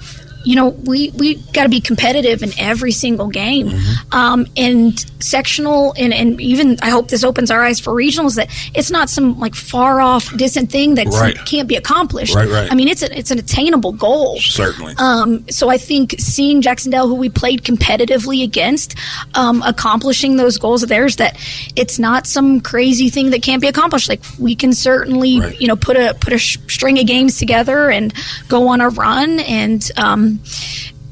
you 0.44 0.56
know, 0.56 0.68
we 0.70 1.10
we 1.10 1.36
got 1.52 1.64
to 1.64 1.68
be 1.68 1.80
competitive 1.80 2.42
in 2.42 2.50
every 2.58 2.92
single 2.92 3.28
game, 3.28 3.68
Mm-hmm. 3.68 4.14
um, 4.16 4.46
and 4.56 4.98
sectional, 5.22 5.94
and, 5.98 6.14
and 6.14 6.40
even 6.40 6.78
I 6.82 6.88
hope 6.90 7.08
this 7.08 7.22
opens 7.24 7.50
our 7.50 7.62
eyes 7.62 7.78
for 7.78 7.92
regionals 7.92 8.36
that 8.36 8.48
it's 8.74 8.90
not 8.90 9.10
some 9.10 9.38
like 9.38 9.54
far 9.54 10.00
off, 10.00 10.34
distant 10.36 10.70
thing 10.70 10.94
that 10.94 11.06
Right. 11.08 11.36
can't 11.44 11.68
be 11.68 11.76
accomplished. 11.76 12.34
Right, 12.34 12.48
right. 12.48 12.72
I 12.72 12.74
mean, 12.74 12.88
it's 12.88 13.02
a, 13.02 13.18
it's 13.18 13.30
an 13.30 13.38
attainable 13.38 13.92
goal. 13.92 14.38
Certainly. 14.40 14.94
Um, 14.98 15.46
so 15.50 15.68
I 15.68 15.76
think 15.76 16.14
seeing 16.18 16.62
Jac-Cen-Del, 16.62 17.06
who 17.08 17.14
we 17.14 17.28
played 17.28 17.62
competitively 17.62 18.42
against, 18.42 18.94
um, 19.34 19.62
accomplishing 19.62 20.36
those 20.36 20.56
goals 20.58 20.82
of 20.82 20.88
theirs, 20.88 21.16
that 21.16 21.36
it's 21.76 21.98
not 21.98 22.26
some 22.26 22.60
crazy 22.60 23.10
thing 23.10 23.30
that 23.30 23.42
can't 23.42 23.60
be 23.60 23.68
accomplished. 23.68 24.08
Like 24.08 24.22
we 24.38 24.54
can 24.54 24.72
certainly, 24.72 25.40
you 25.58 25.66
know, 25.66 25.76
put 25.76 25.96
a 25.96 26.14
put 26.20 26.32
a 26.32 26.38
sh- 26.38 26.58
string 26.68 26.98
of 26.98 27.06
games 27.06 27.38
together 27.38 27.90
and 27.90 28.14
go 28.48 28.68
on 28.68 28.80
a 28.80 28.88
run. 28.88 29.40
And 29.40 29.88
um, 29.96 30.29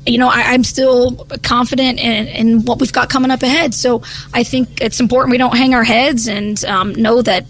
you 0.06 0.16
know, 0.18 0.28
I, 0.28 0.52
I'm 0.52 0.64
still 0.64 1.26
confident 1.42 1.98
in, 1.98 2.26
in 2.28 2.64
what 2.64 2.80
we've 2.80 2.92
got 2.92 3.10
coming 3.10 3.30
up 3.30 3.42
ahead. 3.42 3.74
So 3.74 4.02
I 4.32 4.42
think 4.42 4.80
it's 4.80 5.00
important 5.00 5.30
we 5.32 5.38
don't 5.38 5.56
hang 5.56 5.74
our 5.74 5.84
heads 5.84 6.28
and 6.28 6.62
um, 6.64 6.94
know 6.94 7.20
that 7.22 7.44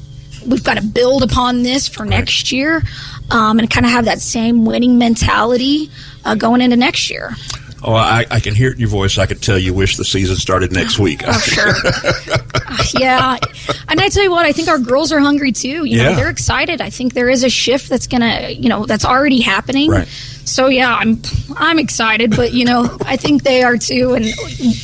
we've 0.47 0.65
got 0.65 0.77
to 0.79 0.83
build 0.85 1.23
upon 1.23 1.63
this 1.63 1.87
for 1.89 2.05
next 2.05 2.51
year 2.51 2.83
um, 3.31 3.59
and 3.59 3.71
kind 3.71 3.87
of 3.87 3.93
have 3.93 4.07
that 4.07 4.21
same 4.21 4.65
winning 4.65 4.99
mentality 4.99 5.91
uh, 6.25 6.35
going 6.35 6.61
into 6.61 6.77
next 6.77 7.11
year. 7.11 7.33
Oh, 7.81 7.95
I, 7.95 8.27
I 8.29 8.41
can 8.41 8.57
hear 8.57 8.71
it 8.71 8.75
in 8.75 8.81
your 8.81 8.89
voice. 8.89 9.19
I 9.19 9.27
could 9.27 9.41
tell 9.41 9.57
you 9.57 9.73
wish 9.73 9.97
the 9.97 10.05
season 10.05 10.35
started 10.35 10.73
next 10.73 10.99
week. 10.99 11.23
Oh, 11.25 11.33
sure. 11.39 11.73
yeah. 13.01 13.39
And 13.89 14.01
I 14.01 14.09
tell 14.09 14.25
you 14.25 14.33
what, 14.33 14.47
I 14.47 14.53
think 14.53 14.67
our 14.67 14.81
girls 14.81 15.13
are 15.13 15.21
hungry 15.21 15.53
too. 15.53 15.85
You 15.85 15.99
know, 15.99 16.11
Yeah. 16.11 16.17
they're 16.17 16.31
excited. 16.31 16.81
I 16.81 16.91
think 16.91 17.15
there 17.15 17.29
is 17.29 17.45
a 17.45 17.49
shift 17.49 17.89
that's 17.89 18.09
going 18.09 18.23
to, 18.23 18.53
you 18.53 18.69
know, 18.69 18.85
that's 18.85 19.05
already 19.05 19.41
happening. 19.41 19.91
Right. 19.93 20.09
So 20.49 20.69
yeah, 20.69 20.95
I'm 20.95 21.21
I'm 21.57 21.79
excited, 21.79 22.35
but 22.35 22.53
you 22.53 22.65
know, 22.65 22.97
I 23.05 23.17
think 23.17 23.43
they 23.43 23.63
are 23.63 23.77
too 23.77 24.15
and 24.15 24.25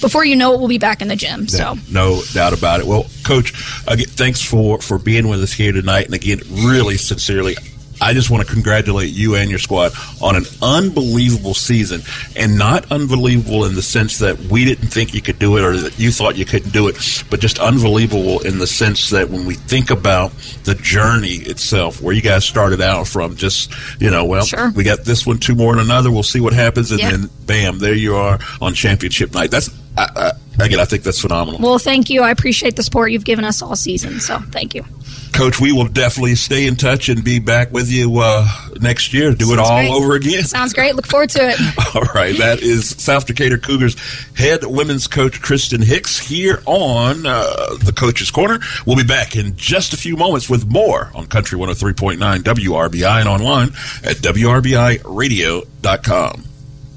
before 0.00 0.24
you 0.24 0.36
know 0.36 0.52
it 0.54 0.58
we'll 0.58 0.68
be 0.68 0.78
back 0.78 1.02
in 1.02 1.08
the 1.08 1.16
gym. 1.16 1.48
So 1.48 1.76
No 1.90 2.22
doubt 2.32 2.52
about 2.56 2.80
it. 2.80 2.86
Well, 2.86 3.06
Coach, 3.24 3.52
again, 3.88 4.06
thanks 4.06 4.42
for, 4.42 4.80
for 4.80 4.98
being 4.98 5.28
with 5.28 5.42
us 5.42 5.52
here 5.52 5.72
tonight. 5.72 6.06
And 6.06 6.14
again, 6.14 6.40
really 6.50 6.96
sincerely, 6.96 7.56
I 8.00 8.12
just 8.12 8.30
want 8.30 8.46
to 8.46 8.52
congratulate 8.52 9.10
you 9.12 9.34
and 9.36 9.48
your 9.50 9.58
squad 9.58 9.92
on 10.20 10.36
an 10.36 10.44
unbelievable 10.62 11.54
season. 11.54 12.02
And 12.36 12.58
not 12.58 12.90
unbelievable 12.92 13.64
in 13.64 13.74
the 13.74 13.82
sense 13.82 14.18
that 14.18 14.38
we 14.38 14.64
didn't 14.64 14.88
think 14.88 15.14
you 15.14 15.22
could 15.22 15.38
do 15.38 15.56
it 15.56 15.62
or 15.62 15.76
that 15.76 15.98
you 15.98 16.10
thought 16.10 16.36
you 16.36 16.44
couldn't 16.44 16.72
do 16.72 16.88
it, 16.88 16.96
but 17.30 17.40
just 17.40 17.58
unbelievable 17.58 18.40
in 18.40 18.58
the 18.58 18.66
sense 18.66 19.10
that 19.10 19.30
when 19.30 19.46
we 19.46 19.54
think 19.54 19.90
about 19.90 20.32
the 20.64 20.74
journey 20.74 21.34
itself, 21.36 22.00
where 22.02 22.14
you 22.14 22.22
guys 22.22 22.44
started 22.44 22.80
out 22.80 23.06
from, 23.06 23.36
just, 23.36 23.70
you 24.00 24.10
know, 24.10 24.24
well, 24.24 24.44
we 24.74 24.84
got 24.84 25.04
this 25.04 25.26
one, 25.26 25.38
two 25.38 25.54
more, 25.54 25.72
and 25.72 25.80
another. 25.80 26.10
We'll 26.10 26.22
see 26.22 26.40
what 26.40 26.52
happens. 26.52 26.90
And 26.90 27.00
Yeah. 27.00 27.10
then, 27.12 27.30
bam, 27.46 27.78
there 27.78 27.94
you 27.94 28.16
are 28.16 28.38
on 28.60 28.74
championship 28.74 29.32
night. 29.34 29.50
That's, 29.50 29.70
I, 29.96 30.08
I, 30.16 30.32
again, 30.58 30.80
I 30.80 30.84
think 30.84 31.02
that's 31.02 31.20
phenomenal. 31.20 31.60
well, 31.60 31.78
thank 31.78 32.10
you. 32.10 32.22
I 32.22 32.30
appreciate 32.30 32.76
the 32.76 32.82
support 32.82 33.10
you've 33.12 33.24
given 33.24 33.44
us 33.44 33.62
all 33.62 33.76
season. 33.76 34.20
So 34.20 34.38
thank 34.38 34.74
you. 34.74 34.84
Coach, 35.32 35.58
we 35.60 35.72
will 35.72 35.88
definitely 35.88 36.36
stay 36.36 36.66
in 36.68 36.76
touch 36.76 37.08
and 37.08 37.24
be 37.24 37.40
back 37.40 37.72
with 37.72 37.90
you 37.90 38.20
uh, 38.20 38.46
next 38.80 39.12
year. 39.12 39.34
Do 39.34 39.52
it 39.52 39.58
all 39.58 39.80
great. 39.80 39.90
over 39.90 40.14
again. 40.14 40.44
Sounds 40.44 40.72
great. 40.72 40.94
Look 40.94 41.08
forward 41.08 41.30
to 41.30 41.40
it. 41.42 41.58
All 41.96 42.02
right, 42.14 42.36
that 42.38 42.62
is 42.62 42.90
South 42.90 43.26
Decatur 43.26 43.58
Cougars 43.58 43.96
head 44.36 44.60
women's 44.64 45.08
coach 45.08 45.42
Kristen 45.42 45.82
Hicks 45.82 46.20
here 46.20 46.62
on 46.66 47.26
uh, 47.26 47.74
the 47.82 47.92
Coach's 47.92 48.30
Corner. 48.30 48.60
We'll 48.86 48.94
be 48.96 49.02
back 49.02 49.34
in 49.34 49.56
just 49.56 49.92
a 49.92 49.96
few 49.96 50.16
moments 50.16 50.48
with 50.48 50.66
more 50.66 51.10
on 51.16 51.26
Country 51.26 51.58
103.9 51.58 52.16
WRBI 52.38 53.18
and 53.20 53.28
online 53.28 53.70
at 54.04 54.18
WRBIRadio.com. 54.18 56.44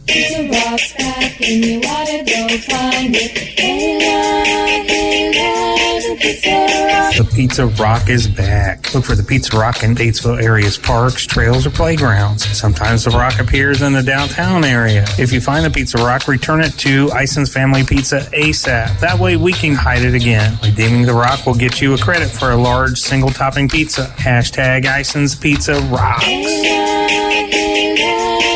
A 0.09 0.49
rock 0.49 0.79
and 1.41 1.65
you 1.65 1.81
go 1.81 2.47
find 2.59 3.13
it. 3.13 3.37
Hey, 3.37 3.99
hey, 3.99 4.87
the 7.17 7.29
pizza 7.33 7.67
rock. 7.67 8.09
Is 8.09 8.27
back. 8.27 8.93
Look 8.93 9.03
for 9.03 9.15
the 9.15 9.23
Pizza 9.23 9.57
Rock 9.57 9.83
in 9.83 9.95
Batesville 9.95 10.41
area's 10.41 10.77
parks, 10.77 11.25
trails, 11.25 11.65
or 11.65 11.71
playgrounds. 11.71 12.45
Sometimes 12.57 13.03
the 13.03 13.09
rock 13.09 13.39
appears 13.39 13.81
in 13.81 13.91
the 13.91 14.03
downtown 14.03 14.63
area. 14.63 15.03
If 15.17 15.33
you 15.33 15.41
find 15.41 15.65
the 15.65 15.69
Pizza 15.69 15.97
Rock, 15.97 16.27
return 16.29 16.61
it 16.61 16.71
to 16.79 17.11
Ison's 17.11 17.51
Family 17.51 17.83
Pizza 17.83 18.21
ASAP. 18.31 18.99
That 19.01 19.19
way 19.19 19.35
we 19.35 19.51
can 19.51 19.73
hide 19.73 20.03
it 20.03 20.13
again. 20.13 20.57
Redeeming 20.63 21.05
the 21.05 21.13
rock 21.13 21.45
will 21.45 21.55
get 21.55 21.81
you 21.81 21.93
a 21.93 21.97
credit 21.97 22.29
for 22.29 22.51
a 22.51 22.57
large 22.57 22.97
single 22.97 23.29
topping 23.29 23.67
pizza. 23.67 24.05
Hashtag 24.17 24.85
Ison's 24.85 25.35
Pizza 25.35 25.81
Rocks. 25.91 26.23
Hey, 26.23 26.43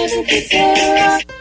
the 0.08 0.24
pizza 0.28 0.58
rock. 1.28 1.41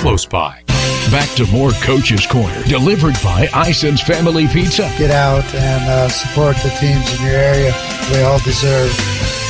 close 0.00 0.24
by. 0.24 0.62
Back 1.10 1.28
to 1.36 1.46
more 1.52 1.72
Coach's 1.82 2.26
Corner, 2.26 2.62
delivered 2.64 3.16
by 3.22 3.50
Ison's 3.52 4.00
Family 4.00 4.48
Pizza. 4.48 4.90
Get 4.96 5.10
out 5.10 5.44
and 5.54 5.90
uh, 5.90 6.08
support 6.08 6.56
the 6.56 6.70
teams 6.80 7.20
in 7.20 7.26
your 7.26 7.36
area. 7.36 7.74
We 8.10 8.22
all 8.22 8.38
deserve 8.38 8.90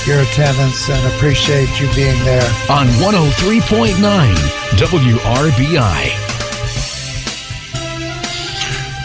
your 0.08 0.20
attendance 0.20 0.90
and 0.90 1.14
appreciate 1.14 1.68
you 1.80 1.86
being 1.94 2.18
there. 2.24 2.42
On 2.68 2.88
103.9 2.98 3.94
WRBI. 4.74 6.26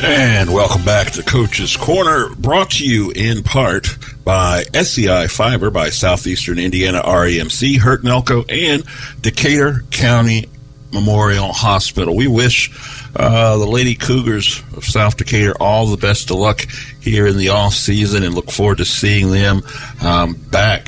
And 0.04 0.52
welcome 0.52 0.84
back 0.84 1.12
to 1.12 1.22
Coach's 1.22 1.78
Corner, 1.78 2.30
brought 2.39 2.72
to 2.72 2.88
you 2.88 3.12
in 3.12 3.43
part 3.43 3.98
by 4.24 4.64
SEI 4.74 5.28
Fiber 5.28 5.70
by 5.70 5.91
Southeastern 5.91 6.58
Indiana 6.58 7.04
REMC, 7.04 7.84
Burton 7.84 8.10
Elko, 8.10 8.43
and 8.46 8.84
Decatur 9.22 9.84
County 9.91 10.50
Memorial 10.96 11.52
Hospital. 11.52 12.16
We 12.16 12.28
wish 12.28 12.72
uh, 13.16 13.58
the 13.58 13.66
Lady 13.68 13.96
Cougars 13.96 14.64
of 14.76 14.84
South 14.84 15.18
Decatur 15.18 15.54
all 15.60 15.86
the 15.86 15.98
best 15.98 16.32
of 16.32 16.38
luck 16.38 16.66
here 17.02 17.28
in 17.28 17.38
the 17.38 17.50
off 17.50 17.74
season, 17.74 18.24
and 18.24 18.34
look 18.34 18.50
forward 18.50 18.80
to 18.80 18.86
seeing 18.86 19.30
them 19.30 19.62
um, 20.02 20.34
back 20.34 20.88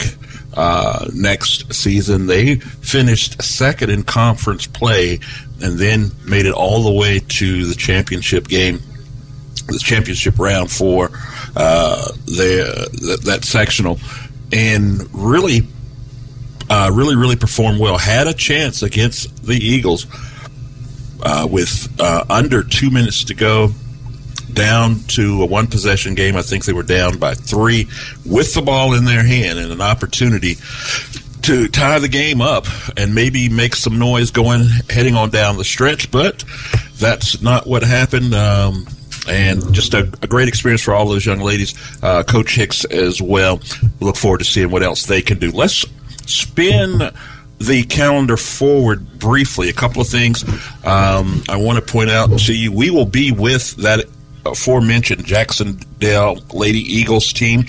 uh, 0.55 1.05
next 1.14 1.74
season. 1.74 2.26
They 2.26 2.55
finished 2.55 3.43
second 3.43 3.91
in 3.91 4.03
conference 4.03 4.66
play, 4.66 5.20
and 5.62 5.78
then 5.78 6.12
made 6.26 6.45
it 6.45 6.53
all 6.53 6.84
the 6.84 6.93
way 6.93 7.20
to 7.20 7.66
the 7.66 7.76
championship 7.76 8.47
game, 8.47 8.80
the 9.68 9.80
championship 9.80 10.39
round 10.39 10.72
for 10.72 11.12
uh, 11.55 12.12
the, 12.26 12.89
that, 13.08 13.22
that 13.26 13.43
sectional, 13.43 13.99
and 14.51 15.08
really 15.14 15.68
uh, 16.70 16.91
really, 16.93 17.15
really 17.15 17.36
performed 17.36 17.80
well. 17.80 17.97
Had 17.97 18.28
a 18.28 18.34
chance 18.34 18.84
against 18.84 19.45
the 19.45 19.55
Eagles 19.55 20.05
uh, 21.24 21.47
with 21.49 21.88
uh, 21.99 22.26
under 22.30 22.63
two 22.63 22.89
minutes 22.89 23.26
to 23.26 23.34
go, 23.34 23.72
down 24.57 24.99
to 25.07 25.43
a 25.43 25.45
one 25.45 25.68
possession 25.68 26.15
game. 26.15 26.36
I 26.36 26.41
think 26.41 26.65
they 26.65 26.74
were 26.74 26.84
down 26.84 27.20
by 27.20 27.36
three 27.36 27.88
with 28.26 28.55
the 28.55 28.61
ball 28.61 28.93
in 28.93 29.05
their 29.05 29.24
hand 29.24 29.59
and 29.59 29.72
an 29.72 29.82
opportunity 29.82 30.55
to 31.43 31.68
tie 31.68 31.99
the 31.99 32.07
game 32.07 32.41
up 32.41 32.65
and 32.97 33.13
maybe 33.13 33.49
make 33.49 33.76
some 33.76 33.99
noise 33.99 34.32
going 34.32 34.63
heading 34.89 35.15
on 35.15 35.30
down 35.30 35.57
the 35.57 35.63
stretch. 35.63 36.11
But 36.11 36.43
that's 36.97 37.41
not 37.41 37.68
what 37.68 37.84
happened. 37.84 38.34
Um, 38.34 38.88
and 39.30 39.74
just 39.74 39.93
a, 39.93 40.09
a, 40.22 40.28
great 40.28 40.47
experience 40.47 40.82
for 40.82 40.93
all 40.93 41.05
those 41.05 41.26
young 41.26 41.39
ladies. 41.39 41.76
Uh, 42.01 42.24
Coach 42.24 42.55
Hicks 42.55 42.86
as 42.86 43.22
well. 43.22 43.59
Look 43.99 44.15
forward 44.15 44.38
to 44.38 44.45
seeing 44.45 44.72
what 44.72 44.84
else 44.84 45.05
they 45.05 45.22
can 45.22 45.38
do. 45.38 45.51
Let's 45.51 45.86
spin 46.28 47.11
the 47.59 47.84
calendar 47.84 48.38
forward 48.38 49.19
briefly. 49.19 49.69
A 49.69 49.73
couple 49.73 50.01
of 50.01 50.07
things 50.07 50.43
um, 50.86 51.43
I 51.49 51.57
want 51.57 51.84
to 51.84 51.91
point 51.91 52.09
out 52.09 52.38
to 52.39 52.55
you. 52.55 52.71
We 52.71 52.89
will 52.89 53.05
be 53.05 53.32
with 53.32 53.75
that 53.78 54.05
aforementioned 54.45 55.25
Jac-Cen-Del 55.25 56.38
Lady 56.53 56.80
Eagles 56.80 57.34
team 57.34 57.65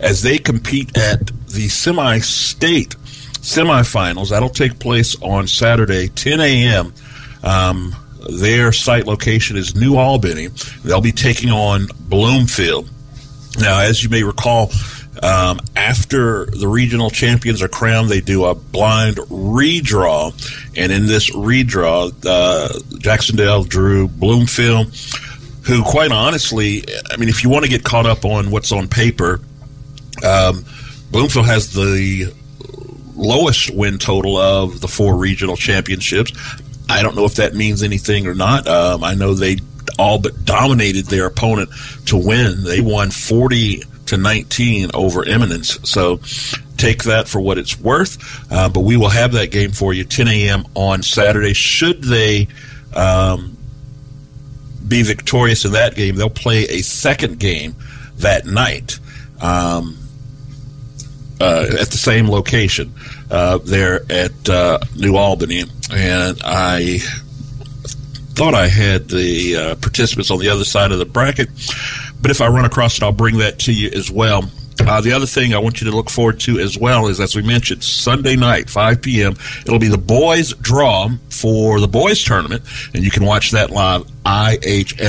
as 0.00 0.22
they 0.22 0.38
compete 0.38 0.96
at 0.96 1.26
the 1.48 1.68
semi 1.68 2.18
state 2.20 2.96
semifinals. 3.42 4.30
That'll 4.30 4.48
take 4.48 4.78
place 4.78 5.20
on 5.20 5.46
Saturday, 5.46 6.08
10 6.08 6.40
a.m. 6.40 6.94
Um, 7.42 7.94
their 8.30 8.72
site 8.72 9.06
location 9.06 9.56
is 9.56 9.74
New 9.74 9.96
Albany. 9.96 10.48
They'll 10.84 11.00
be 11.00 11.12
taking 11.12 11.50
on 11.50 11.88
Bloomfield. 12.08 12.88
Now, 13.58 13.80
as 13.80 14.02
you 14.02 14.08
may 14.08 14.22
recall, 14.22 14.70
um, 15.20 15.60
after 15.76 16.46
the 16.46 16.66
regional 16.66 17.10
champions 17.10 17.60
are 17.60 17.68
crowned, 17.68 18.08
they 18.08 18.20
do 18.20 18.44
a 18.44 18.54
blind 18.54 19.16
redraw, 19.16 20.32
and 20.76 20.90
in 20.90 21.06
this 21.06 21.30
redraw, 21.30 22.12
uh, 22.24 22.78
Jac-Cen-Del 22.98 23.64
drew 23.64 24.08
Bloomfield, 24.08 24.94
who, 25.64 25.82
quite 25.82 26.12
honestly, 26.12 26.84
I 27.10 27.18
mean, 27.18 27.28
if 27.28 27.44
you 27.44 27.50
want 27.50 27.64
to 27.64 27.70
get 27.70 27.84
caught 27.84 28.06
up 28.06 28.24
on 28.24 28.50
what's 28.50 28.72
on 28.72 28.88
paper, 28.88 29.40
um, 30.24 30.64
Bloomfield 31.10 31.46
has 31.46 31.72
the 31.74 32.32
lowest 33.14 33.70
win 33.74 33.98
total 33.98 34.38
of 34.38 34.80
the 34.80 34.88
four 34.88 35.16
regional 35.16 35.56
championships. 35.56 36.32
I 36.88 37.02
don't 37.02 37.14
know 37.14 37.26
if 37.26 37.34
that 37.34 37.54
means 37.54 37.82
anything 37.82 38.26
or 38.26 38.34
not. 38.34 38.66
Um, 38.66 39.04
I 39.04 39.14
know 39.14 39.34
they 39.34 39.58
all 39.98 40.18
but 40.18 40.44
dominated 40.44 41.06
their 41.06 41.26
opponent 41.26 41.70
to 42.06 42.16
win. 42.16 42.64
They 42.64 42.80
won 42.80 43.10
40 43.10 43.82
to 44.12 44.18
19 44.18 44.90
over 44.92 45.26
Eminence. 45.26 45.78
So 45.88 46.20
take 46.76 47.04
that 47.04 47.28
for 47.28 47.40
what 47.40 47.56
it's 47.56 47.80
worth. 47.80 48.18
Uh, 48.52 48.68
but 48.68 48.80
we 48.80 48.96
will 48.96 49.08
have 49.08 49.32
that 49.32 49.50
game 49.50 49.72
for 49.72 49.94
you 49.94 50.04
10 50.04 50.28
a.m. 50.28 50.64
on 50.74 51.02
Saturday. 51.02 51.54
Should 51.54 52.02
they 52.02 52.48
um, 52.94 53.56
be 54.86 55.02
victorious 55.02 55.64
in 55.64 55.72
that 55.72 55.94
game, 55.94 56.16
they'll 56.16 56.28
play 56.28 56.64
a 56.64 56.82
second 56.82 57.38
game 57.38 57.74
that 58.16 58.44
night 58.44 58.98
um, 59.40 59.96
uh, 61.40 61.66
at 61.80 61.88
the 61.88 61.98
same 61.98 62.28
location 62.28 62.92
uh, 63.30 63.58
there 63.58 64.02
at 64.10 64.48
uh, 64.48 64.78
New 64.94 65.16
Albany. 65.16 65.64
And 65.90 66.38
I 66.44 66.98
thought 68.34 68.54
I 68.54 68.66
had 68.68 69.08
the 69.08 69.56
uh, 69.56 69.74
participants 69.76 70.30
on 70.30 70.38
the 70.38 70.50
other 70.50 70.64
side 70.64 70.92
of 70.92 70.98
the 70.98 71.06
bracket. 71.06 71.48
But 72.22 72.30
if 72.30 72.40
I 72.40 72.46
run 72.48 72.64
across 72.64 72.96
it, 72.96 73.02
I'll 73.02 73.12
bring 73.12 73.38
that 73.38 73.58
to 73.60 73.72
you 73.72 73.90
as 73.90 74.10
well. 74.10 74.48
Uh, 74.80 75.00
the 75.00 75.12
other 75.12 75.26
thing 75.26 75.54
I 75.54 75.58
want 75.58 75.80
you 75.80 75.90
to 75.90 75.96
look 75.96 76.10
forward 76.10 76.40
to 76.40 76.58
as 76.58 76.76
well 76.78 77.06
is, 77.08 77.20
as 77.20 77.36
we 77.36 77.42
mentioned, 77.42 77.84
Sunday 77.84 78.36
night, 78.36 78.70
5 78.70 79.02
p.m., 79.02 79.36
it'll 79.66 79.78
be 79.78 79.88
the 79.88 79.98
boys' 79.98 80.54
draw 80.54 81.10
for 81.28 81.78
the 81.78 81.88
boys' 81.88 82.24
tournament, 82.24 82.62
and 82.94 83.04
you 83.04 83.10
can 83.10 83.24
watch 83.24 83.50
that 83.50 83.70
live, 83.70 84.02
ihsaatv.org. 84.24 85.00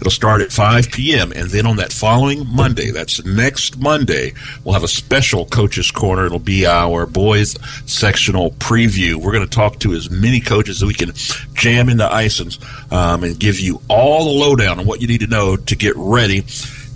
It'll 0.00 0.10
start 0.10 0.42
at 0.42 0.52
5 0.52 0.90
p.m. 0.90 1.32
And 1.32 1.50
then 1.50 1.66
on 1.66 1.76
that 1.76 1.92
following 1.92 2.46
Monday, 2.46 2.90
that's 2.90 3.24
next 3.24 3.78
Monday, 3.78 4.34
we'll 4.64 4.74
have 4.74 4.84
a 4.84 4.88
special 4.88 5.46
Coaches 5.46 5.90
Corner. 5.90 6.26
It'll 6.26 6.38
be 6.38 6.66
our 6.66 7.06
boys 7.06 7.56
sectional 7.86 8.50
preview. 8.52 9.16
We're 9.16 9.32
going 9.32 9.48
to 9.48 9.54
talk 9.54 9.78
to 9.80 9.94
as 9.94 10.10
many 10.10 10.40
coaches 10.40 10.82
as 10.82 10.86
we 10.86 10.94
can 10.94 11.12
jam 11.54 11.88
into 11.88 12.04
Isons 12.04 12.58
um, 12.90 13.24
and 13.24 13.38
give 13.38 13.58
you 13.60 13.80
all 13.88 14.24
the 14.24 14.38
lowdown 14.38 14.78
on 14.78 14.86
what 14.86 15.00
you 15.00 15.08
need 15.08 15.20
to 15.20 15.26
know 15.26 15.56
to 15.56 15.76
get 15.76 15.94
ready. 15.96 16.44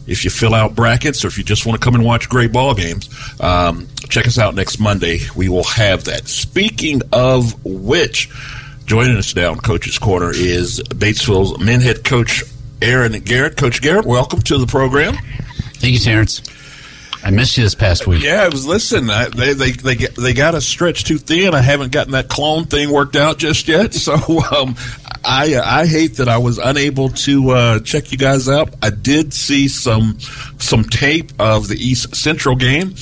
If 0.06 0.24
you 0.24 0.30
fill 0.30 0.54
out 0.54 0.74
brackets 0.74 1.24
or 1.24 1.28
if 1.28 1.38
you 1.38 1.44
just 1.44 1.66
want 1.66 1.80
to 1.80 1.84
come 1.84 1.94
and 1.94 2.04
watch 2.04 2.28
great 2.28 2.52
ball 2.52 2.74
games, 2.74 3.08
um, 3.40 3.86
check 4.08 4.26
us 4.26 4.38
out 4.38 4.54
next 4.54 4.80
Monday. 4.80 5.20
We 5.36 5.48
will 5.48 5.64
have 5.64 6.04
that. 6.04 6.26
Speaking 6.26 7.02
of 7.12 7.64
which, 7.64 8.28
joining 8.86 9.16
us 9.16 9.36
now 9.36 9.52
in 9.52 9.58
Coach's 9.58 9.98
Corner 9.98 10.32
is 10.34 10.82
Batesville's 10.88 11.60
men 11.60 11.80
head 11.80 12.02
coach 12.02 12.42
Aaron 12.82 13.12
Garrett. 13.20 13.56
Coach 13.56 13.82
Garrett, 13.82 14.06
welcome 14.06 14.40
to 14.42 14.58
the 14.58 14.66
program. 14.66 15.16
Thank 15.74 15.94
you, 15.94 15.98
Terrence. 15.98 16.42
I 17.22 17.30
missed 17.30 17.56
you 17.58 17.64
this 17.64 17.74
past 17.74 18.06
week. 18.06 18.22
Yeah, 18.22 18.42
I 18.42 18.48
was 18.48 18.66
listening. 18.66 19.10
I, 19.10 19.28
they 19.28 19.52
they 19.52 19.72
they 19.72 19.94
they 19.94 20.32
got 20.32 20.54
us 20.54 20.66
stretched 20.66 21.06
too 21.06 21.18
thin. 21.18 21.54
I 21.54 21.60
haven't 21.60 21.92
gotten 21.92 22.12
that 22.12 22.28
clone 22.28 22.64
thing 22.64 22.90
worked 22.90 23.16
out 23.16 23.38
just 23.38 23.68
yet. 23.68 23.92
So 23.92 24.14
um, 24.56 24.74
I 25.24 25.60
I 25.62 25.86
hate 25.86 26.16
that 26.16 26.28
I 26.28 26.38
was 26.38 26.58
unable 26.58 27.10
to 27.10 27.50
uh, 27.50 27.80
check 27.80 28.10
you 28.12 28.18
guys 28.18 28.48
out. 28.48 28.74
I 28.82 28.90
did 28.90 29.34
see 29.34 29.68
some 29.68 30.18
some 30.58 30.84
tape 30.84 31.32
of 31.38 31.68
the 31.68 31.76
East 31.76 32.16
Central 32.16 32.56
game. 32.56 32.94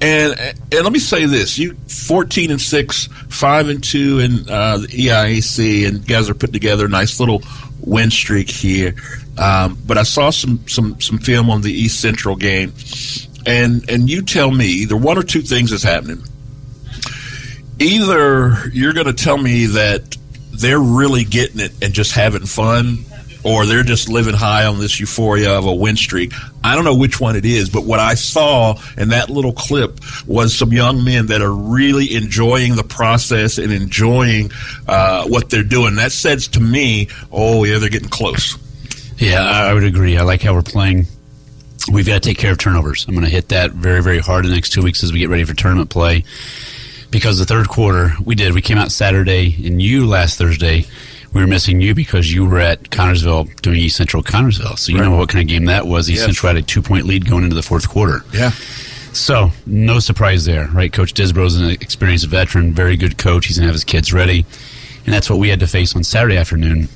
And, 0.00 0.34
and 0.40 0.82
let 0.82 0.92
me 0.92 0.98
say 0.98 1.26
this: 1.26 1.58
you 1.58 1.74
fourteen 1.86 2.50
and 2.50 2.60
six, 2.60 3.06
five 3.28 3.68
and 3.68 3.82
two 3.82 4.18
in 4.18 4.48
uh, 4.48 4.78
the 4.78 4.88
EIAC, 4.88 5.86
and 5.86 5.98
you 5.98 6.04
guys 6.04 6.28
are 6.28 6.34
putting 6.34 6.52
together 6.52 6.86
a 6.86 6.88
nice 6.88 7.20
little 7.20 7.42
win 7.82 8.10
streak 8.10 8.50
here. 8.50 8.94
Um, 9.38 9.78
but 9.86 9.98
I 9.98 10.02
saw 10.02 10.30
some 10.30 10.66
some 10.68 11.00
some 11.00 11.18
film 11.18 11.50
on 11.50 11.62
the 11.62 11.72
East 11.72 12.00
Central 12.00 12.36
game, 12.36 12.72
and 13.46 13.88
and 13.88 14.08
you 14.08 14.22
tell 14.22 14.50
me 14.50 14.66
either 14.66 14.96
one 14.96 15.18
or 15.18 15.22
two 15.22 15.42
things 15.42 15.72
is 15.72 15.82
happening. 15.82 16.22
Either 17.78 18.68
you're 18.72 18.92
going 18.92 19.06
to 19.06 19.12
tell 19.12 19.38
me 19.38 19.66
that 19.66 20.16
they're 20.52 20.78
really 20.78 21.24
getting 21.24 21.60
it 21.60 21.72
and 21.82 21.92
just 21.92 22.12
having 22.12 22.46
fun, 22.46 22.98
or 23.44 23.66
they're 23.66 23.82
just 23.82 24.08
living 24.08 24.34
high 24.34 24.66
on 24.66 24.78
this 24.78 25.00
euphoria 25.00 25.58
of 25.58 25.64
a 25.66 25.74
win 25.74 25.96
streak. 25.96 26.32
I 26.62 26.74
don't 26.74 26.84
know 26.84 26.96
which 26.96 27.20
one 27.20 27.36
it 27.36 27.44
is, 27.44 27.70
but 27.70 27.84
what 27.84 27.98
I 27.98 28.14
saw 28.14 28.80
in 28.96 29.08
that 29.08 29.30
little 29.30 29.52
clip 29.52 29.98
was 30.26 30.56
some 30.56 30.72
young 30.72 31.04
men 31.04 31.26
that 31.26 31.42
are 31.42 31.52
really 31.52 32.14
enjoying 32.14 32.76
the 32.76 32.84
process 32.84 33.58
and 33.58 33.72
enjoying 33.72 34.50
uh, 34.86 35.26
what 35.26 35.50
they're 35.50 35.64
doing. 35.64 35.96
That 35.96 36.12
says 36.12 36.48
to 36.48 36.60
me, 36.60 37.08
oh, 37.32 37.64
yeah, 37.64 37.78
they're 37.78 37.88
getting 37.88 38.08
close. 38.08 38.56
Yeah, 39.18 39.42
I 39.42 39.74
would 39.74 39.84
agree. 39.84 40.16
I 40.16 40.22
like 40.22 40.42
how 40.42 40.54
we're 40.54 40.62
playing. 40.62 41.06
We've 41.92 42.06
got 42.06 42.22
to 42.22 42.28
take 42.28 42.38
care 42.38 42.52
of 42.52 42.58
turnovers. 42.58 43.06
I'm 43.08 43.14
going 43.14 43.24
to 43.24 43.30
hit 43.30 43.48
that 43.48 43.72
very, 43.72 44.02
very 44.02 44.20
hard 44.20 44.44
in 44.44 44.50
the 44.50 44.56
next 44.56 44.72
two 44.72 44.82
weeks 44.82 45.02
as 45.02 45.12
we 45.12 45.18
get 45.18 45.28
ready 45.28 45.44
for 45.44 45.54
tournament 45.54 45.90
play. 45.90 46.24
Because 47.10 47.38
the 47.38 47.44
third 47.44 47.68
quarter, 47.68 48.12
we 48.24 48.34
did. 48.34 48.54
We 48.54 48.62
came 48.62 48.78
out 48.78 48.90
Saturday, 48.90 49.66
and 49.66 49.82
you 49.82 50.06
last 50.06 50.38
Thursday 50.38 50.86
we 51.32 51.40
were 51.40 51.46
missing 51.46 51.80
you 51.80 51.94
because 51.94 52.32
you 52.32 52.44
were 52.44 52.58
at 52.58 52.84
Connersville 52.90 53.60
doing 53.62 53.78
East 53.78 53.96
Central 53.96 54.22
Connersville. 54.22 54.78
So 54.78 54.92
you 54.92 54.98
right. 54.98 55.08
know 55.08 55.16
what 55.16 55.28
kind 55.28 55.42
of 55.42 55.48
game 55.48 55.64
that 55.66 55.86
was. 55.86 56.10
East 56.10 56.18
yes. 56.18 56.26
Central 56.26 56.54
had 56.54 56.62
a 56.62 56.66
two 56.66 56.82
point 56.82 57.06
lead 57.06 57.28
going 57.28 57.44
into 57.44 57.56
the 57.56 57.62
fourth 57.62 57.88
quarter. 57.88 58.22
Yeah. 58.32 58.50
So 59.12 59.50
no 59.66 59.98
surprise 59.98 60.44
there, 60.44 60.68
right? 60.68 60.92
Coach 60.92 61.12
Disbro's 61.14 61.56
an 61.56 61.70
experienced 61.70 62.26
veteran, 62.26 62.72
very 62.72 62.96
good 62.96 63.18
coach. 63.18 63.46
He's 63.46 63.58
gonna 63.58 63.66
have 63.66 63.74
his 63.74 63.84
kids 63.84 64.12
ready. 64.12 64.44
and 65.04 65.12
that's 65.12 65.28
what 65.28 65.38
we 65.38 65.48
had 65.48 65.60
to 65.60 65.66
face 65.66 65.96
on 65.96 66.04
Saturday 66.04 66.36
afternoon. 66.36 66.88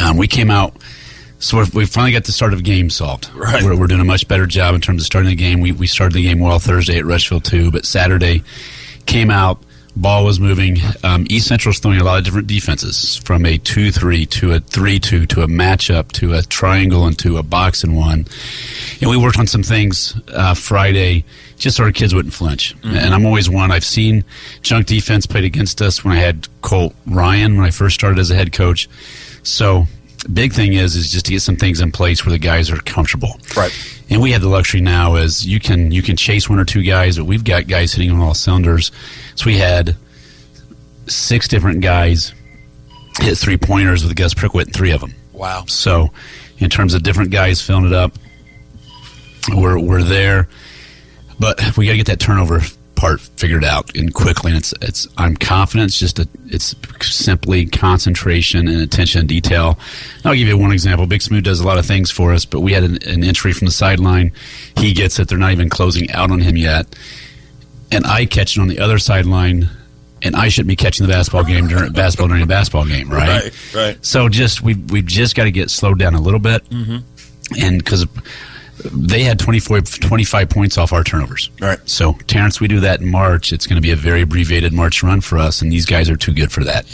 Um, 0.00 0.16
we 0.16 0.26
came 0.26 0.50
out. 0.50 0.74
So 1.40 1.56
we're- 1.56 1.86
finally 1.86 2.10
got 2.12 2.24
the 2.24 2.32
start 2.32 2.52
of 2.52 2.58
the 2.58 2.64
game 2.64 2.90
solved. 2.90 3.30
Right. 3.32 3.62
We're, 3.62 3.76
we're 3.78 3.86
doing 3.86 4.00
a 4.00 4.04
much 4.04 4.26
better 4.26 4.44
job 4.46 4.74
in 4.74 4.80
terms 4.80 5.02
of 5.02 5.06
starting 5.06 5.30
the 5.30 5.36
game. 5.36 5.60
We, 5.60 5.70
we 5.70 5.86
started 5.86 6.14
the 6.14 6.22
game 6.24 6.40
well 6.40 6.58
Thursday 6.58 6.98
at 6.98 7.04
Rushville 7.06 7.40
too, 7.40 7.70
but 7.70 7.84
Saturday 7.86 8.42
came 9.06 9.30
out. 9.30 9.62
Ball 10.00 10.24
was 10.24 10.38
moving. 10.38 10.78
Um, 11.02 11.26
East 11.28 11.48
Central's 11.48 11.80
throwing 11.80 12.00
a 12.00 12.04
lot 12.04 12.18
of 12.18 12.24
different 12.24 12.46
defenses, 12.46 13.16
from 13.16 13.44
a 13.44 13.58
two-three 13.58 14.26
to 14.26 14.52
a 14.52 14.60
three-two 14.60 15.26
to 15.26 15.42
a 15.42 15.46
matchup 15.48 16.12
to 16.12 16.34
a 16.34 16.42
triangle 16.42 17.04
and 17.04 17.18
to 17.18 17.36
a 17.36 17.42
box 17.42 17.82
and 17.82 17.96
one. 17.96 18.26
And 19.00 19.10
we 19.10 19.16
worked 19.16 19.38
on 19.38 19.46
some 19.46 19.64
things 19.64 20.14
uh, 20.28 20.54
Friday, 20.54 21.24
just 21.56 21.76
so 21.76 21.84
our 21.84 21.92
kids 21.92 22.14
wouldn't 22.14 22.32
flinch. 22.32 22.76
And 22.84 23.12
I'm 23.12 23.26
always 23.26 23.50
one. 23.50 23.72
I've 23.72 23.84
seen 23.84 24.24
junk 24.62 24.86
defense 24.86 25.26
played 25.26 25.44
against 25.44 25.82
us 25.82 26.04
when 26.04 26.16
I 26.16 26.20
had 26.20 26.46
Colt 26.62 26.94
Ryan 27.06 27.56
when 27.56 27.66
I 27.66 27.70
first 27.70 27.94
started 27.94 28.20
as 28.20 28.30
a 28.30 28.36
head 28.36 28.52
coach. 28.52 28.88
So 29.42 29.86
big 30.32 30.52
thing 30.52 30.74
is 30.74 30.96
is 30.96 31.10
just 31.10 31.26
to 31.26 31.32
get 31.32 31.42
some 31.42 31.56
things 31.56 31.80
in 31.80 31.92
place 31.92 32.24
where 32.24 32.32
the 32.32 32.38
guys 32.38 32.70
are 32.70 32.76
comfortable. 32.78 33.38
Right. 33.56 33.72
And 34.10 34.22
we 34.22 34.32
have 34.32 34.42
the 34.42 34.48
luxury 34.48 34.80
now 34.80 35.16
is 35.16 35.46
you 35.46 35.60
can 35.60 35.90
you 35.90 36.02
can 36.02 36.16
chase 36.16 36.48
one 36.48 36.58
or 36.58 36.64
two 36.64 36.82
guys, 36.82 37.16
but 37.16 37.24
we've 37.24 37.44
got 37.44 37.66
guys 37.66 37.92
hitting 37.92 38.10
on 38.10 38.20
all 38.20 38.34
cylinders. 38.34 38.90
So 39.34 39.46
we 39.46 39.58
had 39.58 39.96
six 41.06 41.48
different 41.48 41.80
guys 41.80 42.32
hit 43.20 43.36
three 43.38 43.56
pointers 43.56 44.04
with 44.04 44.14
Gus 44.16 44.34
Prickwit 44.34 44.66
in 44.66 44.72
three 44.72 44.92
of 44.92 45.00
them. 45.00 45.14
Wow. 45.32 45.64
So 45.66 46.10
in 46.58 46.70
terms 46.70 46.94
of 46.94 47.02
different 47.02 47.30
guys 47.30 47.60
filling 47.60 47.86
it 47.86 47.92
up, 47.92 48.12
we're 49.54 49.78
we're 49.78 50.02
there. 50.02 50.48
But 51.40 51.76
we 51.76 51.86
got 51.86 51.92
to 51.92 51.98
get 51.98 52.06
that 52.06 52.20
turnover 52.20 52.60
part 52.98 53.20
figured 53.20 53.64
out 53.64 53.94
and 53.96 54.12
quickly. 54.12 54.50
And 54.50 54.58
it's 54.58 54.74
it's 54.82 55.06
I'm 55.16 55.36
confident. 55.36 55.88
It's 55.90 55.98
just 55.98 56.18
a 56.18 56.28
it's 56.46 56.74
simply 57.00 57.64
concentration 57.66 58.68
and 58.68 58.80
attention 58.82 59.22
to 59.22 59.26
detail. 59.26 59.78
I'll 60.24 60.34
give 60.34 60.48
you 60.48 60.58
one 60.58 60.72
example. 60.72 61.06
Big 61.06 61.22
Smooth 61.22 61.44
does 61.44 61.60
a 61.60 61.66
lot 61.66 61.78
of 61.78 61.86
things 61.86 62.10
for 62.10 62.32
us, 62.32 62.44
but 62.44 62.60
we 62.60 62.72
had 62.72 62.84
an, 62.84 62.98
an 63.06 63.24
entry 63.24 63.52
from 63.52 63.66
the 63.66 63.72
sideline. 63.72 64.32
He 64.76 64.92
gets 64.92 65.18
it. 65.18 65.28
They're 65.28 65.38
not 65.38 65.52
even 65.52 65.70
closing 65.70 66.10
out 66.10 66.30
on 66.30 66.40
him 66.40 66.56
yet, 66.56 66.86
and 67.92 68.04
I 68.06 68.26
catch 68.26 68.56
it 68.56 68.60
on 68.60 68.68
the 68.68 68.80
other 68.80 68.98
sideline. 68.98 69.68
And 70.20 70.34
I 70.34 70.48
shouldn't 70.48 70.66
be 70.68 70.74
catching 70.74 71.06
the 71.06 71.12
basketball 71.12 71.44
game 71.44 71.68
during 71.68 71.92
basketball 71.92 72.26
during 72.26 72.42
a 72.42 72.46
basketball 72.46 72.84
game, 72.84 73.08
right? 73.08 73.44
Right, 73.44 73.74
right. 73.74 74.04
So 74.04 74.28
just 74.28 74.62
we 74.62 74.74
we've 74.74 75.06
just 75.06 75.36
got 75.36 75.44
to 75.44 75.52
get 75.52 75.70
slowed 75.70 76.00
down 76.00 76.14
a 76.16 76.20
little 76.20 76.40
bit, 76.40 76.68
Mhm. 76.70 77.04
and 77.60 77.78
because 77.78 78.04
they 78.84 79.22
had 79.22 79.38
24, 79.38 79.80
25 79.82 80.48
points 80.48 80.78
off 80.78 80.92
our 80.92 81.04
turnovers. 81.04 81.50
Right. 81.60 81.78
So 81.88 82.12
Terrence, 82.26 82.60
we 82.60 82.68
do 82.68 82.80
that 82.80 83.00
in 83.00 83.10
March. 83.10 83.52
It's 83.52 83.66
going 83.66 83.76
to 83.76 83.82
be 83.82 83.90
a 83.90 83.96
very 83.96 84.22
abbreviated 84.22 84.72
March 84.72 85.02
run 85.02 85.20
for 85.20 85.38
us, 85.38 85.62
and 85.62 85.72
these 85.72 85.86
guys 85.86 86.08
are 86.10 86.16
too 86.16 86.32
good 86.32 86.52
for 86.52 86.64
that. 86.64 86.86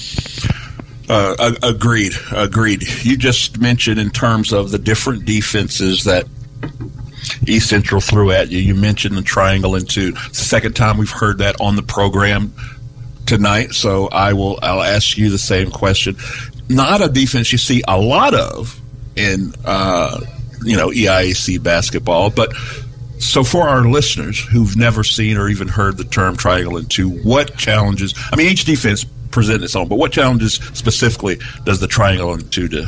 Uh, 1.08 1.52
agreed. 1.62 2.14
Agreed. 2.32 2.82
You 3.04 3.16
just 3.16 3.58
mentioned 3.58 4.00
in 4.00 4.10
terms 4.10 4.52
of 4.52 4.70
the 4.70 4.78
different 4.78 5.26
defenses 5.26 6.04
that 6.04 6.26
East 7.46 7.68
Central 7.68 8.00
threw 8.00 8.30
at 8.30 8.50
you. 8.50 8.58
You 8.58 8.74
mentioned 8.74 9.16
the 9.16 9.22
triangle 9.22 9.74
and 9.74 9.88
two. 9.88 10.12
It's 10.26 10.38
the 10.38 10.44
second 10.44 10.74
time 10.74 10.98
we've 10.98 11.10
heard 11.10 11.38
that 11.38 11.60
on 11.60 11.76
the 11.76 11.82
program 11.82 12.54
tonight. 13.26 13.72
So 13.72 14.08
I 14.08 14.32
will. 14.32 14.58
I'll 14.62 14.82
ask 14.82 15.18
you 15.18 15.30
the 15.30 15.38
same 15.38 15.70
question. 15.70 16.16
Not 16.68 17.02
a 17.02 17.08
defense 17.08 17.52
you 17.52 17.58
see 17.58 17.82
a 17.86 18.00
lot 18.00 18.34
of 18.34 18.80
in 19.16 19.54
uh, 19.64 20.20
you 20.64 20.76
know 20.76 20.88
EIAC 20.88 21.62
basketball, 21.62 22.30
but 22.30 22.52
so 23.18 23.44
for 23.44 23.68
our 23.68 23.84
listeners 23.84 24.38
who've 24.40 24.76
never 24.76 25.04
seen 25.04 25.36
or 25.36 25.48
even 25.48 25.68
heard 25.68 25.96
the 25.96 26.04
term 26.04 26.36
triangle 26.36 26.76
and 26.76 26.90
two, 26.90 27.10
what 27.22 27.56
challenges? 27.56 28.14
I 28.32 28.36
mean, 28.36 28.48
each 28.48 28.64
defense 28.64 29.04
presents 29.30 29.64
its 29.64 29.76
own, 29.76 29.88
but 29.88 29.96
what 29.96 30.12
challenges 30.12 30.54
specifically 30.54 31.38
does 31.64 31.80
the 31.80 31.86
triangle 31.86 32.32
and 32.32 32.50
two 32.52 32.68
do? 32.68 32.86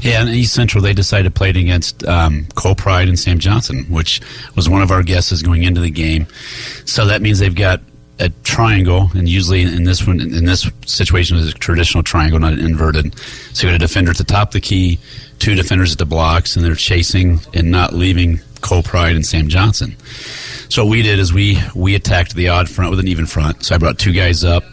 Yeah, 0.00 0.20
and 0.20 0.28
East 0.30 0.54
Central 0.54 0.82
they 0.82 0.92
decided 0.92 1.24
to 1.24 1.30
play 1.30 1.50
it 1.50 1.56
against 1.56 2.04
um, 2.04 2.46
Cole 2.54 2.74
Pride 2.74 3.08
and 3.08 3.18
Sam 3.18 3.38
Johnson, 3.38 3.84
which 3.84 4.20
was 4.56 4.68
one 4.68 4.82
of 4.82 4.90
our 4.90 5.02
guesses 5.02 5.42
going 5.42 5.62
into 5.62 5.80
the 5.80 5.90
game. 5.90 6.26
So 6.84 7.06
that 7.06 7.22
means 7.22 7.38
they've 7.38 7.54
got 7.54 7.80
a 8.20 8.30
triangle, 8.42 9.10
and 9.14 9.28
usually 9.28 9.62
in 9.62 9.84
this 9.84 10.06
one, 10.06 10.20
in 10.20 10.44
this 10.44 10.68
situation, 10.86 11.36
it's 11.36 11.50
a 11.50 11.54
traditional 11.54 12.02
triangle, 12.02 12.38
not 12.38 12.54
an 12.54 12.60
inverted. 12.60 13.16
So 13.54 13.66
you 13.66 13.72
got 13.72 13.76
a 13.76 13.78
defender 13.78 14.10
at 14.10 14.16
the 14.16 14.24
top 14.24 14.48
of 14.48 14.52
the 14.54 14.60
key, 14.60 14.98
two 15.38 15.54
defenders 15.54 15.92
at 15.92 15.98
the 15.98 16.06
blocks, 16.06 16.56
and 16.56 16.64
they're 16.64 16.74
chasing 16.74 17.40
and 17.54 17.70
not 17.70 17.92
leaving 17.92 18.40
Cole 18.60 18.82
Pride 18.82 19.14
and 19.14 19.24
Sam 19.24 19.48
Johnson. 19.48 19.96
So 20.68 20.84
what 20.84 20.90
we 20.90 21.02
did 21.02 21.18
is 21.18 21.32
we 21.32 21.58
we 21.74 21.94
attacked 21.94 22.34
the 22.34 22.48
odd 22.48 22.68
front 22.68 22.90
with 22.90 23.00
an 23.00 23.08
even 23.08 23.26
front. 23.26 23.64
So 23.64 23.74
I 23.74 23.78
brought 23.78 23.98
two 23.98 24.12
guys 24.12 24.44
up 24.44 24.64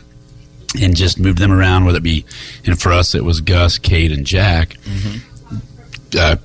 and 0.82 0.96
just 0.96 1.20
moved 1.20 1.38
them 1.38 1.52
around, 1.52 1.86
whether 1.86 2.00
it 2.00 2.04
be, 2.04 2.26
and 2.66 2.80
for 2.80 2.92
us 2.92 3.16
it 3.16 3.24
was 3.24 3.42
Gus, 3.42 3.78
Cade, 3.78 4.12
and 4.12 4.26
Jack. 4.26 4.76
Uh, 6.18 6.38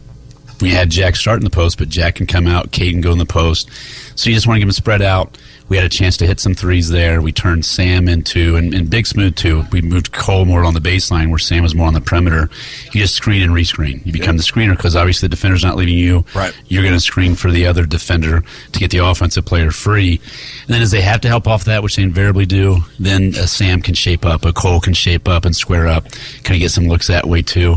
we 0.60 0.70
had 0.70 0.90
Jack 0.90 1.16
start 1.16 1.38
in 1.38 1.44
the 1.44 1.50
post, 1.50 1.78
but 1.78 1.88
Jack 1.88 2.16
can 2.16 2.26
come 2.26 2.46
out, 2.46 2.70
Cade 2.70 2.92
can 2.92 3.00
go 3.00 3.12
in 3.12 3.18
the 3.18 3.26
post. 3.26 3.70
So 4.16 4.28
you 4.28 4.36
just 4.36 4.46
want 4.46 4.56
to 4.56 4.60
give 4.60 4.68
them 4.68 4.72
spread 4.72 5.00
out. 5.02 5.38
We 5.70 5.76
had 5.76 5.86
a 5.86 5.88
chance 5.88 6.16
to 6.18 6.26
hit 6.26 6.40
some 6.40 6.54
threes 6.54 6.88
there. 6.88 7.22
We 7.22 7.30
turned 7.30 7.64
Sam 7.64 8.08
into, 8.08 8.56
and, 8.56 8.74
and 8.74 8.90
Big 8.90 9.06
Smooth 9.06 9.36
too. 9.36 9.64
We 9.70 9.80
moved 9.80 10.12
Cole 10.12 10.44
more 10.44 10.64
on 10.64 10.74
the 10.74 10.80
baseline 10.80 11.30
where 11.30 11.38
Sam 11.38 11.62
was 11.62 11.76
more 11.76 11.86
on 11.86 11.94
the 11.94 12.00
perimeter. 12.00 12.50
You 12.86 13.00
just 13.00 13.14
screen 13.14 13.40
and 13.40 13.52
rescreen. 13.52 14.04
You 14.04 14.12
become 14.12 14.36
the 14.36 14.42
screener 14.42 14.76
because 14.76 14.96
obviously 14.96 15.28
the 15.28 15.36
defender's 15.36 15.64
not 15.64 15.76
leaving 15.76 15.96
you. 15.96 16.24
Right. 16.34 16.52
You're 16.66 16.82
going 16.82 16.94
to 16.94 17.00
screen 17.00 17.36
for 17.36 17.52
the 17.52 17.66
other 17.66 17.86
defender 17.86 18.42
to 18.72 18.78
get 18.80 18.90
the 18.90 18.98
offensive 18.98 19.44
player 19.46 19.70
free. 19.70 20.20
And 20.62 20.74
then 20.74 20.82
as 20.82 20.90
they 20.90 21.02
have 21.02 21.20
to 21.20 21.28
help 21.28 21.46
off 21.46 21.64
that, 21.64 21.84
which 21.84 21.94
they 21.94 22.02
invariably 22.02 22.46
do, 22.46 22.78
then 22.98 23.28
a 23.36 23.46
Sam 23.46 23.80
can 23.80 23.94
shape 23.94 24.26
up, 24.26 24.44
a 24.44 24.52
Cole 24.52 24.80
can 24.80 24.92
shape 24.92 25.28
up 25.28 25.44
and 25.44 25.54
square 25.54 25.86
up, 25.86 26.10
kind 26.42 26.56
of 26.56 26.60
get 26.60 26.72
some 26.72 26.88
looks 26.88 27.06
that 27.06 27.26
way 27.26 27.42
too. 27.42 27.76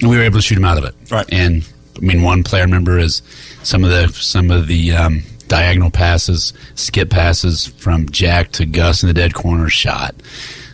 And 0.00 0.10
we 0.10 0.18
were 0.18 0.22
able 0.22 0.36
to 0.36 0.42
shoot 0.42 0.58
him 0.58 0.66
out 0.66 0.76
of 0.76 0.84
it. 0.84 0.94
Right. 1.10 1.26
And 1.32 1.66
I 1.96 2.00
mean, 2.00 2.22
one 2.22 2.42
player 2.42 2.68
member 2.68 2.98
is 2.98 3.22
some 3.62 3.84
of 3.84 3.90
the 3.90 4.08
some 4.08 4.50
of 4.50 4.66
the 4.66 4.92
um, 4.92 5.22
diagonal 5.52 5.90
passes, 5.90 6.54
skip 6.76 7.10
passes 7.10 7.66
from 7.66 8.08
Jack 8.08 8.52
to 8.52 8.64
Gus 8.64 9.02
in 9.02 9.08
the 9.08 9.12
dead 9.12 9.34
corner 9.34 9.68
shot. 9.68 10.14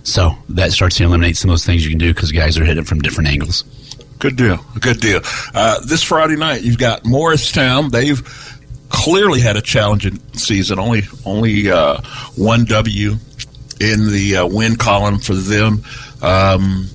So 0.05 0.39
that 0.51 0.71
starts 0.71 0.97
to 0.99 1.05
eliminate 1.05 1.37
some 1.37 1.51
of 1.51 1.55
those 1.55 1.67
things 1.67 1.85
you 1.85 1.91
can 1.91 1.99
do 1.99 2.15
because 2.15 2.31
guys 2.31 2.57
are 2.57 2.65
hitting 2.65 2.85
from 2.85 3.01
different 3.01 3.29
angles. 3.29 3.65
Good 4.21 4.37
deal. 4.37 4.65
Good 4.81 5.01
deal. 5.01 5.21
Uh, 5.53 5.81
this 5.85 6.05
Friday 6.05 6.37
night, 6.37 6.63
you've 6.63 6.79
got 6.79 7.05
Morristown. 7.05 7.91
They've 7.91 8.23
clearly 8.89 9.41
had 9.41 9.57
a 9.57 9.61
challenging 9.61 10.21
season. 10.35 10.79
Only 10.79 11.03
only 11.27 11.73
uh, 11.73 12.01
one 12.37 12.65
W 12.67 13.17
in 13.81 14.13
the 14.13 14.37
uh, 14.37 14.47
win 14.47 14.77
column 14.77 15.19
for 15.19 15.35
them. 15.35 15.83
Um, 16.23 16.89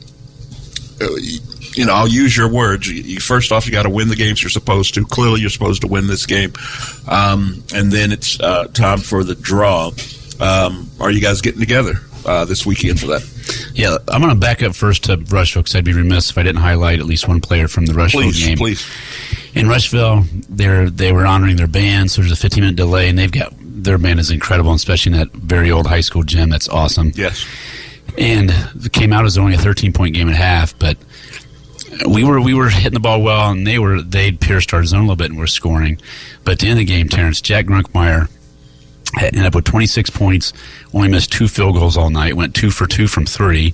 you 1.76 1.86
know, 1.86 1.94
I'll 1.94 2.08
use 2.08 2.36
your 2.36 2.50
words. 2.50 2.88
You, 2.88 3.02
you, 3.02 3.20
first 3.20 3.52
off, 3.52 3.66
you 3.66 3.72
got 3.72 3.84
to 3.84 3.90
win 3.90 4.08
the 4.08 4.16
games 4.16 4.42
you're 4.42 4.50
supposed 4.50 4.94
to. 4.96 5.06
Clearly, 5.06 5.42
you're 5.42 5.50
supposed 5.50 5.82
to 5.82 5.88
win 5.88 6.08
this 6.08 6.26
game, 6.26 6.54
um, 7.08 7.64
and 7.74 7.92
then 7.92 8.12
it's 8.12 8.40
uh, 8.40 8.66
time 8.68 9.00
for 9.00 9.24
the 9.24 9.36
draw. 9.36 9.92
Um, 10.40 10.90
are 11.00 11.12
you 11.12 11.22
guys 11.22 11.42
getting 11.42 11.60
together 11.60 11.94
uh, 12.26 12.46
this 12.46 12.66
weekend 12.66 13.00
for 13.00 13.08
that? 13.08 13.72
Yeah, 13.74 13.98
I'm 14.08 14.22
going 14.22 14.34
to 14.34 14.40
back 14.40 14.64
up 14.64 14.76
first 14.76 15.06
to 15.06 15.18
Rushville 15.18 15.64
because 15.64 15.76
I'd 15.76 15.86
be 15.86 15.94
remiss 15.94 16.30
if 16.30 16.38
I 16.38 16.44
didn't 16.44 16.62
highlight 16.62 17.00
at 17.00 17.06
least 17.06 17.28
one 17.28 17.42
player 17.42 17.68
from 17.68 17.86
the 17.86 17.94
Rushville 17.94 18.22
Please, 18.22 18.46
game. 18.46 18.58
please. 18.58 18.90
In 19.54 19.68
Rushville, 19.68 20.26
they're 20.50 20.90
they 20.90 21.12
were 21.12 21.26
honoring 21.26 21.58
their 21.58 21.68
band, 21.68 22.12
so 22.12 22.22
there's 22.22 22.32
a 22.32 22.36
15 22.36 22.64
minute 22.64 22.76
delay, 22.76 23.10
and 23.10 23.18
they've 23.18 23.32
got 23.32 23.54
their 23.60 23.98
band 23.98 24.20
is 24.20 24.32
incredible, 24.32 24.74
especially 24.74 25.12
in 25.12 25.18
that 25.18 25.32
very 25.32 25.72
old 25.72 25.88
high 25.88 26.02
school 26.02 26.24
gym. 26.24 26.50
That's 26.50 26.70
awesome. 26.70 27.12
Yes. 27.16 27.46
And 28.18 28.52
it 28.76 28.94
came 28.94 29.12
out 29.12 29.26
as 29.26 29.38
only 29.38 29.56
a 29.56 29.58
13 29.58 29.94
point 29.94 30.16
game 30.16 30.28
and 30.28 30.36
a 30.36 30.40
half, 30.40 30.78
but 30.78 30.98
we 32.08 32.24
were 32.24 32.42
we 32.42 32.54
were 32.54 32.70
hitting 32.70 32.94
the 32.94 33.00
ball 33.00 33.22
well, 33.22 33.52
and 33.52 33.66
they 33.66 33.80
were 33.80 34.02
they'd 34.02 34.40
pierced 34.40 34.74
our 34.74 34.84
zone 34.84 35.00
a 35.00 35.04
little 35.04 35.16
bit 35.16 35.30
and 35.30 35.40
were 35.40 35.48
scoring. 35.48 36.00
But 36.44 36.54
at 36.54 36.60
the 36.60 36.68
end 36.68 36.80
of 36.80 36.86
the 36.86 36.94
game, 36.94 37.10
Terrence 37.10 37.42
Jack 37.42 37.66
Grunkmeyer 37.66 38.30
ended 39.22 39.46
up 39.46 39.56
with 39.56 39.66
26 39.66 40.10
points, 40.10 40.54
only 40.94 41.08
missed 41.08 41.32
two 41.32 41.48
field 41.48 41.76
goals 41.76 41.98
all 41.98 42.10
night, 42.10 42.36
went 42.36 42.56
two 42.56 42.72
for 42.72 42.88
two 42.88 43.08
from 43.08 43.26
three, 43.26 43.74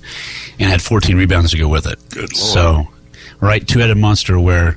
and 0.58 0.70
had 0.70 0.82
14 0.82 1.16
rebounds 1.16 1.52
to 1.52 1.58
go 1.58 1.68
with 1.68 1.86
it. 1.86 1.98
Good 2.10 2.20
lord. 2.20 2.36
So, 2.36 2.88
right, 3.40 3.66
two-headed 3.66 3.96
monster 3.96 4.38
where, 4.38 4.76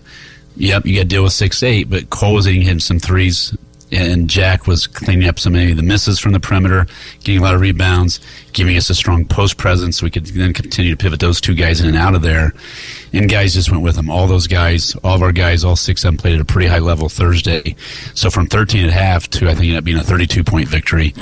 yep, 0.55 0.85
you 0.85 0.95
got 0.95 1.01
to 1.01 1.07
deal 1.07 1.23
with 1.23 1.33
six 1.33 1.61
eight, 1.63 1.89
but 1.89 2.09
Cole 2.09 2.33
was 2.33 2.47
eating 2.47 2.61
him 2.61 2.79
some 2.79 2.99
threes, 2.99 3.55
and 3.93 4.27
Jack 4.27 4.65
was 4.65 4.87
cleaning 4.87 5.27
up 5.27 5.37
some 5.37 5.55
of 5.55 5.77
the 5.77 5.83
misses 5.83 6.19
from 6.19 6.31
the 6.31 6.39
perimeter, 6.39 6.87
getting 7.23 7.39
a 7.39 7.43
lot 7.43 7.53
of 7.53 7.61
rebounds, 7.61 8.19
giving 8.51 8.75
us 8.75 8.89
a 8.89 8.95
strong 8.95 9.23
post 9.23 9.57
presence. 9.57 9.97
So 9.97 10.05
we 10.05 10.09
could 10.09 10.25
then 10.25 10.51
continue 10.51 10.91
to 10.91 10.97
pivot 10.97 11.19
those 11.19 11.39
two 11.39 11.53
guys 11.53 11.79
in 11.79 11.87
and 11.87 11.95
out 11.95 12.15
of 12.15 12.23
there. 12.23 12.53
And 13.13 13.29
guys 13.29 13.53
just 13.53 13.69
went 13.69 13.83
with 13.83 13.95
them. 13.95 14.09
All 14.09 14.25
those 14.25 14.47
guys, 14.47 14.95
all 15.03 15.15
of 15.15 15.21
our 15.21 15.31
guys, 15.31 15.63
all 15.63 15.75
six 15.75 16.03
of 16.03 16.07
them 16.07 16.17
played 16.17 16.35
at 16.35 16.41
a 16.41 16.45
pretty 16.45 16.67
high 16.67 16.79
level 16.79 17.07
Thursday. 17.07 17.75
So 18.15 18.31
from 18.31 18.47
13 18.47 18.81
and 18.81 18.89
a 18.89 18.93
half 18.93 19.29
to 19.31 19.47
I 19.47 19.53
think 19.53 19.65
ended 19.65 19.77
up 19.77 19.83
being 19.83 19.99
a 19.99 20.03
32 20.03 20.43
point 20.43 20.67
victory. 20.67 21.13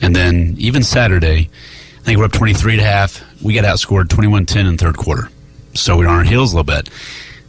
And 0.00 0.14
then 0.14 0.54
even 0.58 0.84
Saturday, 0.84 1.50
I 1.98 2.02
think 2.02 2.18
we're 2.18 2.26
up 2.26 2.32
23 2.32 2.74
and 2.74 2.82
a 2.82 2.84
half. 2.84 3.24
We 3.42 3.52
got 3.54 3.64
outscored 3.64 4.08
21 4.08 4.46
10 4.46 4.66
in 4.66 4.78
third 4.78 4.96
quarter. 4.96 5.28
So 5.74 5.96
we 5.96 6.04
were 6.04 6.12
on 6.12 6.18
our 6.18 6.24
heels 6.24 6.52
a 6.52 6.56
little 6.56 6.64
bit. 6.72 6.88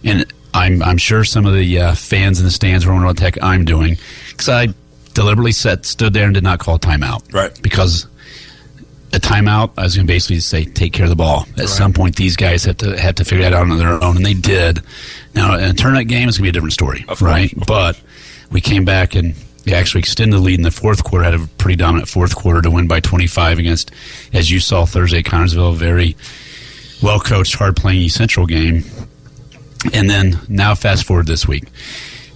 And 0.03 0.25
I'm, 0.53 0.81
I'm 0.81 0.97
sure 0.97 1.23
some 1.23 1.45
of 1.45 1.53
the 1.53 1.79
uh, 1.79 1.93
fans 1.93 2.39
in 2.39 2.45
the 2.45 2.51
stands 2.51 2.85
were 2.85 2.93
wondering 2.93 3.07
what 3.07 3.17
the 3.17 3.23
heck 3.23 3.43
I'm 3.43 3.63
doing 3.63 3.97
because 4.37 4.49
I 4.49 4.73
deliberately 5.13 5.51
sat, 5.51 5.85
stood 5.85 6.13
there 6.13 6.25
and 6.25 6.33
did 6.33 6.43
not 6.43 6.59
call 6.59 6.77
timeout. 6.77 7.33
Right. 7.33 7.59
Because 7.61 8.05
a 9.13 9.19
timeout, 9.19 9.71
I 9.77 9.83
was 9.83 9.95
going 9.95 10.05
to 10.05 10.13
basically 10.13 10.39
say 10.39 10.65
take 10.65 10.93
care 10.93 11.05
of 11.05 11.09
the 11.09 11.15
ball. 11.15 11.45
At 11.57 11.69
some 11.69 11.91
point, 11.91 12.15
these 12.15 12.35
guys 12.35 12.65
have 12.65 12.77
to 12.77 12.97
have 12.99 13.15
to 13.15 13.25
figure 13.25 13.43
that 13.43 13.53
out 13.53 13.69
on 13.69 13.77
their 13.77 14.03
own, 14.03 14.17
and 14.17 14.25
they 14.25 14.33
did. 14.35 14.81
Now, 15.33 15.57
in 15.57 15.63
a 15.63 15.73
tournament 15.73 16.07
game, 16.07 16.29
it's 16.29 16.37
going 16.37 16.43
to 16.43 16.43
be 16.43 16.49
a 16.49 16.51
different 16.51 16.73
story, 16.73 17.05
right? 17.19 17.51
But 17.67 17.99
we 18.51 18.61
came 18.61 18.85
back 18.85 19.15
and 19.15 19.33
we 19.65 19.73
actually 19.73 19.99
extended 19.99 20.37
the 20.37 20.41
lead 20.41 20.59
in 20.59 20.63
the 20.63 20.71
fourth 20.71 21.03
quarter. 21.03 21.23
Had 21.23 21.33
a 21.33 21.47
pretty 21.57 21.77
dominant 21.77 22.07
fourth 22.07 22.35
quarter 22.35 22.61
to 22.61 22.71
win 22.71 22.87
by 22.87 22.99
25 22.99 23.59
against, 23.59 23.91
as 24.33 24.51
you 24.51 24.59
saw 24.59 24.85
Thursday, 24.85 25.23
Connersville, 25.23 25.73
a 25.73 25.75
very 25.75 26.15
well 27.01 27.19
coached, 27.19 27.55
hard 27.55 27.75
playing 27.75 28.09
Central 28.09 28.45
game. 28.45 28.83
And 29.93 30.09
then 30.09 30.39
now, 30.47 30.75
fast 30.75 31.05
forward 31.05 31.27
this 31.27 31.47
week. 31.47 31.65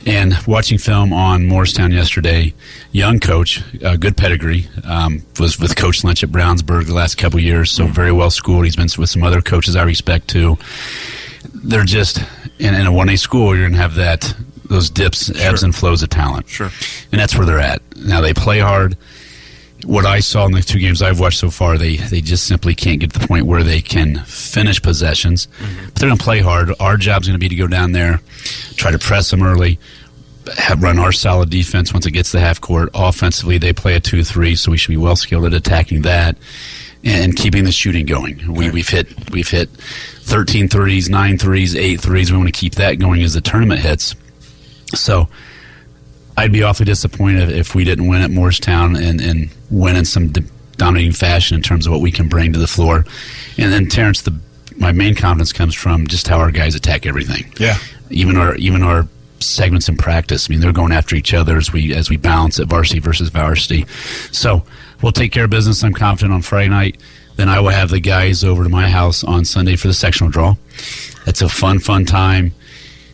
And 0.06 0.36
watching 0.48 0.78
film 0.78 1.14
on 1.14 1.46
Morristown 1.46 1.92
yesterday, 1.92 2.54
young 2.92 3.20
coach, 3.20 3.62
uh, 3.84 3.98
good 3.98 4.18
pedigree, 4.18 4.68
um, 4.84 5.24
was 5.40 5.60
with 5.60 5.76
Coach 5.76 6.04
Lynch 6.04 6.24
at 6.24 6.30
Brownsburg 6.30 6.88
the 6.88 6.94
last 6.94 7.18
couple 7.20 7.40
years, 7.40 7.72
so 7.72 7.86
very 7.86 8.12
well 8.12 8.32
schooled. 8.32 8.66
He's 8.66 8.76
been 8.76 8.90
with 8.98 9.10
some 9.10 9.24
other 9.24 9.42
coaches 9.42 9.76
I 9.76 9.84
respect 9.84 10.28
too. 10.28 10.58
They're 11.54 11.84
just 11.84 12.20
in, 12.58 12.74
in 12.74 12.88
a 12.88 12.92
one 12.92 13.10
A 13.10 13.16
school. 13.16 13.56
You're 13.56 13.66
going 13.66 13.74
to 13.74 13.78
have 13.78 13.96
that 13.96 14.34
those 14.66 14.90
dips, 14.90 15.30
ebbs 15.38 15.64
and 15.64 15.76
flows 15.76 16.02
of 16.02 16.10
talent. 16.10 16.48
Sure. 16.48 16.72
and 17.12 17.20
that's 17.20 17.36
where 17.36 17.46
they're 17.46 17.60
at 17.60 17.82
now. 17.98 18.22
They 18.22 18.34
play 18.34 18.60
hard. 18.60 18.96
What 19.86 20.06
I 20.06 20.20
saw 20.20 20.46
in 20.46 20.52
the 20.52 20.62
two 20.62 20.80
games 20.80 21.02
I've 21.02 21.20
watched 21.20 21.40
so 21.40 21.50
far, 21.50 21.78
they 21.78 21.98
they 21.98 22.22
just 22.22 22.46
simply 22.46 22.76
can't 22.76 23.00
get 23.00 23.14
to 23.14 23.20
the 23.20 23.28
point 23.28 23.46
where 23.46 23.64
they 23.64 23.82
can 23.82 24.20
finish 24.26 24.82
possessions. 24.82 25.48
Mm-hmm. 25.48 25.86
But 25.86 25.96
they're 25.96 26.10
going 26.10 26.18
to 26.18 26.24
play 26.24 26.40
hard. 26.40 26.72
Our 26.80 26.98
job's 26.98 27.28
going 27.28 27.40
to 27.40 27.44
be 27.44 27.50
to 27.50 27.56
go 27.56 27.68
down 27.68 27.92
there, 27.92 28.22
try 28.76 28.92
to 28.92 29.00
press 29.00 29.32
them 29.32 29.42
early, 29.42 29.80
have, 30.58 30.82
run 30.82 31.00
our 31.00 31.12
solid 31.12 31.50
defense 31.50 31.94
once 31.94 32.06
it 32.06 32.12
gets 32.12 32.32
to 32.32 32.38
the 32.38 32.42
half 32.42 32.62
court. 32.62 32.90
Offensively, 32.94 33.58
they 33.58 33.74
play 33.74 33.96
a 33.96 34.00
2 34.00 34.24
3, 34.24 34.56
so 34.56 34.72
we 34.72 34.78
should 34.78 34.92
be 34.92 34.98
well 34.98 35.16
skilled 35.16 35.46
at 35.46 35.54
attacking 35.54 36.04
that 36.04 36.38
and 37.04 37.36
keeping 37.36 37.64
the 37.64 37.72
shooting 37.72 38.06
going. 38.06 38.54
We, 38.54 38.70
we've 38.70 38.90
hit 38.90 39.32
we've 39.32 39.50
hit 39.50 39.70
13 39.70 40.68
threes, 40.68 41.10
9 41.10 41.38
threes, 41.38 41.76
8 41.76 42.00
threes. 42.00 42.32
We 42.32 42.38
want 42.38 42.54
to 42.54 42.60
keep 42.60 42.76
that 42.76 43.00
going 43.00 43.24
as 43.24 43.34
the 43.34 43.42
tournament 43.42 43.82
hits. 43.82 44.16
So 44.94 45.28
I'd 46.38 46.52
be 46.52 46.64
awfully 46.64 46.86
disappointed 46.86 47.52
if 47.52 47.76
we 47.76 47.84
didn't 47.84 48.08
win 48.08 48.22
at 48.22 48.32
Morristown 48.32 48.96
and, 48.96 49.22
and 49.22 49.50
win 49.70 49.96
in 49.96 50.06
some 50.06 50.32
dominating 50.78 51.12
fashion 51.12 51.56
in 51.56 51.62
terms 51.62 51.86
of 51.86 51.92
what 51.92 52.02
we 52.02 52.12
can 52.12 52.28
bring 52.28 52.54
to 52.54 52.60
the 52.60 52.68
floor. 52.68 53.06
And 53.58 53.72
then 53.72 53.88
Terrence, 53.88 54.22
the 54.22 54.36
my 54.78 54.92
main 54.92 55.16
confidence 55.16 55.54
comes 55.54 55.76
from 55.76 56.08
just 56.08 56.28
how 56.28 56.40
our 56.40 56.52
guys 56.52 56.76
attack 56.76 57.06
everything. 57.06 57.52
Yeah. 57.60 57.78
Even 58.10 58.38
our 58.38 58.56
even 58.56 58.82
our 58.82 59.08
segments 59.40 59.90
in 59.90 59.98
practice. 59.98 60.50
I 60.50 60.52
mean, 60.52 60.60
they're 60.60 60.72
going 60.72 60.92
after 60.92 61.16
each 61.16 61.34
other 61.34 61.58
as 61.58 61.72
we 61.72 61.94
as 61.94 62.10
we 62.10 62.18
balance 62.18 62.60
at 62.60 62.68
varsity 62.68 63.00
versus 63.00 63.30
varsity. 63.30 63.86
So 64.32 64.64
we'll 65.02 65.12
take 65.12 65.32
care 65.32 65.46
of 65.46 65.50
business. 65.50 65.84
I'm 65.84 65.94
confident 65.94 66.34
on 66.34 66.42
Friday 66.42 66.70
night. 66.70 67.00
Then 67.36 67.50
I 67.50 67.60
will 67.60 67.70
have 67.70 67.90
the 67.90 68.00
guys 68.00 68.44
over 68.44 68.64
to 68.64 68.70
my 68.70 68.90
house 68.90 69.24
on 69.24 69.46
Sunday 69.46 69.76
for 69.76 69.88
the 69.88 69.94
sectional 69.94 70.30
draw. 70.30 70.56
That's 71.26 71.42
a 71.42 71.50
fun, 71.50 71.80
fun 71.80 72.06
time. 72.06 72.54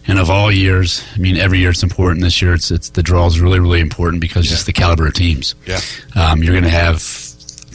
And 0.07 0.19
of 0.19 0.29
all 0.29 0.51
years, 0.51 1.03
I 1.15 1.17
mean, 1.17 1.35
every 1.35 1.59
year 1.59 1.71
it's 1.71 1.83
important. 1.83 2.21
This 2.21 2.41
year, 2.41 2.53
it's 2.53 2.71
it's 2.71 2.89
the 2.89 3.03
draw 3.03 3.27
is 3.27 3.41
really, 3.41 3.59
really 3.59 3.81
important 3.81 4.21
because 4.21 4.47
just 4.47 4.65
the 4.65 4.73
caliber 4.73 5.07
of 5.07 5.13
teams. 5.13 5.53
Yeah. 5.65 5.79
Um, 6.15 6.41
you're 6.41 6.53
going 6.53 6.63
to 6.63 6.69
have 6.69 7.01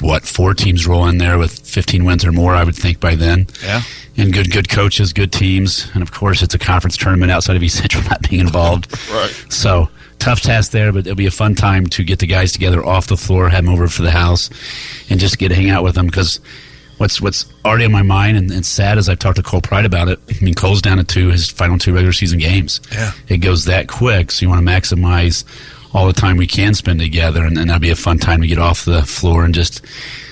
what 0.03 0.25
four 0.25 0.53
teams 0.53 0.87
roll 0.87 1.07
in 1.07 1.19
there 1.19 1.39
with 1.39 1.59
15 1.61 2.05
wins 2.05 2.25
or 2.25 2.33
more, 2.33 2.55
I 2.55 2.65
would 2.65 2.75
think 2.75 3.01
by 3.01 3.15
then. 3.15 3.47
Yeah. 3.63 3.83
And 4.17 4.33
good, 4.33 4.51
good 4.51 4.69
coaches, 4.69 5.13
good 5.13 5.33
teams, 5.33 5.89
and 5.95 6.03
of 6.03 6.13
course, 6.13 6.43
it's 6.43 6.55
a 6.55 6.59
conference 6.59 6.97
tournament 6.97 7.31
outside 7.31 7.57
of 7.57 7.63
East 7.63 7.79
Central 7.79 8.03
not 8.11 8.29
being 8.29 8.41
involved. 8.41 8.93
Right. 9.11 9.31
So 9.49 9.89
tough 10.19 10.41
task 10.41 10.73
there, 10.73 10.93
but 10.93 11.01
it'll 11.01 11.15
be 11.15 11.27
a 11.27 11.31
fun 11.31 11.55
time 11.55 11.87
to 11.87 12.05
get 12.05 12.19
the 12.19 12.27
guys 12.27 12.53
together 12.53 12.85
off 12.85 13.07
the 13.07 13.17
floor, 13.17 13.49
have 13.49 13.65
them 13.65 13.73
over 13.73 13.89
for 13.89 14.03
the 14.03 14.11
house, 14.11 14.51
and 15.09 15.19
just 15.19 15.39
get 15.39 15.49
to 15.49 15.55
hang 15.55 15.71
out 15.71 15.85
with 15.85 15.95
them 15.95 16.07
because. 16.07 16.41
What's 17.03 17.21
what's 17.21 17.53
already 17.65 17.85
on 17.85 17.91
my 17.91 18.03
mind 18.03 18.37
and, 18.37 18.49
and 18.53 18.65
sad 18.65 18.97
as 18.97 19.09
I've 19.09 19.19
talked 19.19 19.35
to 19.35 19.43
Cole 19.43 19.61
Pride 19.61 19.85
about 19.85 20.07
it. 20.07 20.21
I 20.31 20.45
mean, 20.45 20.55
Cole's 20.55 20.81
down 20.81 20.99
to 20.99 21.03
two 21.05 21.31
his 21.31 21.51
final 21.51 21.77
two 21.77 21.93
regular 21.93 22.13
season 22.13 22.39
games. 22.39 22.81
Yeah. 22.93 23.11
it 23.27 23.39
goes 23.39 23.65
that 23.65 23.89
quick, 23.89 24.31
so 24.31 24.45
you 24.45 24.49
want 24.49 24.65
to 24.65 24.73
maximize 24.73 25.43
all 25.93 26.07
the 26.07 26.13
time 26.13 26.37
we 26.37 26.47
can 26.47 26.75
spend 26.75 27.01
together, 27.01 27.45
and, 27.45 27.59
and 27.59 27.71
that'll 27.71 27.81
be 27.81 27.91
a 27.91 27.97
fun 27.97 28.19
time 28.19 28.41
to 28.41 28.47
get 28.47 28.61
off 28.61 28.85
the 28.85 29.03
floor 29.03 29.45
and 29.45 29.53
just. 29.53 29.85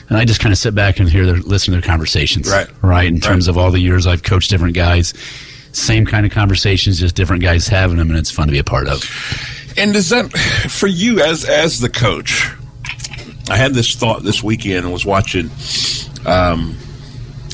And 0.08 0.16
I 0.16 0.24
just 0.24 0.38
kind 0.38 0.52
of 0.52 0.58
sit 0.58 0.72
back 0.72 1.00
and 1.00 1.08
hear 1.08 1.26
their 1.26 1.38
listen 1.38 1.74
to 1.74 1.80
their 1.80 1.88
conversations. 1.88 2.48
Right. 2.48 2.68
right. 2.82 3.08
In 3.08 3.18
terms 3.18 3.48
of 3.48 3.58
all 3.58 3.72
the 3.72 3.80
years 3.80 4.06
I've 4.06 4.22
coached 4.22 4.48
different 4.48 4.76
guys, 4.76 5.12
same 5.72 6.06
kind 6.06 6.24
of 6.24 6.30
conversations, 6.30 7.00
just 7.00 7.16
different 7.16 7.42
guys 7.42 7.66
having 7.66 7.96
them, 7.96 8.10
and 8.10 8.18
it's 8.18 8.30
fun 8.30 8.46
to 8.46 8.52
be 8.52 8.60
a 8.60 8.64
part 8.64 8.86
of. 8.86 9.02
And 9.76 9.96
is 9.96 10.10
that 10.10 10.30
for 10.70 10.86
you 10.86 11.20
as 11.20 11.44
as 11.44 11.80
the 11.80 11.88
coach? 11.88 12.48
I 13.50 13.56
had 13.56 13.74
this 13.74 13.96
thought 13.96 14.22
this 14.22 14.44
weekend 14.44 14.84
and 14.84 14.92
was 14.92 15.04
watching 15.04 15.50
um, 16.26 16.76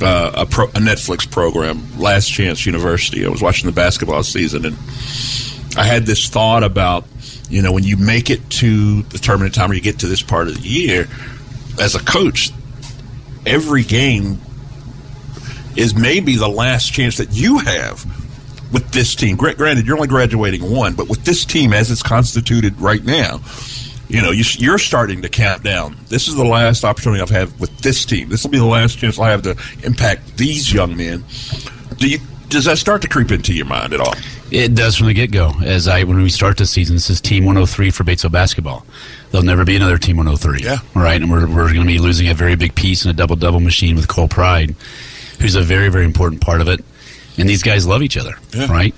uh, 0.00 0.32
a, 0.34 0.46
pro, 0.46 0.66
a 0.66 0.80
Netflix 0.80 1.30
program, 1.30 1.98
Last 1.98 2.28
Chance 2.28 2.66
University. 2.66 3.24
I 3.24 3.28
was 3.28 3.42
watching 3.42 3.66
the 3.66 3.74
basketball 3.74 4.22
season, 4.22 4.66
and 4.66 4.76
I 5.76 5.84
had 5.84 6.04
this 6.04 6.28
thought 6.28 6.62
about 6.62 7.04
you 7.48 7.62
know 7.62 7.72
when 7.72 7.84
you 7.84 7.96
make 7.96 8.30
it 8.30 8.48
to 8.50 9.02
the 9.02 9.18
tournament 9.18 9.54
time 9.54 9.70
or 9.70 9.74
you 9.74 9.80
get 9.80 10.00
to 10.00 10.06
this 10.06 10.22
part 10.22 10.48
of 10.48 10.60
the 10.60 10.68
year, 10.68 11.08
as 11.80 11.94
a 11.94 12.00
coach, 12.00 12.50
every 13.46 13.84
game 13.84 14.40
is 15.76 15.94
maybe 15.94 16.36
the 16.36 16.48
last 16.48 16.92
chance 16.92 17.18
that 17.18 17.30
you 17.32 17.58
have 17.58 18.04
with 18.72 18.90
this 18.90 19.14
team. 19.14 19.36
Gra- 19.36 19.54
Granted, 19.54 19.86
you're 19.86 19.96
only 19.96 20.08
graduating 20.08 20.70
one, 20.70 20.94
but 20.94 21.08
with 21.08 21.24
this 21.24 21.44
team 21.44 21.72
as 21.72 21.90
it's 21.90 22.02
constituted 22.02 22.80
right 22.80 23.04
now, 23.04 23.40
you 24.08 24.22
know, 24.22 24.30
you, 24.30 24.44
you're 24.58 24.78
starting 24.78 25.22
to 25.22 25.28
count 25.28 25.62
down. 25.62 25.96
This 26.08 26.28
is 26.28 26.36
the 26.36 26.44
last 26.44 26.84
opportunity 26.84 27.22
I've 27.22 27.30
had 27.30 27.58
with 27.58 27.76
this 27.78 28.04
team. 28.04 28.28
This 28.28 28.44
will 28.44 28.50
be 28.50 28.58
the 28.58 28.64
last 28.64 28.98
chance 28.98 29.18
I 29.18 29.30
have 29.30 29.42
to 29.42 29.56
impact 29.82 30.36
these 30.36 30.72
young 30.72 30.96
men. 30.96 31.24
Do 31.96 32.08
you? 32.08 32.18
Does 32.48 32.64
that 32.66 32.78
start 32.78 33.02
to 33.02 33.08
creep 33.08 33.32
into 33.32 33.52
your 33.52 33.66
mind 33.66 33.92
at 33.92 34.00
all? 34.00 34.14
It 34.52 34.76
does 34.76 34.96
from 34.96 35.08
the 35.08 35.14
get 35.14 35.32
go. 35.32 35.52
As 35.64 35.88
I 35.88 36.04
when 36.04 36.22
we 36.22 36.30
start 36.30 36.56
the 36.56 36.66
season, 36.66 36.94
this 36.94 37.10
is 37.10 37.20
Team 37.20 37.44
103 37.44 37.90
for 37.90 38.04
Batesville 38.04 38.30
basketball. 38.30 38.86
There'll 39.30 39.44
never 39.44 39.64
be 39.64 39.74
another 39.74 39.98
Team 39.98 40.16
103. 40.16 40.64
Yeah. 40.64 40.78
Right, 40.94 41.20
and 41.20 41.30
we're 41.30 41.48
we're 41.48 41.72
going 41.72 41.80
to 41.80 41.86
be 41.86 41.98
losing 41.98 42.28
a 42.28 42.34
very 42.34 42.54
big 42.54 42.74
piece 42.76 43.04
in 43.04 43.10
a 43.10 43.14
double 43.14 43.34
double 43.34 43.58
machine 43.58 43.96
with 43.96 44.06
Cole 44.06 44.28
Pride, 44.28 44.76
who's 45.40 45.56
a 45.56 45.62
very 45.62 45.88
very 45.88 46.04
important 46.04 46.40
part 46.40 46.60
of 46.60 46.68
it. 46.68 46.84
And 47.38 47.48
these 47.48 47.62
guys 47.64 47.86
love 47.86 48.02
each 48.02 48.16
other. 48.16 48.36
Yeah. 48.54 48.70
Right. 48.70 48.94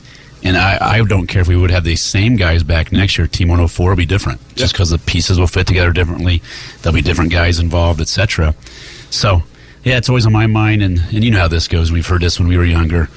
And 0.49 0.57
I, 0.57 0.78
I 0.80 1.05
don't 1.05 1.26
care 1.26 1.42
if 1.42 1.49
we 1.49 1.57
would 1.57 1.70
have 1.70 1.84
the 1.84 1.94
same 1.94 2.36
guys 2.36 2.62
back 2.62 2.90
next 2.90 3.18
year. 3.18 3.26
Team 3.26 3.49
104 3.49 3.90
will 3.90 3.96
be 3.96 4.07
different, 4.07 4.40
just 4.57 4.72
because 4.72 4.88
the 4.88 4.96
pieces 4.96 5.38
will 5.38 5.46
fit 5.46 5.66
together 5.66 5.92
differently. 5.92 6.40
There'll 6.80 6.94
be 6.94 7.03
different 7.03 7.30
guys 7.32 7.59
involved, 7.59 8.01
etc. 8.01 8.55
So, 9.11 9.42
yeah, 9.84 9.99
it's 9.99 10.09
always 10.09 10.24
on 10.24 10.32
my 10.32 10.46
mind, 10.46 10.80
and, 10.80 11.01
and 11.12 11.22
you 11.22 11.30
know 11.30 11.40
how 11.40 11.49
this 11.49 11.68
goes. 11.68 11.92
We've 11.92 12.07
heard 12.07 12.22
this 12.22 12.38
when 12.38 12.49
we 12.49 12.57
were 12.57 12.64
younger. 12.64 13.11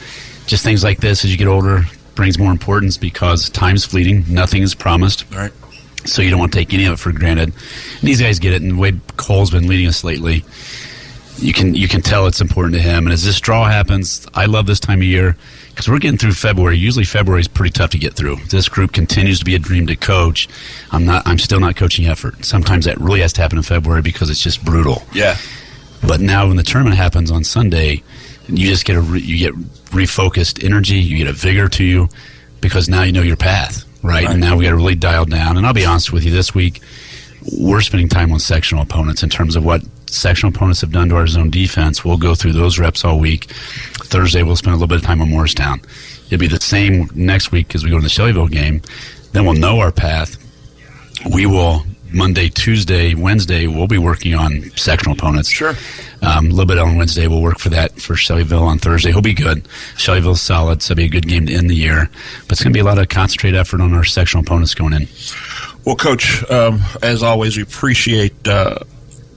Just 0.46 0.66
things 0.66 0.84
like 0.84 1.00
this, 1.00 1.24
as 1.24 1.32
you 1.32 1.38
get 1.38 1.48
older, 1.48 1.84
brings 2.16 2.38
more 2.38 2.52
importance 2.52 2.98
because 2.98 3.50
time's 3.50 3.86
fleeting. 3.86 4.26
Nothing 4.28 4.62
is 4.62 4.76
promised. 4.76 5.24
Right. 5.34 5.54
So 6.04 6.22
you 6.22 6.32
don't 6.32 6.40
want 6.40 6.52
to 6.52 6.60
take 6.60 6.74
any 6.74 6.84
of 6.84 6.92
it 6.92 7.00
for 7.00 7.14
granted. 7.14 7.54
And 7.54 8.10
these 8.10 8.20
guys 8.20 8.40
get 8.40 8.52
it, 8.52 8.62
and 8.62 8.72
the 8.72 8.76
way 8.76 9.00
Cole's 9.16 9.52
been 9.52 9.70
leading 9.70 9.88
us 9.88 10.04
lately, 10.04 10.44
you 11.38 11.54
can 11.54 11.76
you 11.76 11.88
can 11.88 12.02
tell 12.02 12.28
it's 12.28 12.42
important 12.42 12.76
to 12.76 12.82
him. 12.82 13.06
And 13.06 13.14
as 13.14 13.24
this 13.24 13.40
draw 13.40 13.70
happens, 13.70 14.28
I 14.34 14.48
love 14.48 14.66
this 14.66 14.82
time 14.82 15.00
of 15.00 15.06
year 15.06 15.38
because 15.72 15.88
we're 15.88 16.00
getting 16.00 16.18
through 16.18 16.34
February. 16.34 16.78
Usually 16.78 17.06
February 17.06 17.42
is 17.42 17.48
pretty 17.48 17.72
tough 17.72 17.90
to 17.92 17.98
get 17.98 18.14
through. 18.14 18.38
This 18.50 18.70
group 18.70 18.92
continues 18.92 19.40
to 19.40 19.46
be 19.46 19.56
a 19.56 19.60
dream 19.60 19.88
to 19.88 19.96
coach. 19.96 20.48
I'm 20.92 21.06
not. 21.06 21.28
I'm 21.28 21.40
still 21.40 21.60
not 21.60 21.76
coaching 21.76 22.06
effort. 22.06 22.46
Sometimes 22.46 22.86
that 22.86 23.00
really 23.00 23.22
has 23.22 23.34
to 23.34 23.42
happen 23.42 23.58
in 23.58 23.64
February 23.64 24.02
because 24.02 24.30
it's 24.30 24.42
just 24.42 24.64
brutal. 24.64 25.04
Yeah. 25.14 25.38
But 26.06 26.20
now 26.20 26.48
when 26.48 26.58
the 26.58 26.64
tournament 26.64 26.98
happens 26.98 27.32
on 27.32 27.44
Sunday, 27.44 28.04
you 28.48 28.68
just 28.70 28.86
get 28.86 28.96
a 28.96 29.02
re, 29.02 29.20
you 29.20 29.38
get 29.38 29.54
refocused 29.92 30.64
energy. 30.64 30.98
You 30.98 31.18
get 31.18 31.28
a 31.28 31.34
vigor 31.34 31.68
to 31.70 31.84
you 31.84 32.10
because 32.60 32.90
now 32.90 33.04
you 33.04 33.12
know 33.12 33.22
your 33.22 33.38
path, 33.38 33.86
right? 34.04 34.28
And 34.28 34.40
now 34.40 34.58
we 34.58 34.66
got 34.66 34.72
to 34.72 34.76
really 34.78 34.96
dial 34.96 35.26
down. 35.26 35.58
And 35.58 35.66
I'll 35.66 35.74
be 35.74 35.86
honest 35.86 36.12
with 36.12 36.24
you, 36.24 36.32
this 36.32 36.54
week 36.54 36.82
we're 37.58 37.82
spending 37.82 38.10
time 38.10 38.32
on 38.32 38.40
sectional 38.40 38.84
opponents 38.84 39.24
in 39.24 39.30
terms 39.30 39.56
of 39.56 39.66
what 39.66 39.82
sectional 40.12 40.54
opponents 40.54 40.82
have 40.82 40.92
done 40.92 41.10
to 41.10 41.16
our 41.16 41.28
zone 41.28 41.50
defense. 41.50 42.04
We'll 42.04 42.18
go 42.18 42.36
through 42.36 42.54
those 42.54 42.80
reps 42.80 43.04
all 43.04 43.20
week. 43.20 43.46
Thursday 44.04 44.44
we'll 44.44 44.56
spend 44.56 44.74
a 44.74 44.78
little 44.78 44.88
bit 44.88 44.98
of 44.98 45.04
time 45.04 45.22
on 45.22 45.30
Morristown. 45.30 45.82
It'll 46.28 46.40
be 46.40 46.48
the 46.48 46.62
same 46.62 47.10
next 47.16 47.52
week 47.52 47.76
as 47.76 47.84
we 47.84 47.90
go 47.90 47.98
to 47.98 48.04
the 48.04 48.10
Shelbyville 48.10 48.48
game. 48.48 48.82
Then 49.32 49.46
we'll 49.46 49.54
know 49.54 49.80
our 49.80 49.92
path. 49.92 50.38
We 51.34 51.46
will 51.46 51.86
Monday, 52.14 52.50
Tuesday, 52.50 53.14
Wednesday. 53.14 53.68
We'll 53.68 53.88
be 53.88 53.98
working 53.98 54.36
on 54.36 54.72
sectional 54.76 55.16
opponents. 55.16 55.50
Sure. 55.50 55.76
Um, 56.22 56.48
a 56.48 56.50
little 56.50 56.66
bit 56.66 56.78
on 56.78 56.98
Wednesday. 56.98 57.28
We'll 57.28 57.42
work 57.42 57.60
for 57.60 57.70
that 57.70 58.00
for 58.00 58.16
Shelbyville 58.16 58.64
on 58.64 58.80
Thursday. 58.80 59.12
He'll 59.12 59.22
be 59.22 59.34
good. 59.34 59.68
Shelbyville's 59.98 60.42
solid, 60.42 60.82
so 60.82 60.92
it'll 60.92 60.98
be 60.98 61.06
a 61.06 61.10
good 61.10 61.28
game 61.28 61.46
to 61.48 61.54
end 61.54 61.70
the 61.70 61.76
year. 61.76 62.10
But 62.48 62.54
it's 62.54 62.64
going 62.64 62.74
to 62.74 62.78
be 62.78 62.82
a 62.82 62.84
lot 62.84 62.98
of 62.98 63.10
concentrated 63.10 63.60
effort 63.60 63.82
on 63.82 63.94
our 63.94 64.04
sectional 64.04 64.44
opponents 64.44 64.74
going 64.74 64.94
in. 64.94 65.08
Well, 65.86 65.96
Coach, 65.96 66.50
um, 66.52 66.82
as 67.02 67.24
always, 67.24 67.58
we 67.58 67.64
appreciate 67.64 68.48
uh, 68.48 68.80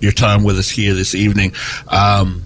your 0.05 0.13
time 0.13 0.45
with 0.45 0.59
us 0.59 0.71
here 0.71 0.95
this 0.95 1.15
evening. 1.15 1.53
Um, 1.89 2.45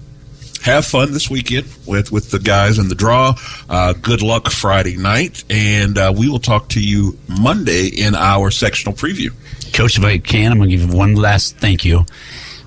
have 0.63 0.85
fun 0.85 1.13
this 1.13 1.29
weekend 1.29 1.67
with, 1.85 2.11
with 2.11 2.31
the 2.31 2.39
guys 2.39 2.79
in 2.79 2.89
the 2.89 2.95
draw. 2.95 3.35
Uh, 3.69 3.93
good 3.93 4.21
luck 4.21 4.49
Friday 4.49 4.97
night, 4.97 5.43
and 5.49 5.97
uh, 5.97 6.13
we 6.15 6.29
will 6.29 6.39
talk 6.39 6.69
to 6.69 6.81
you 6.81 7.17
Monday 7.27 7.87
in 7.87 8.15
our 8.15 8.51
sectional 8.51 8.93
preview. 8.95 9.29
Coach, 9.73 9.97
if 9.97 10.03
I 10.03 10.17
can, 10.17 10.51
I'm 10.51 10.57
going 10.57 10.69
to 10.69 10.75
give 10.75 10.89
you 10.89 10.97
one 10.97 11.15
last 11.15 11.57
thank 11.57 11.85
you 11.85 12.05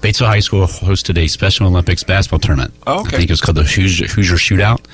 Batesville 0.03 0.27
High 0.27 0.41
School 0.41 0.67
hosted 0.67 1.17
a 1.17 1.29
Special 1.29 1.69
Olympics 1.69 2.03
basketball 2.03 2.41
tournament. 2.41 2.75
Oh, 2.89 3.01
okay. 3.03 3.17
I 3.17 3.19
think 3.19 3.31
it 3.31 3.33
was 3.33 3.41
called 3.41 3.57
the 3.57 3.63
Hoosier, 3.63 4.09
Hoosier 4.09 4.35
Shootout. 4.35 4.85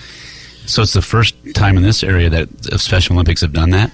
So 0.67 0.83
it's 0.83 0.93
the 0.93 1.01
first 1.01 1.35
time 1.55 1.79
in 1.79 1.83
this 1.83 2.05
area 2.05 2.29
that 2.29 2.49
Special 2.79 3.15
Olympics 3.15 3.41
have 3.41 3.55
done 3.55 3.71
that. 3.71 3.91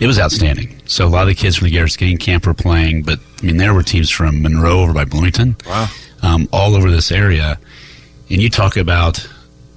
It 0.00 0.06
was 0.06 0.18
outstanding. 0.18 0.80
So 0.86 1.06
a 1.06 1.08
lot 1.08 1.22
of 1.22 1.28
the 1.28 1.34
kids 1.34 1.56
from 1.56 1.66
the 1.66 1.72
Garrett 1.72 1.92
Skating 1.92 2.16
Camp 2.16 2.46
were 2.46 2.54
playing, 2.54 3.02
but 3.02 3.20
I 3.42 3.46
mean 3.46 3.56
there 3.56 3.74
were 3.74 3.82
teams 3.82 4.08
from 4.10 4.42
Monroe 4.42 4.80
over 4.80 4.92
by 4.92 5.04
Bloomington, 5.04 5.56
Wow. 5.66 5.88
um, 6.22 6.48
all 6.52 6.74
over 6.76 6.90
this 6.90 7.10
area. 7.10 7.58
And 8.30 8.40
you 8.40 8.48
talk 8.48 8.76
about 8.76 9.26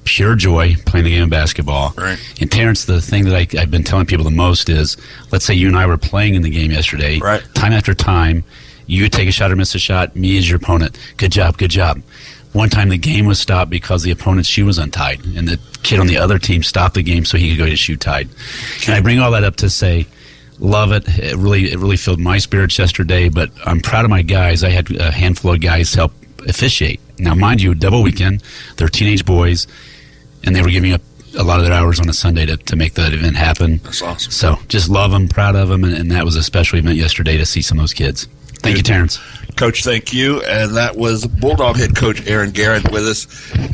pure 0.03 0.35
joy 0.35 0.75
playing 0.85 1.05
the 1.05 1.09
game 1.11 1.23
of 1.23 1.29
basketball. 1.31 1.93
Right. 1.97 2.19
And 2.39 2.51
Terrence, 2.51 2.85
the 2.85 3.01
thing 3.01 3.25
that 3.25 3.35
I, 3.35 3.59
I've 3.59 3.71
been 3.71 3.83
telling 3.83 4.05
people 4.05 4.23
the 4.23 4.29
most 4.31 4.69
is, 4.69 4.97
let's 5.31 5.45
say 5.45 5.53
you 5.55 5.67
and 5.67 5.75
I 5.75 5.87
were 5.87 5.97
playing 5.97 6.35
in 6.35 6.43
the 6.43 6.49
game 6.51 6.71
yesterday. 6.71 7.17
Right. 7.19 7.43
Time 7.55 7.73
after 7.73 7.93
time, 7.95 8.43
you 8.85 9.01
would 9.03 9.11
take 9.11 9.27
a 9.27 9.31
shot 9.31 9.51
or 9.51 9.55
miss 9.55 9.73
a 9.73 9.79
shot. 9.79 10.15
Me 10.15 10.37
as 10.37 10.47
your 10.47 10.57
opponent. 10.57 10.97
Good 11.17 11.31
job. 11.31 11.57
Good 11.57 11.71
job. 11.71 12.01
One 12.53 12.69
time 12.69 12.89
the 12.89 12.97
game 12.99 13.25
was 13.25 13.39
stopped 13.39 13.69
because 13.71 14.03
the 14.03 14.11
opponent's 14.11 14.47
shoe 14.47 14.65
was 14.65 14.77
untied, 14.77 15.25
and 15.35 15.45
the 15.47 15.59
kid 15.83 15.99
on 15.99 16.07
the 16.07 16.17
other 16.17 16.37
team 16.39 16.63
stopped 16.63 16.93
the 16.95 17.01
game 17.03 17.25
so 17.25 17.37
he 17.37 17.49
could 17.49 17.57
go 17.57 17.65
his 17.65 17.79
shoe 17.79 17.97
tied. 17.97 18.29
And 18.85 18.95
I 18.95 19.01
bring 19.01 19.19
all 19.19 19.31
that 19.31 19.43
up 19.43 19.57
to 19.57 19.69
say, 19.69 20.05
love 20.59 20.91
it. 20.91 21.07
It 21.19 21.35
really, 21.37 21.71
it 21.71 21.79
really 21.79 21.97
filled 21.97 22.19
my 22.19 22.37
spirits 22.37 22.77
yesterday. 22.77 23.29
But 23.29 23.51
I'm 23.65 23.79
proud 23.81 24.05
of 24.05 24.11
my 24.11 24.21
guys. 24.21 24.63
I 24.63 24.69
had 24.69 24.91
a 24.91 25.11
handful 25.11 25.53
of 25.53 25.61
guys 25.61 25.93
help 25.93 26.13
officiate. 26.47 26.99
Now, 27.17 27.33
mind 27.33 27.61
you, 27.61 27.73
double 27.73 28.03
weekend. 28.03 28.43
They're 28.77 28.89
teenage 28.89 29.25
boys, 29.25 29.67
and 30.43 30.55
they 30.55 30.61
were 30.61 30.69
giving 30.69 30.93
up 30.93 31.01
a 31.37 31.43
lot 31.43 31.59
of 31.59 31.65
their 31.65 31.73
hours 31.73 31.99
on 31.99 32.09
a 32.09 32.13
Sunday 32.13 32.45
to, 32.45 32.57
to 32.57 32.75
make 32.75 32.93
that 32.93 33.13
event 33.13 33.35
happen. 33.35 33.77
That's 33.83 34.01
awesome. 34.01 34.31
So 34.31 34.57
just 34.67 34.89
love 34.89 35.11
them, 35.11 35.27
proud 35.27 35.55
of 35.55 35.69
them, 35.69 35.83
and, 35.83 35.93
and 35.93 36.11
that 36.11 36.25
was 36.25 36.35
a 36.35 36.43
special 36.43 36.79
event 36.79 36.97
yesterday 36.97 37.37
to 37.37 37.45
see 37.45 37.61
some 37.61 37.77
of 37.77 37.83
those 37.83 37.93
kids. 37.93 38.27
Thank 38.59 38.77
you, 38.77 38.83
Terrence. 38.83 39.19
Coach, 39.55 39.83
thank 39.83 40.13
you. 40.13 40.41
And 40.41 40.75
that 40.75 40.97
was 40.97 41.25
Bulldog 41.25 41.77
head 41.77 41.95
coach 41.95 42.27
Aaron 42.27 42.51
Garrett 42.51 42.91
with 42.91 43.07
us. 43.07 43.27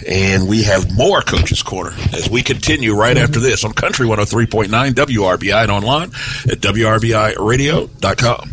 And 0.07 0.47
we 0.47 0.63
have 0.63 0.95
more 0.95 1.21
Coach's 1.21 1.63
Corner 1.63 1.93
as 2.13 2.29
we 2.29 2.43
continue 2.43 2.93
right 2.95 3.17
after 3.17 3.39
this 3.39 3.63
on 3.63 3.73
Country 3.73 4.05
103.9 4.07 4.67
WRBI 4.91 5.63
and 5.63 5.71
online 5.71 6.09
at 6.49 6.59
WRBIRadio.com. 6.59 8.49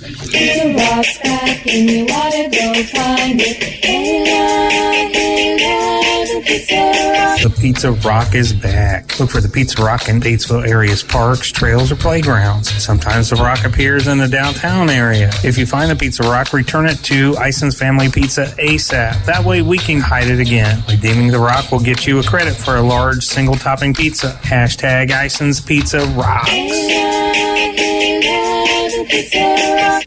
Pizza 0.00 0.74
Rock's 0.78 1.18
back 1.18 1.66
and 1.66 1.90
you 1.90 2.06
wanna 2.06 2.48
go 2.48 2.72
find 2.84 3.38
it. 3.38 3.62
Hey, 3.62 4.24
love, 4.24 5.12
hey, 5.12 5.56
love, 5.60 6.28
the 6.28 6.42
Pizza 6.46 7.12
Rock. 7.12 7.40
The 7.42 7.60
Pizza 7.60 7.92
Rock 7.92 8.34
is 8.34 8.52
back. 8.54 9.20
Look 9.20 9.28
for 9.28 9.42
the 9.42 9.48
Pizza 9.48 9.82
Rock 9.82 10.08
in 10.08 10.18
Batesville 10.18 10.66
area's 10.66 11.02
parks, 11.02 11.52
trails, 11.52 11.92
or 11.92 11.96
playgrounds. 11.96 12.70
Sometimes 12.82 13.28
the 13.28 13.36
rock 13.36 13.64
appears 13.64 14.06
in 14.06 14.16
the 14.16 14.28
downtown 14.28 14.88
area. 14.88 15.30
If 15.44 15.58
you 15.58 15.66
find 15.66 15.90
the 15.90 15.96
Pizza 15.96 16.22
Rock, 16.22 16.54
return 16.54 16.86
it 16.86 16.96
to 17.04 17.36
Ison's 17.36 17.78
Family 17.78 18.10
Pizza 18.10 18.46
ASAP. 18.58 19.26
That 19.26 19.44
way 19.44 19.60
we 19.60 19.76
can 19.76 20.00
hide 20.00 20.28
it 20.28 20.40
again. 20.40 20.82
Redeeming 20.88 21.28
the 21.30 21.38
rock 21.38 21.70
will 21.70 21.80
get 21.80 22.06
you 22.06 22.18
a 22.20 22.22
credit 22.22 22.54
for 22.54 22.76
a 22.76 22.82
large 22.82 23.22
single 23.22 23.54
topping 23.54 23.92
pizza. 23.92 24.38
Hashtag 24.42 25.10
Ison's 25.10 25.60
Pizza 25.60 26.06
Rocks. 26.16 26.50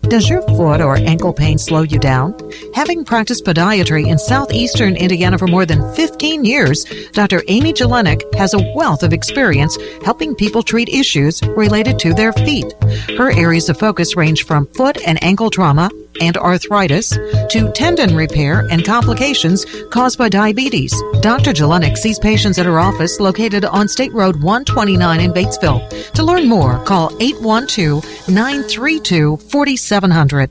Does 0.03 0.29
your 0.29 0.41
foot 0.43 0.81
or 0.81 0.97
ankle 0.97 1.34
pain 1.34 1.57
slow 1.57 1.81
you 1.81 1.99
down? 1.99 2.36
Having 2.73 3.05
practiced 3.05 3.45
podiatry 3.45 4.07
in 4.07 4.19
southeastern 4.19 4.95
Indiana 4.95 5.38
for 5.38 5.47
more 5.47 5.65
than 5.65 5.93
15 5.95 6.45
years, 6.45 6.86
Dr. 7.13 7.43
Amy 7.47 7.73
Jelenic 7.73 8.21
has 8.36 8.53
a 8.53 8.73
wealth 8.75 9.03
of 9.03 9.13
experience 9.13 9.77
helping 10.03 10.36
people 10.36 10.63
treat 10.63 10.89
issues 10.89 11.41
related 11.41 11.99
to 11.99 12.13
their 12.13 12.34
feet. 12.34 12.71
Her 13.17 13.31
areas 13.31 13.69
of 13.69 13.79
focus 13.79 14.15
range 14.15 14.45
from 14.45 14.67
foot 14.67 14.97
and 15.05 15.23
ankle 15.23 15.49
trauma 15.49 15.89
and 16.22 16.38
arthritis 16.38 17.09
to 17.49 17.72
tendon 17.74 18.16
repair 18.16 18.68
and 18.70 18.86
complications 18.86 19.66
caused 19.89 20.18
by 20.18 20.30
diabetes. 20.30 20.93
Dr. 21.22 21.53
Jelenic 21.53 21.97
sees 21.97 22.20
patients 22.20 22.57
at 22.59 22.66
her 22.66 22.80
office 22.80 23.20
located 23.20 23.66
on 23.66 23.88
State 23.88 24.14
Road 24.14 24.41
129 24.41 25.20
in 25.20 25.32
Batesville. 25.32 26.11
To 26.14 26.24
learn 26.24 26.47
more, 26.47 26.84
call 26.86 27.16
812 27.22 28.30
932 28.30 29.38
4700. 29.38 30.49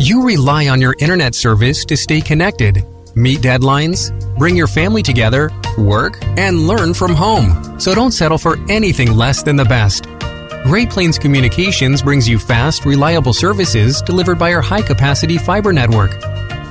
You 0.00 0.24
rely 0.24 0.68
on 0.68 0.80
your 0.80 0.94
internet 1.00 1.34
service 1.34 1.84
to 1.86 1.96
stay 1.96 2.20
connected, 2.20 2.84
meet 3.16 3.40
deadlines, 3.40 4.12
bring 4.38 4.54
your 4.54 4.68
family 4.68 5.02
together, 5.02 5.50
work, 5.76 6.18
and 6.38 6.68
learn 6.68 6.94
from 6.94 7.14
home. 7.14 7.80
So 7.80 7.94
don't 7.96 8.12
settle 8.12 8.38
for 8.38 8.56
anything 8.70 9.16
less 9.16 9.42
than 9.42 9.56
the 9.56 9.64
best. 9.64 10.06
Great 10.64 10.90
Plains 10.90 11.18
Communications 11.18 12.02
brings 12.02 12.28
you 12.28 12.38
fast, 12.38 12.84
reliable 12.84 13.32
services 13.32 14.02
delivered 14.02 14.38
by 14.38 14.52
our 14.52 14.60
high 14.60 14.82
capacity 14.82 15.38
fiber 15.38 15.72
network. 15.72 16.20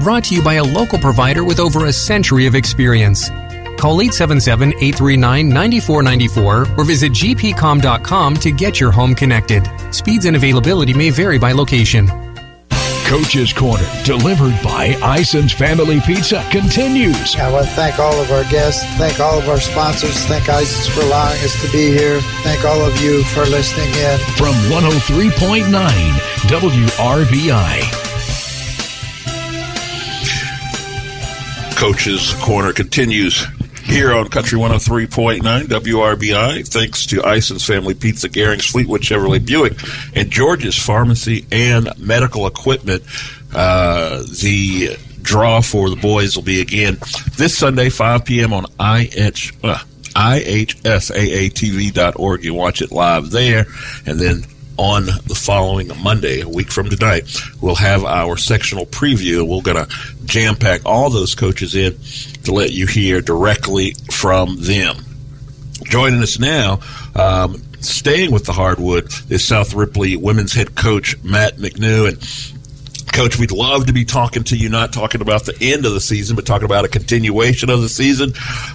Brought 0.02 0.26
to 0.26 0.36
you 0.36 0.44
by 0.44 0.56
a 0.56 0.64
local 0.64 1.00
provider 1.00 1.44
with 1.44 1.60
over 1.60 1.86
a 1.86 1.94
century 1.94 2.46
of 2.46 2.54
experience. 2.54 3.30
Call 3.80 4.02
877 4.02 4.70
839 4.70 5.50
9494 5.50 6.68
or 6.78 6.84
visit 6.84 7.12
gpcom.com 7.12 8.36
to 8.36 8.52
get 8.52 8.80
your 8.80 8.92
home 8.92 9.16
connected. 9.16 9.68
Speeds 9.92 10.26
and 10.26 10.36
availability 10.36 10.94
may 10.94 11.10
vary 11.10 11.40
by 11.40 11.52
location. 11.52 12.27
Coach's 13.08 13.54
Corner, 13.54 13.88
delivered 14.04 14.62
by 14.62 14.88
Ison's 15.02 15.54
Family 15.54 16.02
Pizza, 16.02 16.46
continues. 16.52 17.38
I 17.38 17.50
want 17.50 17.66
to 17.66 17.72
thank 17.72 18.00
all 18.00 18.20
of 18.20 18.30
our 18.32 18.44
guests, 18.52 18.84
thank 18.98 19.22
all 19.22 19.40
of 19.40 19.48
our 19.48 19.62
sponsors, 19.62 20.26
thank 20.26 20.50
Ison's 20.50 20.88
for 20.88 21.00
allowing 21.00 21.40
us 21.40 21.56
to 21.66 21.72
be 21.72 21.88
here, 21.88 22.20
thank 22.44 22.66
all 22.66 22.82
of 22.82 23.02
you 23.02 23.24
for 23.24 23.46
listening 23.46 23.88
in. 23.96 24.20
From 24.36 24.54
103.9 24.70 25.72
WRBI. 26.50 27.82
Coach's 31.78 32.34
Corner 32.44 32.74
continues 32.74 33.48
here 33.88 34.14
on 34.14 34.28
Country 34.28 34.60
103.9 34.60 35.42
WRBI. 35.42 36.68
Thanks 36.68 37.06
to 37.08 37.24
Ison's 37.24 37.66
Family 37.66 37.94
Pizza, 37.94 38.28
Garings, 38.28 38.70
Fleetwood 38.70 39.00
Chevrolet 39.02 39.46
Buick, 39.46 39.78
and 40.14 40.30
George's 40.30 40.78
Pharmacy 40.78 41.46
and 41.52 41.90
Medical 41.98 42.48
Equipment. 42.48 43.04
Uh, 43.56 44.24
the 44.42 44.98
draw 45.22 45.62
for 45.62 45.90
the 45.90 45.96
boys 45.96 46.36
will 46.36 46.44
be 46.44 46.60
again 46.62 46.98
this 47.38 47.58
Sunday, 47.58 47.90
5 47.90 48.26
p.m. 48.26 48.52
on 48.54 48.66
IH, 48.80 49.54
uh, 49.64 49.80
IHSAATV.org. 50.16 52.44
You 52.44 52.54
watch 52.54 52.82
it 52.82 52.92
live 52.92 53.32
there, 53.32 53.66
and 54.06 54.20
then 54.20 54.44
on 54.78 55.06
the 55.06 55.36
following 55.36 55.90
Monday, 56.04 56.42
a 56.42 56.50
week 56.50 56.72
from 56.72 56.90
tonight, 56.90 57.34
we'll 57.62 57.76
have 57.76 58.04
our 58.04 58.36
sectional 58.38 58.86
preview. 58.86 59.48
We're 59.48 59.62
going 59.62 59.86
to 59.86 59.88
jam 60.26 60.56
pack 60.56 60.82
all 60.86 61.10
those 61.10 61.36
coaches 61.36 61.74
in 61.74 61.98
to 62.48 62.54
let 62.54 62.72
you 62.72 62.88
hear 62.88 63.22
directly 63.22 63.94
from 64.10 64.56
them. 64.62 64.96
Joining 65.84 66.22
us 66.22 66.40
now, 66.40 66.80
um, 67.14 67.62
staying 67.82 68.32
with 68.32 68.46
the 68.46 68.54
hardwood, 68.54 69.12
is 69.30 69.46
South 69.46 69.74
Ripley 69.74 70.16
women's 70.16 70.54
head 70.54 70.74
coach 70.74 71.22
Matt 71.24 71.58
McNew. 71.58 72.08
And 72.08 73.14
Coach, 73.14 73.38
we'd 73.38 73.52
love 73.52 73.88
to 73.88 73.94
be 73.94 74.06
talking 74.06 74.44
to 74.46 74.56
you, 74.56 74.70
not 74.70 74.94
talking 74.94 75.22
about 75.22 75.46
the 75.46 75.58
end 75.60 75.86
of 75.86 75.94
the 75.94 76.00
season, 76.00 76.36
but 76.36 76.46
talking 76.46 76.66
about 76.66 76.86
a 76.86 76.88
continuation 76.88 77.70
of 77.70 77.82
the 77.82 77.90
season. 77.90 78.32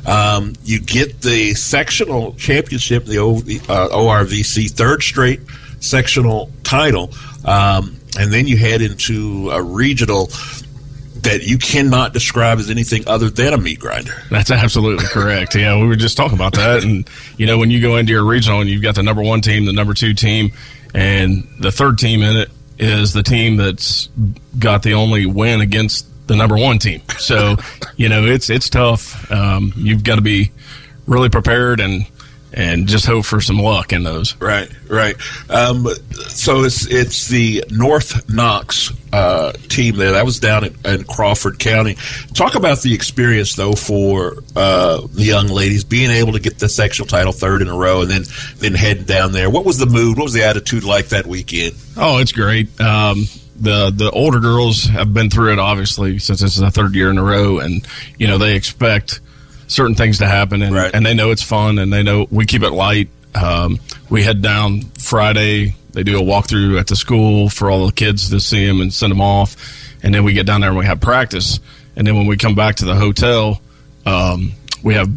Um, 0.07 0.55
you 0.65 0.79
get 0.81 1.21
the 1.23 1.55
sectional 1.55 2.35
championship, 2.35 3.05
the 3.07 3.19
o, 3.19 3.37
uh, 3.37 3.89
ORVC 3.89 4.71
third 4.71 5.03
straight 5.03 5.41
sectional 5.81 6.51
title, 6.63 7.11
um, 7.45 7.97
and 8.19 8.33
then 8.33 8.47
you 8.47 8.57
head 8.57 8.83
into 8.83 9.51
a 9.51 9.63
regional 9.63 10.29
that 11.23 11.43
you 11.43 11.59
cannot 11.59 12.13
describe 12.13 12.59
as 12.59 12.71
anything 12.71 13.05
other 13.07 13.31
than 13.31 13.55
a 13.55 13.59
meat 13.59 13.79
grinder. 13.79 14.15
That's 14.31 14.51
absolutely 14.51 15.07
correct. 15.07 15.55
Yeah, 15.55 15.81
we 15.81 15.87
were 15.87 15.97
just 15.97 16.17
talking 16.17 16.37
about 16.37 16.55
that, 16.55 16.85
and 16.85 17.09
you 17.37 17.47
know, 17.47 17.59
when 17.59 17.71
you 17.71 17.81
go 17.81 17.97
into 17.97 18.13
your 18.13 18.25
regional 18.25 18.61
and 18.61 18.69
you've 18.69 18.83
got 18.83 18.95
the 18.95 19.03
number 19.03 19.23
one 19.23 19.41
team, 19.41 19.65
the 19.65 19.73
number 19.73 19.95
two 19.95 20.15
team, 20.15 20.53
and 20.95 21.47
the 21.59 21.73
third 21.73 21.99
team 21.99 22.23
in 22.23 22.37
it 22.37 22.51
is 22.79 23.13
the 23.13 23.23
team 23.23 23.57
that's 23.57 24.09
got 24.59 24.83
the 24.83 24.95
only 24.95 25.27
win 25.27 25.61
against 25.61 26.07
the 26.27 26.37
number 26.37 26.57
one 26.57 26.79
team. 26.79 27.03
So, 27.19 27.57
you 27.97 28.09
know, 28.09 28.25
it's 28.25 28.51
it's 28.51 28.69
tough. 28.69 29.31
Um, 29.31 29.73
you've 29.77 30.05
got 30.05 30.17
to 30.17 30.23
be 30.23 30.51
really 31.07 31.29
prepared 31.29 31.81
and 31.81 32.07
and 32.53 32.87
just 32.87 33.07
hope 33.07 33.25
for 33.25 33.41
some 33.41 33.59
luck 33.59 33.93
in 33.93 34.03
those. 34.03 34.37
Right, 34.41 34.69
right. 34.89 35.17
Um, 35.51 35.89
so 36.29 36.65
it's 36.65 36.87
it's 36.87 37.29
the 37.29 37.65
North 37.71 38.29
Knox 38.29 38.93
uh, 39.13 39.53
team 39.69 39.97
there. 39.97 40.13
That 40.13 40.25
was 40.25 40.39
down 40.41 40.65
in, 40.65 40.77
in, 40.85 41.05
Crawford 41.05 41.59
County. 41.59 41.97
Talk 42.35 42.55
about 42.55 42.81
the 42.83 42.95
experience 42.95 43.55
though 43.55 43.73
for 43.73 44.43
uh, 44.57 45.07
the 45.13 45.25
young 45.25 45.49
ladies 45.49 45.85
being 45.85 46.11
able 46.11 46.33
to 46.33 46.41
get 46.41 46.59
the 46.59 46.69
sectional 46.69 47.07
title 47.07 47.33
third 47.33 47.63
in 47.63 47.69
a 47.69 47.77
row, 47.77 48.03
and 48.03 48.11
then 48.11 48.25
then 48.59 48.75
heading 48.75 49.05
down 49.05 49.33
there. 49.33 49.51
What 49.51 49.65
was 49.65 49.79
the 49.79 49.87
mood? 49.87 50.17
What 50.17 50.25
was 50.25 50.33
the 50.33 50.45
attitude 50.45 50.85
like 50.85 51.09
that 51.09 51.27
weekend? 51.27 51.77
Oh, 51.97 52.19
it's 52.19 52.33
great. 52.33 52.81
Um, 52.81 53.25
the 53.57 53.91
the 53.95 54.11
older 54.11 54.41
girls 54.41 54.85
have 54.85 55.15
been 55.15 55.31
through 55.31 55.53
it 55.53 55.59
obviously 55.59 56.19
since 56.19 56.41
this 56.41 56.55
is 56.55 56.61
the 56.61 56.71
third 56.71 56.95
year 56.95 57.11
in 57.11 57.19
a 57.19 57.23
row, 57.23 57.59
and 57.59 57.87
you 58.19 58.27
know 58.27 58.39
they 58.39 58.57
expect 58.57 59.21
certain 59.73 59.95
things 59.95 60.19
to 60.19 60.27
happen, 60.27 60.63
and, 60.63 60.75
right. 60.75 60.95
and 60.95 61.05
they 61.05 61.15
know 61.15 61.31
it's 61.31 61.43
fun, 61.43 61.79
and 61.79 61.93
they 61.93 62.03
know 62.03 62.27
we 62.31 62.47
keep 62.47 62.63
it 62.63 62.71
light. 62.71 63.09
Um, 63.35 63.81
we 64.11 64.23
head 64.23 64.43
down 64.43 64.83
Friday 64.99 65.75
They 65.93 66.03
do 66.03 66.19
a 66.19 66.23
walkthrough 66.23 66.79
at 66.81 66.87
the 66.87 66.97
school 66.97 67.49
for 67.49 67.71
all 67.71 67.87
the 67.87 67.93
kids 67.93 68.31
to 68.31 68.41
see 68.41 68.67
them 68.67 68.81
and 68.81 68.93
send 68.93 69.11
them 69.11 69.21
off, 69.21 69.57
and 70.03 70.15
then 70.15 70.25
we 70.25 70.33
get 70.33 70.47
down 70.47 70.61
there 70.61 70.71
and 70.71 70.79
we 70.79 70.87
have 70.87 71.01
practice. 71.01 71.61
And 71.97 72.07
then 72.07 72.17
when 72.17 72.27
we 72.27 72.37
come 72.37 72.55
back 72.55 72.77
to 72.77 72.87
the 72.87 72.95
hotel, 72.95 73.61
um, 74.07 74.53
we 74.83 74.95
have 74.95 75.11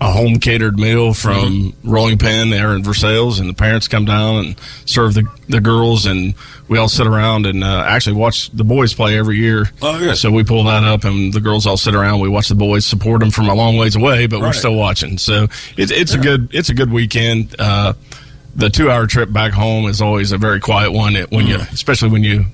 a 0.00 0.12
home 0.12 0.38
catered 0.38 0.78
meal 0.78 1.12
from 1.12 1.74
Rolling 1.82 2.18
Pin 2.18 2.50
there 2.50 2.74
in 2.76 2.84
Versailles, 2.84 3.40
and 3.40 3.48
the 3.48 3.54
parents 3.54 3.88
come 3.88 4.04
down 4.04 4.44
and 4.44 4.60
serve 4.84 5.14
the, 5.14 5.26
the 5.48 5.60
girls, 5.60 6.06
and 6.06 6.34
we 6.68 6.78
all 6.78 6.88
sit 6.88 7.06
around 7.06 7.46
and 7.46 7.64
uh, 7.64 7.84
actually 7.86 8.14
watch 8.14 8.48
the 8.50 8.62
boys 8.62 8.94
play 8.94 9.18
every 9.18 9.38
year. 9.38 9.64
Oh, 9.82 9.98
good. 9.98 10.16
So 10.16 10.30
we 10.30 10.44
pull 10.44 10.64
that 10.64 10.84
up, 10.84 11.02
and 11.02 11.32
the 11.32 11.40
girls 11.40 11.66
all 11.66 11.76
sit 11.76 11.96
around. 11.96 12.20
We 12.20 12.28
watch 12.28 12.48
the 12.48 12.54
boys 12.54 12.86
support 12.86 13.20
them 13.20 13.32
from 13.32 13.48
a 13.48 13.54
long 13.54 13.76
ways 13.76 13.96
away, 13.96 14.26
but 14.28 14.40
we're 14.40 14.52
still 14.52 14.76
watching. 14.76 15.18
So 15.18 15.48
it's 15.76 15.90
it's 15.90 16.14
a 16.14 16.18
good 16.18 16.54
it's 16.54 16.68
a 16.68 16.74
good 16.74 16.92
weekend. 16.92 17.56
Uh, 17.58 17.94
the 18.54 18.70
two 18.70 18.90
hour 18.90 19.06
trip 19.06 19.32
back 19.32 19.52
home 19.52 19.86
is 19.86 20.00
always 20.00 20.30
a 20.30 20.38
very 20.38 20.60
quiet 20.60 20.92
one. 20.92 21.16
It, 21.16 21.30
when 21.32 21.46
you 21.46 21.56
especially 21.56 22.10
when 22.10 22.22
you 22.22 22.44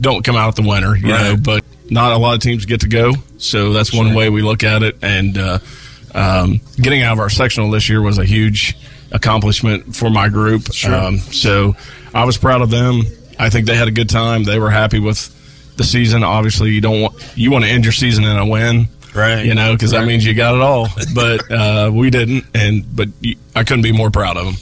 don't 0.00 0.24
come 0.24 0.36
out 0.36 0.56
the 0.56 0.62
winter, 0.62 0.96
you 0.96 1.06
know. 1.08 1.36
But 1.40 1.64
not 1.88 2.12
a 2.12 2.18
lot 2.18 2.34
of 2.34 2.40
teams 2.40 2.66
get 2.66 2.80
to 2.80 2.88
go, 2.88 3.12
so 3.38 3.72
that's 3.72 3.92
one 3.92 4.14
way 4.14 4.28
we 4.28 4.42
look 4.42 4.64
at 4.64 4.82
it. 4.82 4.96
And 5.02 5.38
uh, 5.38 5.58
um, 6.14 6.60
getting 6.76 7.02
out 7.02 7.14
of 7.14 7.18
our 7.20 7.30
sectional 7.30 7.70
this 7.70 7.88
year 7.88 8.00
was 8.02 8.18
a 8.18 8.24
huge 8.24 8.76
accomplishment 9.12 9.94
for 9.94 10.10
my 10.10 10.28
group. 10.28 10.68
Um, 10.94 11.18
so 11.18 11.76
I 12.14 12.24
was 12.24 12.38
proud 12.38 12.62
of 12.62 12.70
them. 12.70 13.02
I 13.38 13.50
think 13.50 13.66
they 13.66 13.76
had 13.76 13.88
a 13.88 13.92
good 13.92 14.08
time. 14.08 14.44
They 14.44 14.58
were 14.58 14.70
happy 14.70 14.98
with 15.00 15.36
the 15.76 15.84
season. 15.84 16.22
Obviously, 16.22 16.70
you 16.70 16.80
don't 16.80 17.00
want 17.00 17.32
you 17.36 17.50
want 17.50 17.64
to 17.64 17.70
end 17.70 17.84
your 17.84 17.92
season 17.92 18.24
in 18.24 18.36
a 18.36 18.46
win, 18.46 18.88
right? 19.14 19.44
You 19.44 19.54
know, 19.54 19.72
because 19.72 19.92
that 19.92 20.06
means 20.06 20.24
you 20.26 20.34
got 20.34 20.54
it 20.54 20.60
all. 20.60 20.88
But 21.14 21.50
uh, 21.50 21.90
we 21.92 22.10
didn't, 22.10 22.44
and 22.54 22.84
but 22.94 23.08
I 23.56 23.64
couldn't 23.64 23.82
be 23.82 23.92
more 23.92 24.10
proud 24.10 24.36
of 24.36 24.44
them. 24.44 24.54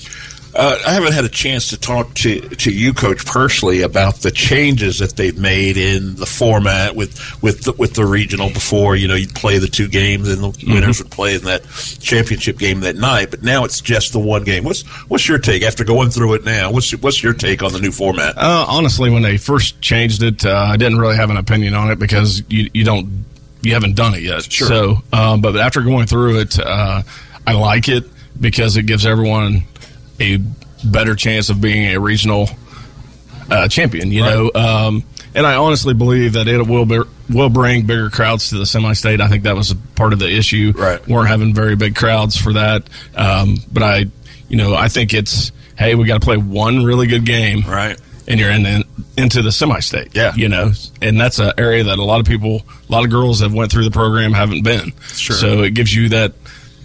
Uh, 0.59 0.77
I 0.85 0.93
haven't 0.93 1.13
had 1.13 1.25
a 1.25 1.29
chance 1.29 1.69
to 1.69 1.79
talk 1.79 2.13
to, 2.15 2.41
to 2.41 2.73
you, 2.73 2.93
Coach, 2.93 3.25
personally 3.25 3.83
about 3.83 4.17
the 4.17 4.33
changes 4.33 4.99
that 4.99 5.15
they've 5.15 5.39
made 5.39 5.77
in 5.77 6.17
the 6.17 6.27
format 6.27 6.97
with 6.97 7.41
with 7.43 7.63
the, 7.63 7.73
with 7.75 7.95
the 7.95 8.05
regional. 8.05 8.49
Before, 8.51 8.97
you 8.97 9.07
know, 9.07 9.15
you'd 9.15 9.37
play 9.37 9.59
the 9.59 9.69
two 9.69 9.87
games, 9.87 10.29
and 10.29 10.43
the 10.43 10.49
Mm-hmm. 10.49 10.73
winners 10.73 11.01
would 11.01 11.13
play 11.13 11.37
in 11.37 11.43
that 11.45 11.63
championship 12.01 12.59
game 12.59 12.81
that 12.81 12.97
night. 12.97 13.31
But 13.31 13.43
now 13.45 13.65
it's 13.65 13.81
just 13.81 14.13
the 14.13 14.19
one 14.19 14.43
game. 14.43 14.65
What's 14.65 14.83
what's 15.09 15.29
your 15.29 15.39
take 15.39 15.63
after 15.63 15.85
going 15.85 16.11
through 16.11 16.35
it 16.35 16.45
now? 16.45 16.73
What's 16.73 16.91
your, 16.91 17.01
what's 17.01 17.23
your 17.23 17.35
take 17.35 17.63
on 17.63 17.73
the 17.73 17.79
new 17.79 17.93
format? 17.93 18.37
Uh, 18.37 18.67
honestly, 18.69 19.11
when 19.11 19.23
they 19.23 19.37
first 19.37 19.81
changed 19.81 20.25
it, 20.25 20.45
uh, 20.45 20.51
I 20.53 20.77
didn't 20.77 20.99
really 20.99 21.17
have 21.17 21.31
an 21.31 21.37
opinion 21.37 21.75
on 21.75 21.91
it 21.93 22.01
because 22.01 22.43
you, 22.49 22.69
you 22.75 22.83
don't 22.83 23.25
you 23.63 23.75
haven't 23.75 23.95
done 23.95 24.15
it 24.15 24.23
yet. 24.23 24.51
Sure. 24.51 24.67
So, 24.67 24.97
um, 25.13 25.41
but 25.41 25.57
after 25.57 25.83
going 25.83 26.07
through 26.09 26.41
it, 26.41 26.59
uh, 26.59 27.03
I 27.47 27.53
like 27.53 27.89
it 27.89 28.05
because 28.41 28.77
it 28.77 28.87
gives 28.87 29.07
everyone 29.07 29.63
a 30.21 30.39
better 30.85 31.15
chance 31.15 31.51
of 31.51 31.61
being 31.61 31.95
a 31.95 32.01
regional 32.01 32.49
uh, 33.51 33.69
champion. 33.69 34.11
You 34.11 34.23
know, 34.23 34.51
um, 34.55 35.05
and 35.35 35.47
I 35.47 35.57
honestly 35.57 35.95
believe 35.95 36.35
that 36.35 36.49
it 36.49 36.67
will 36.67 36.87
be, 36.87 37.01
will 37.29 37.51
bring 37.51 37.87
bigger 37.87 38.11
crowds 38.11 38.51
to 38.51 38.59
the 38.59 38.67
semi-state. 38.67 39.21
I 39.21 39.29
think 39.29 39.45
that 39.45 39.57
was 39.57 39.71
a 39.71 39.77
part 39.77 40.13
of 40.13 40.19
the 40.19 40.31
issue. 40.31 40.73
Right, 40.77 41.07
weren't 41.07 41.29
having 41.29 41.55
very 41.55 41.77
big 41.77 41.97
crowds 41.97 42.37
for 42.37 42.55
that. 42.55 42.85
Um, 43.17 43.57
but 43.73 43.83
I, 43.83 44.07
you 44.49 44.57
know, 44.57 44.75
I 44.75 44.89
think 44.89 45.15
it's 45.15 45.53
hey, 45.79 45.95
we 45.95 46.05
got 46.05 46.21
to 46.21 46.25
play 46.25 46.37
one 46.37 46.85
really 46.85 47.07
good 47.07 47.25
game. 47.25 47.63
Right. 47.63 47.99
And 48.27 48.39
you're 48.39 48.51
in, 48.51 48.67
in 48.67 48.85
into 49.17 49.41
the 49.41 49.51
semi-state, 49.51 50.15
yeah. 50.15 50.35
You 50.35 50.51
know, 50.51 50.73
and 51.01 51.19
that's 51.19 51.39
an 51.39 51.53
area 51.57 51.85
that 51.85 51.99
a 51.99 52.05
lot 52.05 52.21
of 52.21 52.27
people, 52.27 52.63
a 52.87 52.93
lot 52.93 53.05
of 53.05 53.11
girls 53.11 53.39
that 53.39 53.51
went 53.51 53.73
through 53.73 53.85
the 53.85 53.91
program 53.91 54.33
haven't 54.33 54.65
been. 54.65 54.93
Sure. 55.15 55.35
So 55.35 55.63
it 55.63 55.73
gives 55.73 55.95
you 55.95 56.11
that 56.11 56.35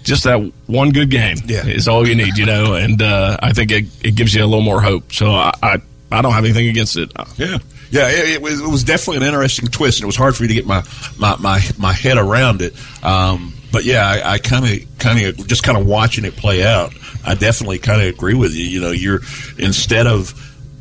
just 0.04 0.24
that 0.26 0.38
one 0.68 0.92
good 0.92 1.10
game 1.10 1.38
Yeah. 1.46 1.66
is 1.66 1.88
all 1.88 2.08
you 2.08 2.16
need, 2.16 2.38
you 2.38 2.46
know. 2.46 2.76
And 2.76 3.02
uh, 3.02 3.38
I 3.42 3.54
think 3.54 3.72
it, 3.72 3.86
it 4.04 4.16
gives 4.16 4.34
you 4.36 4.44
a 4.44 4.46
little 4.48 4.62
more 4.62 4.82
hope. 4.82 5.12
So 5.14 5.32
I, 5.32 5.52
I 5.62 5.78
I 6.12 6.22
don't 6.22 6.34
have 6.34 6.44
anything 6.46 6.68
against 6.70 6.96
it. 6.98 7.12
Yeah. 7.38 7.58
Yeah, 7.90 8.10
it, 8.10 8.30
it, 8.30 8.42
was, 8.42 8.60
it 8.60 8.68
was 8.68 8.84
definitely 8.84 9.18
an 9.18 9.24
interesting 9.32 9.68
twist, 9.70 10.00
and 10.00 10.04
it 10.04 10.08
was 10.08 10.16
hard 10.16 10.36
for 10.36 10.42
me 10.44 10.48
to 10.50 10.54
get 10.56 10.66
my 10.66 10.84
my, 11.20 11.36
my, 11.38 11.62
my 11.78 11.94
head 11.94 12.18
around 12.18 12.62
it. 12.64 12.74
Um, 13.04 13.54
but 13.72 13.84
yeah, 13.84 14.22
I 14.26 14.40
kind 14.40 14.66
of 14.66 14.98
kind 15.00 15.24
of 15.26 15.48
just 15.48 15.62
kind 15.64 15.78
of 15.78 15.86
watching 15.86 16.26
it 16.26 16.36
play 16.36 16.64
out. 16.64 16.94
I 17.26 17.36
definitely 17.36 17.78
kind 17.80 18.02
of 18.02 18.08
agree 18.08 18.34
with 18.34 18.54
you. 18.54 18.66
You 18.66 18.82
know, 18.82 18.92
you're 18.92 19.20
instead 19.60 20.08
of 20.08 20.34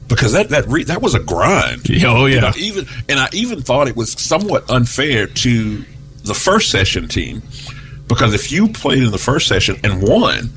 because 0.09 0.33
that 0.33 0.49
that 0.51 0.69
re, 0.69 0.85
that 0.85 1.03
was 1.03 1.15
a 1.15 1.21
grind. 1.21 1.83
Oh, 2.05 2.25
yeah. 2.27 2.35
You 2.35 2.41
know, 2.41 2.53
even 2.57 2.87
and 3.11 3.19
I 3.21 3.29
even 3.35 3.61
thought 3.63 3.89
it 3.89 3.97
was 3.97 4.13
somewhat 4.13 4.71
unfair 4.71 5.27
to 5.27 5.85
the 6.25 6.35
first 6.35 6.71
session 6.71 7.09
team 7.09 7.43
because 8.15 8.35
if 8.35 8.53
you 8.53 8.69
played 8.69 9.03
in 9.03 9.11
the 9.11 9.19
first 9.19 9.47
session 9.49 9.77
and 9.85 10.03
won, 10.03 10.51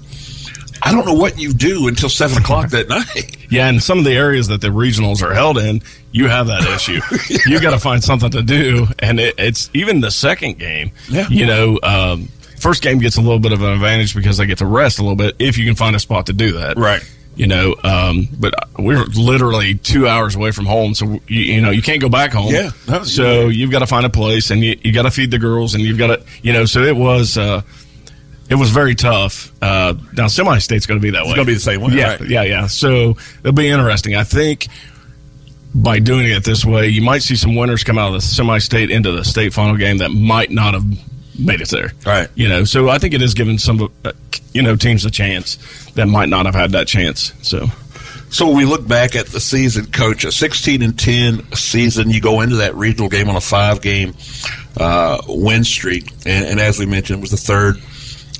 I 0.81 0.91
don't 0.91 1.05
know 1.05 1.13
what 1.13 1.39
you 1.39 1.53
do 1.53 1.87
until 1.87 2.09
seven 2.09 2.37
o'clock 2.37 2.69
that 2.69 2.89
night. 2.89 3.37
Yeah, 3.47 3.69
and 3.69 3.81
some 3.81 3.99
of 3.99 4.05
the 4.05 4.13
areas 4.13 4.47
that 4.47 4.59
the 4.61 4.69
regionals 4.69 5.21
are 5.21 5.31
held 5.31 5.59
in, 5.59 5.83
you 6.11 6.27
have 6.27 6.47
that 6.47 6.63
issue. 6.63 6.99
You 7.49 7.61
got 7.61 7.71
to 7.71 7.79
find 7.79 8.03
something 8.03 8.31
to 8.31 8.41
do, 8.41 8.87
and 8.97 9.19
it, 9.19 9.35
it's 9.37 9.69
even 9.75 10.01
the 10.01 10.09
second 10.09 10.57
game. 10.57 10.91
Yeah. 11.07 11.27
you 11.29 11.45
know, 11.45 11.79
um, 11.83 12.27
first 12.59 12.81
game 12.81 12.97
gets 12.97 13.17
a 13.17 13.21
little 13.21 13.37
bit 13.37 13.51
of 13.51 13.61
an 13.61 13.71
advantage 13.71 14.15
because 14.15 14.37
they 14.37 14.47
get 14.47 14.57
to 14.57 14.65
rest 14.65 14.97
a 14.97 15.03
little 15.03 15.15
bit 15.15 15.35
if 15.37 15.59
you 15.59 15.65
can 15.65 15.75
find 15.75 15.95
a 15.95 15.99
spot 15.99 16.25
to 16.25 16.33
do 16.33 16.53
that. 16.53 16.75
Right. 16.75 17.03
You 17.35 17.47
know, 17.47 17.75
um, 17.83 18.29
but 18.39 18.53
we're 18.79 19.03
literally 19.05 19.75
two 19.75 20.07
hours 20.07 20.35
away 20.35 20.51
from 20.51 20.65
home, 20.65 20.95
so 20.95 21.19
you, 21.27 21.41
you 21.55 21.61
know 21.61 21.69
you 21.69 21.81
can't 21.81 21.99
go 21.99 22.07
back 22.07 22.31
home. 22.31 22.53
Yeah. 22.53 22.71
No, 22.87 23.03
so 23.03 23.47
you've 23.49 23.71
got 23.71 23.79
to 23.79 23.87
find 23.87 24.05
a 24.05 24.09
place, 24.09 24.51
and 24.51 24.63
you, 24.63 24.77
you 24.83 24.93
got 24.93 25.03
to 25.03 25.11
feed 25.11 25.31
the 25.31 25.39
girls, 25.39 25.73
and 25.73 25.83
you've 25.83 25.97
got 25.97 26.07
to, 26.07 26.23
you 26.41 26.53
know. 26.53 26.63
So 26.63 26.81
it 26.83 26.95
was, 26.95 27.37
uh, 27.37 27.61
it 28.49 28.55
was 28.55 28.69
very 28.69 28.95
tough. 28.95 29.51
Uh, 29.61 29.95
now 30.13 30.27
semi-state's 30.27 30.85
going 30.85 30.99
to 30.99 31.03
be 31.03 31.09
that 31.11 31.23
way. 31.23 31.31
It's 31.31 31.35
gonna 31.35 31.45
be 31.45 31.53
the 31.55 31.59
same 31.59 31.81
way, 31.81 31.93
Yeah, 31.95 32.11
right. 32.11 32.21
yeah, 32.29 32.43
yeah. 32.43 32.67
So 32.67 33.17
it'll 33.41 33.51
be 33.51 33.67
interesting. 33.67 34.15
I 34.15 34.23
think 34.23 34.67
by 35.73 35.99
doing 35.99 36.25
it 36.27 36.45
this 36.45 36.63
way, 36.63 36.87
you 36.87 37.01
might 37.01 37.21
see 37.21 37.35
some 37.35 37.53
winners 37.55 37.83
come 37.83 37.97
out 37.97 38.07
of 38.07 38.13
the 38.13 38.21
semi-state 38.21 38.91
into 38.91 39.11
the 39.11 39.25
state 39.25 39.53
final 39.53 39.75
game 39.75 39.97
that 39.97 40.09
might 40.11 40.51
not 40.51 40.73
have 40.73 40.85
made 41.39 41.61
it 41.61 41.69
there. 41.69 41.91
Right. 42.05 42.29
You 42.35 42.47
know, 42.47 42.63
so 42.63 42.89
I 42.89 42.97
think 42.97 43.13
it 43.13 43.21
is 43.21 43.33
giving 43.33 43.57
some, 43.57 43.91
uh, 44.03 44.11
you 44.53 44.61
know, 44.61 44.75
teams 44.75 45.05
a 45.05 45.11
chance 45.11 45.57
that 45.91 46.07
might 46.07 46.29
not 46.29 46.45
have 46.45 46.55
had 46.55 46.71
that 46.71 46.87
chance. 46.87 47.33
So. 47.41 47.67
So 48.29 48.49
we 48.49 48.65
look 48.65 48.85
back 48.85 49.15
at 49.15 49.27
the 49.27 49.39
season, 49.39 49.85
coach, 49.85 50.25
a 50.25 50.31
16 50.31 50.81
and 50.81 50.99
10 50.99 51.53
season, 51.53 52.09
you 52.09 52.19
go 52.19 52.41
into 52.41 52.57
that 52.57 52.75
regional 52.75 53.07
game 53.07 53.29
on 53.29 53.35
a 53.37 53.41
five 53.41 53.81
game 53.81 54.13
uh, 54.77 55.21
win 55.27 55.63
streak. 55.63 56.11
And, 56.25 56.45
and 56.45 56.59
as 56.59 56.77
we 56.77 56.85
mentioned, 56.85 57.19
it 57.19 57.21
was 57.21 57.31
the 57.31 57.37
third 57.37 57.77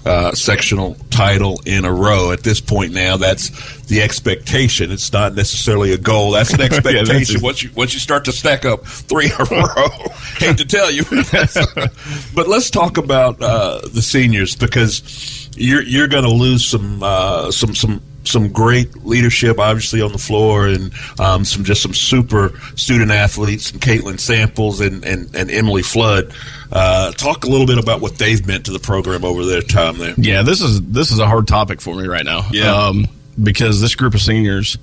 uh, 0.05 0.31
sectional 0.33 0.95
title 1.09 1.61
in 1.65 1.83
a 1.85 1.91
row. 1.91 2.31
At 2.31 2.43
this 2.43 2.61
point 2.61 2.93
now, 2.93 3.17
that's 3.17 3.49
the 3.87 4.01
expectation. 4.01 4.91
It's 4.91 5.11
not 5.11 5.33
necessarily 5.33 5.93
a 5.93 5.97
goal. 5.97 6.31
That's 6.31 6.53
an 6.53 6.59
Yeah, 6.61 6.67
that's 6.69 6.85
expectation. 6.87 7.41
once 7.41 7.63
you 7.63 7.71
once 7.75 7.93
you 7.93 7.99
start 7.99 8.25
to 8.25 8.31
stack 8.31 8.65
up 8.65 8.85
three 8.85 9.25
in 9.25 9.31
a 9.31 9.45
row, 9.45 9.87
hate 10.37 10.57
to 10.57 10.65
tell 10.65 10.91
you, 10.91 11.03
but 12.35 12.47
let's 12.47 12.69
talk 12.69 12.97
about 12.97 13.41
uh, 13.41 13.81
the 13.93 14.01
seniors 14.01 14.55
because 14.55 15.49
you're 15.55 15.83
you're 15.83 16.07
going 16.07 16.23
to 16.23 16.29
lose 16.33 16.65
some 16.67 17.01
uh, 17.01 17.51
some 17.51 17.73
some 17.75 18.01
some 18.27 18.49
great 18.51 19.05
leadership, 19.05 19.59
obviously 19.59 20.01
on 20.01 20.11
the 20.11 20.17
floor, 20.17 20.67
and 20.67 20.91
um, 21.19 21.45
some 21.45 21.63
just 21.63 21.81
some 21.81 21.93
super 21.93 22.51
student 22.75 23.11
athletes, 23.11 23.71
and 23.71 23.81
Caitlin 23.81 24.19
Samples 24.19 24.81
and 24.81 25.03
and, 25.05 25.33
and 25.35 25.49
Emily 25.51 25.81
Flood. 25.83 26.33
Uh, 26.71 27.11
talk 27.13 27.45
a 27.45 27.47
little 27.47 27.67
bit 27.67 27.77
about 27.77 28.01
what 28.01 28.17
they've 28.17 28.45
meant 28.47 28.65
to 28.65 28.71
the 28.71 28.79
program 28.79 29.23
over 29.23 29.45
their 29.45 29.61
time 29.61 29.97
there. 29.97 30.13
Yeah, 30.17 30.41
this 30.41 30.61
is 30.61 30.81
this 30.81 31.11
is 31.11 31.19
a 31.19 31.27
hard 31.27 31.47
topic 31.47 31.79
for 31.81 31.95
me 31.95 32.07
right 32.07 32.25
now. 32.25 32.47
Yeah. 32.51 32.73
um, 32.73 33.07
because 33.41 33.81
this 33.81 33.95
group 33.95 34.13
of 34.13 34.21
seniors 34.21 34.77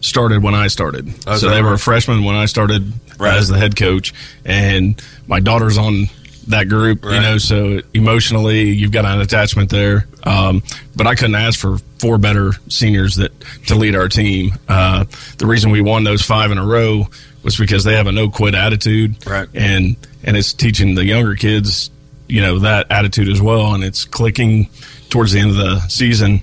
started 0.00 0.42
when 0.42 0.54
I 0.54 0.66
started, 0.66 1.08
is 1.08 1.40
so 1.40 1.48
they 1.50 1.62
were 1.62 1.78
freshmen 1.78 2.24
when 2.24 2.34
I 2.34 2.46
started 2.46 2.92
Right. 3.18 3.36
as 3.36 3.46
the 3.48 3.56
head 3.56 3.76
coach, 3.76 4.12
and 4.44 5.00
my 5.28 5.38
daughter's 5.38 5.78
on 5.78 6.06
that 6.48 6.68
group. 6.68 7.04
You 7.04 7.20
know, 7.20 7.38
so 7.38 7.80
emotionally, 7.94 8.70
you've 8.70 8.92
got 8.92 9.04
an 9.04 9.20
attachment 9.20 9.70
there. 9.70 10.06
Um, 10.24 10.62
but 10.94 11.06
I 11.06 11.14
couldn't 11.14 11.34
ask 11.34 11.58
for 11.58 11.78
four 11.98 12.18
better 12.18 12.52
seniors 12.68 13.16
that 13.16 13.32
to 13.66 13.74
lead 13.74 13.94
our 13.94 14.08
team. 14.08 14.52
Uh, 14.68 15.04
the 15.38 15.46
reason 15.46 15.70
we 15.70 15.80
won 15.80 16.04
those 16.04 16.22
five 16.22 16.50
in 16.50 16.58
a 16.58 16.66
row 16.66 17.06
was 17.42 17.56
because 17.56 17.84
they 17.84 17.94
have 17.94 18.06
a 18.06 18.12
no 18.12 18.28
quit 18.28 18.54
attitude, 18.54 19.24
Right. 19.26 19.48
And 19.54 19.96
and 20.24 20.36
it's 20.36 20.52
teaching 20.52 20.94
the 20.94 21.04
younger 21.04 21.34
kids, 21.34 21.90
you 22.28 22.40
know, 22.40 22.60
that 22.60 22.90
attitude 22.90 23.28
as 23.28 23.40
well, 23.42 23.74
and 23.74 23.82
it's 23.82 24.04
clicking 24.04 24.68
towards 25.10 25.32
the 25.32 25.40
end 25.40 25.50
of 25.50 25.56
the 25.56 25.80
season. 25.88 26.40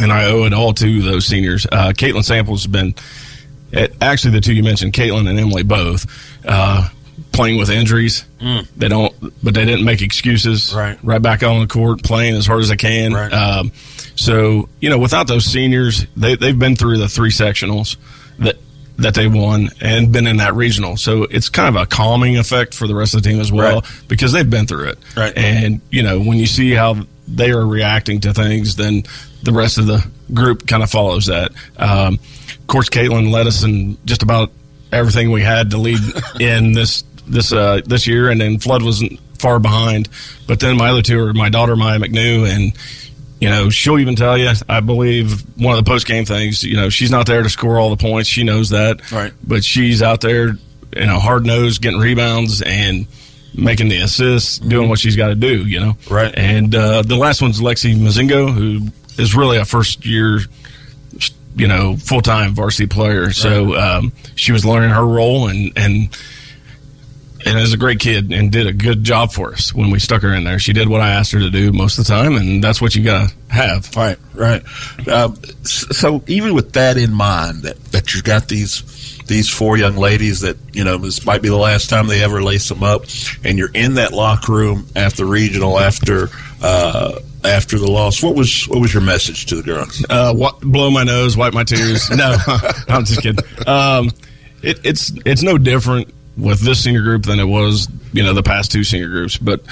And 0.00 0.12
I 0.12 0.24
owe 0.26 0.44
it 0.44 0.52
all 0.52 0.74
to 0.74 1.02
those 1.02 1.24
seniors. 1.26 1.66
Uh, 1.70 1.92
Caitlin 1.94 2.24
Samples 2.24 2.64
has 2.64 2.66
been, 2.72 2.96
eh, 3.72 3.86
actually, 4.00 4.32
the 4.32 4.40
two 4.40 4.52
you 4.52 4.64
mentioned, 4.64 4.92
Caitlin 4.92 5.28
and 5.28 5.38
Emily 5.38 5.62
both, 5.62 6.04
uh, 6.44 6.88
playing 7.34 7.58
with 7.58 7.68
injuries. 7.70 8.24
Mm. 8.40 8.66
They 8.76 8.88
don't, 8.88 9.14
but 9.42 9.54
they 9.54 9.64
didn't 9.64 9.84
make 9.84 10.00
excuses. 10.02 10.74
Right. 10.74 10.98
Right 11.02 11.20
back 11.20 11.42
on 11.42 11.60
the 11.60 11.66
court, 11.66 12.02
playing 12.02 12.34
as 12.36 12.46
hard 12.46 12.60
as 12.60 12.68
they 12.68 12.76
can. 12.76 13.12
Right. 13.12 13.32
Um, 13.32 13.72
so, 14.16 14.68
you 14.80 14.88
know, 14.90 14.98
without 14.98 15.26
those 15.26 15.44
seniors, 15.44 16.06
they, 16.16 16.36
they've 16.36 16.58
been 16.58 16.76
through 16.76 16.98
the 16.98 17.08
three 17.08 17.30
sectionals 17.30 17.96
that, 18.38 18.56
that 18.98 19.14
they 19.14 19.26
won 19.26 19.70
and 19.80 20.12
been 20.12 20.26
in 20.26 20.36
that 20.36 20.54
regional. 20.54 20.96
So 20.96 21.24
it's 21.24 21.48
kind 21.48 21.74
of 21.76 21.82
a 21.82 21.86
calming 21.86 22.36
effect 22.38 22.74
for 22.74 22.86
the 22.86 22.94
rest 22.94 23.14
of 23.14 23.22
the 23.22 23.28
team 23.30 23.40
as 23.40 23.50
well 23.50 23.80
Right. 23.80 24.02
because 24.08 24.32
they've 24.32 24.48
been 24.48 24.66
through 24.66 24.90
it. 24.90 24.98
Right. 25.16 25.36
And, 25.36 25.80
you 25.90 26.02
know, 26.04 26.20
when 26.20 26.38
you 26.38 26.46
see 26.46 26.70
how 26.70 26.96
they 27.26 27.50
are 27.50 27.66
reacting 27.66 28.20
to 28.20 28.32
things, 28.32 28.76
then 28.76 29.02
the 29.42 29.52
rest 29.52 29.78
of 29.78 29.86
the 29.86 30.06
group 30.32 30.66
kind 30.68 30.82
of 30.82 30.90
follows 30.90 31.26
that. 31.26 31.50
Um, 31.76 32.14
of 32.60 32.66
course, 32.68 32.88
Caitlin 32.88 33.30
led 33.32 33.46
us 33.46 33.62
in 33.64 33.98
just 34.04 34.22
about 34.22 34.52
everything 34.92 35.32
we 35.32 35.42
had 35.42 35.70
to 35.70 35.76
lead 35.78 35.98
in 36.40 36.72
this 36.72 37.02
this 37.26 37.52
uh, 37.52 37.80
this 37.84 38.06
year, 38.06 38.30
and 38.30 38.40
then 38.40 38.58
Flood 38.58 38.82
wasn't 38.82 39.20
far 39.38 39.58
behind. 39.58 40.08
But 40.46 40.60
then 40.60 40.76
my 40.76 40.90
other 40.90 41.02
two 41.02 41.20
are 41.20 41.34
my 41.34 41.48
daughter 41.48 41.76
Maya 41.76 41.98
McNew, 41.98 42.48
and 42.48 42.72
you 43.40 43.48
know 43.48 43.70
she'll 43.70 43.98
even 43.98 44.16
tell 44.16 44.36
you. 44.38 44.52
I 44.68 44.80
believe 44.80 45.42
one 45.58 45.76
of 45.76 45.84
the 45.84 45.88
post 45.88 46.06
game 46.06 46.24
things. 46.24 46.62
You 46.62 46.76
know 46.76 46.88
she's 46.88 47.10
not 47.10 47.26
there 47.26 47.42
to 47.42 47.48
score 47.48 47.78
all 47.78 47.90
the 47.90 47.96
points. 47.96 48.28
She 48.28 48.44
knows 48.44 48.70
that, 48.70 49.10
Right. 49.10 49.32
But 49.46 49.64
she's 49.64 50.02
out 50.02 50.20
there, 50.20 50.56
you 50.96 51.06
know, 51.06 51.18
hard 51.18 51.46
nosed, 51.46 51.82
getting 51.82 52.00
rebounds 52.00 52.62
and 52.62 53.06
making 53.56 53.88
the 53.88 53.98
assists, 53.98 54.58
doing 54.58 54.88
what 54.88 54.98
she's 54.98 55.16
got 55.16 55.28
to 55.28 55.34
do. 55.34 55.66
You 55.66 55.80
know, 55.80 55.96
Right. 56.10 56.34
And 56.36 56.74
uh, 56.74 57.02
the 57.02 57.16
last 57.16 57.40
one's 57.42 57.60
Lexi 57.60 57.94
Mazingo, 57.94 58.52
who 58.52 58.88
is 59.16 59.34
really 59.34 59.58
a 59.58 59.64
first 59.64 60.04
year 60.06 60.40
you 61.56 61.68
know, 61.68 61.96
full 61.96 62.20
time 62.20 62.54
varsity 62.54 62.86
player. 62.86 63.30
So 63.30 63.76
um, 63.76 64.12
she 64.34 64.52
was 64.52 64.64
learning 64.64 64.90
her 64.90 65.06
role 65.06 65.48
and 65.48 65.72
and 65.76 66.08
and 67.44 67.58
is 67.58 67.72
a 67.72 67.76
great 67.76 68.00
kid 68.00 68.32
and 68.32 68.50
did 68.50 68.66
a 68.66 68.72
good 68.72 69.04
job 69.04 69.32
for 69.32 69.52
us 69.52 69.74
when 69.74 69.90
we 69.90 69.98
stuck 69.98 70.22
her 70.22 70.32
in 70.32 70.44
there. 70.44 70.58
She 70.58 70.72
did 70.72 70.88
what 70.88 71.00
I 71.00 71.10
asked 71.10 71.32
her 71.32 71.38
to 71.40 71.50
do 71.50 71.72
most 71.72 71.98
of 71.98 72.06
the 72.06 72.12
time, 72.12 72.36
and 72.36 72.62
that's 72.62 72.80
what 72.80 72.94
you 72.94 73.04
gotta 73.04 73.32
have. 73.48 73.94
Right, 73.94 74.18
right. 74.34 74.62
Um, 75.08 75.36
so 75.64 76.22
even 76.26 76.54
with 76.54 76.72
that 76.72 76.96
in 76.96 77.12
mind, 77.12 77.62
that 77.62 77.82
that 77.86 78.14
you've 78.14 78.24
got 78.24 78.48
these 78.48 78.82
these 79.26 79.48
four 79.48 79.76
young 79.76 79.96
ladies 79.96 80.40
that 80.40 80.56
you 80.72 80.84
know 80.84 80.98
this 80.98 81.24
might 81.24 81.42
be 81.42 81.48
the 81.48 81.56
last 81.56 81.90
time 81.90 82.06
they 82.06 82.22
ever 82.22 82.42
lace 82.42 82.68
them 82.68 82.82
up, 82.82 83.02
and 83.44 83.58
you're 83.58 83.72
in 83.74 83.94
that 83.94 84.12
locker 84.12 84.52
room 84.52 84.86
after 84.96 85.24
regional 85.24 85.78
after 85.78 86.28
uh, 86.62 87.18
after 87.44 87.78
the 87.78 87.90
loss. 87.90 88.22
What 88.22 88.34
was 88.34 88.66
what 88.68 88.80
was 88.80 88.94
your 88.94 89.02
message 89.02 89.46
to 89.46 89.56
the 89.56 89.62
girls? 89.62 90.04
Uh, 90.08 90.32
blow 90.62 90.90
my 90.90 91.04
nose, 91.04 91.36
wipe 91.36 91.52
my 91.52 91.64
tears. 91.64 92.10
No, 92.10 92.36
I'm 92.88 93.04
just 93.04 93.20
kidding. 93.20 93.44
Um, 93.66 94.10
it, 94.62 94.80
it's 94.84 95.12
it's 95.24 95.42
no 95.42 95.58
different 95.58 96.13
with 96.36 96.60
this 96.60 96.82
senior 96.82 97.02
group 97.02 97.24
than 97.24 97.38
it 97.40 97.44
was, 97.44 97.88
you 98.12 98.22
know, 98.22 98.32
the 98.34 98.42
past 98.42 98.72
two 98.72 98.84
senior 98.84 99.08
groups. 99.08 99.36
But 99.36 99.62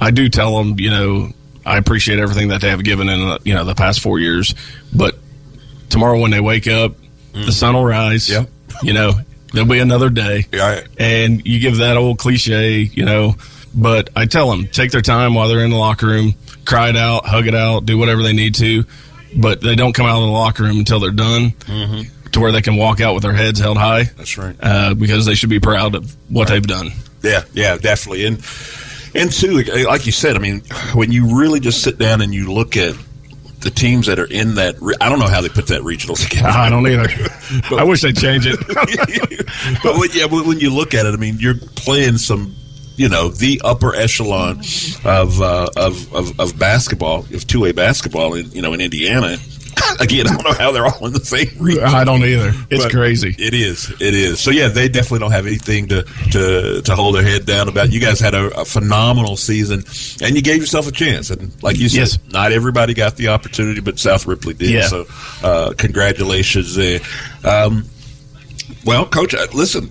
I 0.00 0.10
do 0.10 0.28
tell 0.28 0.56
them, 0.56 0.78
you 0.78 0.90
know, 0.90 1.28
I 1.64 1.78
appreciate 1.78 2.18
everything 2.18 2.48
that 2.48 2.60
they 2.60 2.70
have 2.70 2.82
given 2.84 3.08
in, 3.08 3.20
the, 3.20 3.40
you 3.44 3.54
know, 3.54 3.64
the 3.64 3.74
past 3.74 4.00
four 4.00 4.18
years. 4.18 4.54
But 4.94 5.16
tomorrow 5.88 6.18
when 6.18 6.30
they 6.30 6.40
wake 6.40 6.66
up, 6.66 6.94
the 7.32 7.52
sun 7.52 7.74
will 7.74 7.84
rise. 7.84 8.28
Yep. 8.28 8.48
You 8.82 8.92
know, 8.92 9.12
there'll 9.52 9.68
be 9.68 9.78
another 9.78 10.10
day. 10.10 10.46
Right. 10.52 10.86
And 10.98 11.46
you 11.46 11.60
give 11.60 11.78
that 11.78 11.96
old 11.96 12.18
cliche, 12.18 12.80
you 12.80 13.04
know. 13.04 13.36
But 13.74 14.10
I 14.14 14.26
tell 14.26 14.50
them 14.50 14.66
take 14.66 14.90
their 14.90 15.00
time 15.02 15.34
while 15.34 15.48
they're 15.48 15.64
in 15.64 15.70
the 15.70 15.76
locker 15.76 16.06
room, 16.06 16.34
cry 16.66 16.90
it 16.90 16.96
out, 16.96 17.24
hug 17.24 17.46
it 17.46 17.54
out, 17.54 17.86
do 17.86 17.96
whatever 17.96 18.22
they 18.22 18.34
need 18.34 18.54
to. 18.56 18.84
But 19.34 19.62
they 19.62 19.74
don't 19.76 19.94
come 19.94 20.04
out 20.04 20.16
of 20.20 20.26
the 20.26 20.32
locker 20.32 20.64
room 20.64 20.78
until 20.78 21.00
they're 21.00 21.10
done, 21.10 21.50
Mm-hmm. 21.50 22.21
To 22.32 22.40
where 22.40 22.52
they 22.52 22.62
can 22.62 22.76
walk 22.76 23.00
out 23.00 23.14
with 23.14 23.22
their 23.22 23.32
heads 23.32 23.58
held 23.58 23.76
high. 23.76 24.04
That's 24.04 24.36
right. 24.38 24.56
Uh, 24.60 24.94
because 24.94 25.26
they 25.26 25.34
should 25.34 25.50
be 25.50 25.60
proud 25.60 25.94
of 25.94 26.16
what 26.30 26.48
they've 26.48 26.66
done. 26.66 26.90
Yeah, 27.22 27.44
yeah, 27.52 27.76
definitely. 27.76 28.26
And 28.26 28.44
and 29.14 29.30
two, 29.30 29.62
like 29.84 30.06
you 30.06 30.12
said, 30.12 30.36
I 30.36 30.38
mean, 30.38 30.60
when 30.94 31.12
you 31.12 31.38
really 31.38 31.60
just 31.60 31.82
sit 31.82 31.98
down 31.98 32.22
and 32.22 32.34
you 32.34 32.52
look 32.52 32.76
at 32.76 32.96
the 33.60 33.70
teams 33.70 34.06
that 34.06 34.18
are 34.18 34.26
in 34.26 34.56
that, 34.56 34.76
re- 34.80 34.96
I 35.00 35.08
don't 35.08 35.18
know 35.18 35.28
how 35.28 35.40
they 35.40 35.48
put 35.48 35.68
that 35.68 35.82
regional 35.84 36.16
together. 36.16 36.48
I 36.48 36.68
don't 36.68 36.86
either. 36.86 37.08
I 37.76 37.84
wish 37.84 38.02
they'd 38.02 38.16
change 38.16 38.46
it. 38.46 38.58
but 39.82 39.98
when, 39.98 40.10
yeah, 40.12 40.24
when 40.24 40.46
when 40.46 40.58
you 40.60 40.74
look 40.74 40.94
at 40.94 41.06
it, 41.06 41.14
I 41.14 41.16
mean, 41.16 41.36
you're 41.38 41.56
playing 41.76 42.16
some, 42.18 42.54
you 42.96 43.08
know, 43.08 43.28
the 43.28 43.60
upper 43.64 43.94
echelon 43.94 44.60
of 45.04 45.40
uh, 45.40 45.68
of, 45.76 46.12
of 46.14 46.40
of 46.40 46.58
basketball, 46.58 47.20
of 47.32 47.46
two 47.46 47.66
A 47.66 47.72
basketball, 47.72 48.34
in 48.34 48.50
you 48.52 48.62
know, 48.62 48.72
in 48.72 48.80
Indiana. 48.80 49.36
Again, 50.00 50.26
I 50.26 50.34
don't 50.34 50.44
know 50.44 50.52
how 50.52 50.72
they're 50.72 50.86
all 50.86 51.06
in 51.06 51.12
the 51.12 51.24
same 51.24 51.48
region. 51.58 51.84
I 51.84 52.04
don't 52.04 52.24
either. 52.24 52.52
It's 52.70 52.86
crazy. 52.92 53.34
It 53.38 53.54
is. 53.54 53.90
It 54.00 54.14
is. 54.14 54.40
So 54.40 54.50
yeah, 54.50 54.68
they 54.68 54.88
definitely 54.88 55.20
don't 55.20 55.32
have 55.32 55.46
anything 55.46 55.88
to 55.88 56.02
to, 56.32 56.82
to 56.82 56.94
hold 56.94 57.14
their 57.14 57.22
head 57.22 57.46
down 57.46 57.68
about. 57.68 57.92
You 57.92 58.00
guys 58.00 58.18
had 58.20 58.34
a, 58.34 58.60
a 58.60 58.64
phenomenal 58.64 59.36
season, 59.36 59.84
and 60.26 60.34
you 60.36 60.42
gave 60.42 60.58
yourself 60.60 60.86
a 60.88 60.92
chance. 60.92 61.30
And 61.30 61.52
like 61.62 61.78
you 61.78 61.88
said, 61.88 61.98
Yes. 61.98 62.18
not 62.32 62.52
everybody 62.52 62.94
got 62.94 63.16
the 63.16 63.28
opportunity, 63.28 63.80
but 63.80 63.98
South 63.98 64.26
Ripley 64.26 64.54
did. 64.54 64.70
Yeah. 64.70 64.86
So 64.88 65.06
uh, 65.42 65.72
congratulations 65.76 66.74
there. 66.74 67.00
Um, 67.44 67.84
well, 68.84 69.06
Coach, 69.06 69.34
uh, 69.34 69.46
listen. 69.54 69.90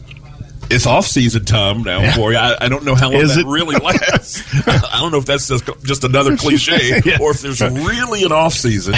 It's 0.71 0.87
off 0.87 1.05
season 1.05 1.45
time 1.45 1.83
now 1.83 2.01
Yeah. 2.01 2.15
for 2.15 2.31
you. 2.31 2.37
I, 2.37 2.55
I 2.61 2.69
don't 2.69 2.83
know 2.83 2.95
how 2.95 3.11
long 3.11 3.21
Is 3.21 3.35
that 3.35 3.41
it? 3.41 3.47
really 3.47 3.75
lasts. 3.83 4.41
I 4.67 4.99
don't 4.99 5.11
know 5.11 5.17
if 5.19 5.25
that's 5.25 5.47
just, 5.47 5.65
just 5.83 6.03
another 6.03 6.37
cliche 6.37 7.01
Yeah. 7.05 7.17
or 7.21 7.31
if 7.31 7.41
there's 7.41 7.61
really 7.61 8.23
an 8.23 8.31
off 8.31 8.53
season. 8.53 8.93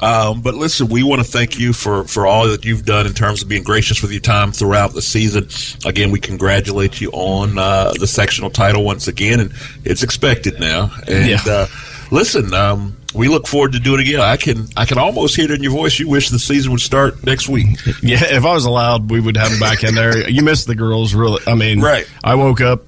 Um, 0.00 0.42
but 0.42 0.54
listen, 0.54 0.88
we 0.88 1.02
want 1.02 1.22
to 1.24 1.28
thank 1.30 1.58
you 1.58 1.72
for, 1.72 2.04
for 2.04 2.26
all 2.26 2.48
that 2.48 2.64
you've 2.64 2.84
done 2.84 3.06
in 3.06 3.12
terms 3.14 3.42
of 3.42 3.48
being 3.48 3.62
gracious 3.62 4.02
with 4.02 4.10
your 4.10 4.20
time 4.20 4.50
throughout 4.52 4.92
the 4.92 5.02
season. 5.02 5.48
Again, 5.88 6.10
we 6.10 6.18
congratulate 6.20 7.00
you 7.00 7.10
on 7.12 7.58
uh, 7.58 7.92
the 7.98 8.06
sectional 8.06 8.50
title 8.50 8.84
once 8.84 9.06
again, 9.08 9.38
and 9.40 9.52
it's 9.84 10.02
expected 10.02 10.58
now. 10.58 10.90
And 11.06 11.28
Yeah. 11.28 11.38
uh, 11.46 11.66
listen, 12.10 12.52
um, 12.54 12.96
we 13.14 13.28
look 13.28 13.46
forward 13.46 13.72
to 13.72 13.78
doing 13.78 14.00
it 14.00 14.08
again. 14.08 14.20
I 14.20 14.36
can 14.36 14.66
I 14.76 14.84
can 14.84 14.98
almost 14.98 15.36
hear 15.36 15.44
it 15.46 15.52
in 15.52 15.62
your 15.62 15.72
voice. 15.72 15.98
You 15.98 16.08
wish 16.08 16.30
the 16.30 16.38
season 16.38 16.72
would 16.72 16.80
start 16.80 17.24
next 17.24 17.48
week. 17.48 17.66
Yeah, 18.02 18.18
if 18.24 18.44
I 18.44 18.52
was 18.52 18.64
allowed, 18.64 19.10
we 19.10 19.20
would 19.20 19.36
have 19.36 19.50
them 19.50 19.60
back 19.60 19.84
in 19.84 19.94
there. 19.94 20.28
You 20.28 20.42
missed 20.42 20.66
the 20.66 20.74
girls, 20.74 21.14
really. 21.14 21.40
I 21.46 21.54
mean, 21.54 21.80
Right. 21.80 22.06
I 22.22 22.34
woke 22.34 22.60
up 22.60 22.82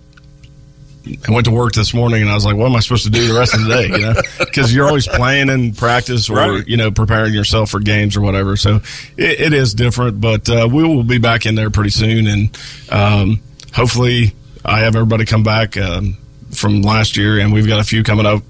and 1.05 1.33
went 1.35 1.45
to 1.45 1.53
work 1.53 1.73
this 1.73 1.95
morning, 1.95 2.21
and 2.23 2.31
I 2.31 2.35
was 2.35 2.45
like, 2.45 2.57
"What 2.57 2.67
am 2.67 2.75
I 2.75 2.81
supposed 2.81 3.05
to 3.05 3.11
do 3.11 3.29
the 3.29 3.39
rest 3.39 3.55
of 3.55 3.65
the 3.65 3.69
day?" 3.69 3.87
You 3.87 3.99
know, 3.99 4.15
because 4.41 4.75
you're 4.75 4.89
always 4.89 5.07
playing 5.07 5.49
in 5.49 5.73
practice 5.73 6.29
or 6.29 6.35
Right. 6.35 6.67
you 6.67 6.77
know 6.77 6.91
preparing 6.91 7.33
yourself 7.33 7.71
for 7.71 7.79
games 7.79 8.17
or 8.17 8.23
whatever. 8.23 8.57
So 8.57 8.81
it, 9.17 9.41
it 9.41 9.53
is 9.53 9.73
different, 9.75 10.21
but 10.21 10.49
uh, 10.51 10.69
we 10.71 10.83
will 10.83 11.05
be 11.05 11.19
back 11.19 11.47
in 11.47 11.55
there 11.55 11.71
pretty 11.71 11.91
soon, 11.91 12.27
and 12.27 12.59
um, 12.91 13.41
hopefully, 13.73 14.35
I 14.65 14.81
have 14.81 14.97
everybody 14.97 15.25
come 15.27 15.45
back 15.45 15.77
um, 15.77 16.17
from 16.53 16.83
last 16.83 17.17
year, 17.17 17.39
and 17.39 17.53
we've 17.53 17.69
got 17.69 17.79
a 17.79 17.85
few 17.85 18.03
coming 18.03 18.27
up 18.27 18.43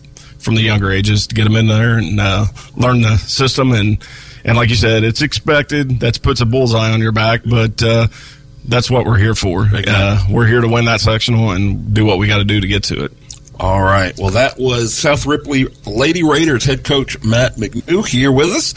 from 0.47 0.55
the 0.55 0.63
younger 0.63 0.91
ages 0.91 1.27
to 1.27 1.35
get 1.35 1.45
them 1.45 1.57
in 1.57 1.67
there 1.67 1.99
and 1.99 2.19
uh, 2.19 2.47
learn 2.75 3.03
the 3.03 3.19
system 3.19 3.73
and 3.73 3.99
and 4.47 4.57
like 4.57 4.69
you 4.69 4.77
said, 4.77 5.03
it's 5.03 5.23
expected. 5.23 5.99
That 6.01 6.23
puts 6.23 6.41
a 6.41 6.47
bullseye 6.47 6.93
on 6.93 7.01
your 7.01 7.11
back, 7.11 7.41
but 7.45 7.83
uh, 7.83 8.07
that's 8.65 8.89
what 8.89 9.05
we're 9.05 9.19
here 9.19 9.35
for. 9.35 9.69
Uh, 9.73 10.25
we're 10.31 10.47
here 10.47 10.61
to 10.61 10.69
win 10.69 10.85
that 10.85 11.01
sectional 11.01 11.51
and 11.51 11.93
do 11.93 12.07
what 12.07 12.19
we 12.19 12.29
got 12.29 12.39
to 12.39 12.45
do 12.45 12.61
to 12.61 12.67
get 12.69 12.85
to 12.85 13.07
it. 13.07 13.13
All 13.59 13.83
right. 13.83 14.15
Well, 14.17 14.31
that 14.31 14.57
was 14.57 14.95
South 14.95 15.27
Ripley 15.27 15.65
Lady 15.85 16.23
Raiders 16.23 16.65
head 16.65 16.85
coach 16.85 17.21
Matt 17.25 17.57
McNew 17.57 18.07
here 18.07 18.31
with 18.31 18.51
us. 18.51 18.73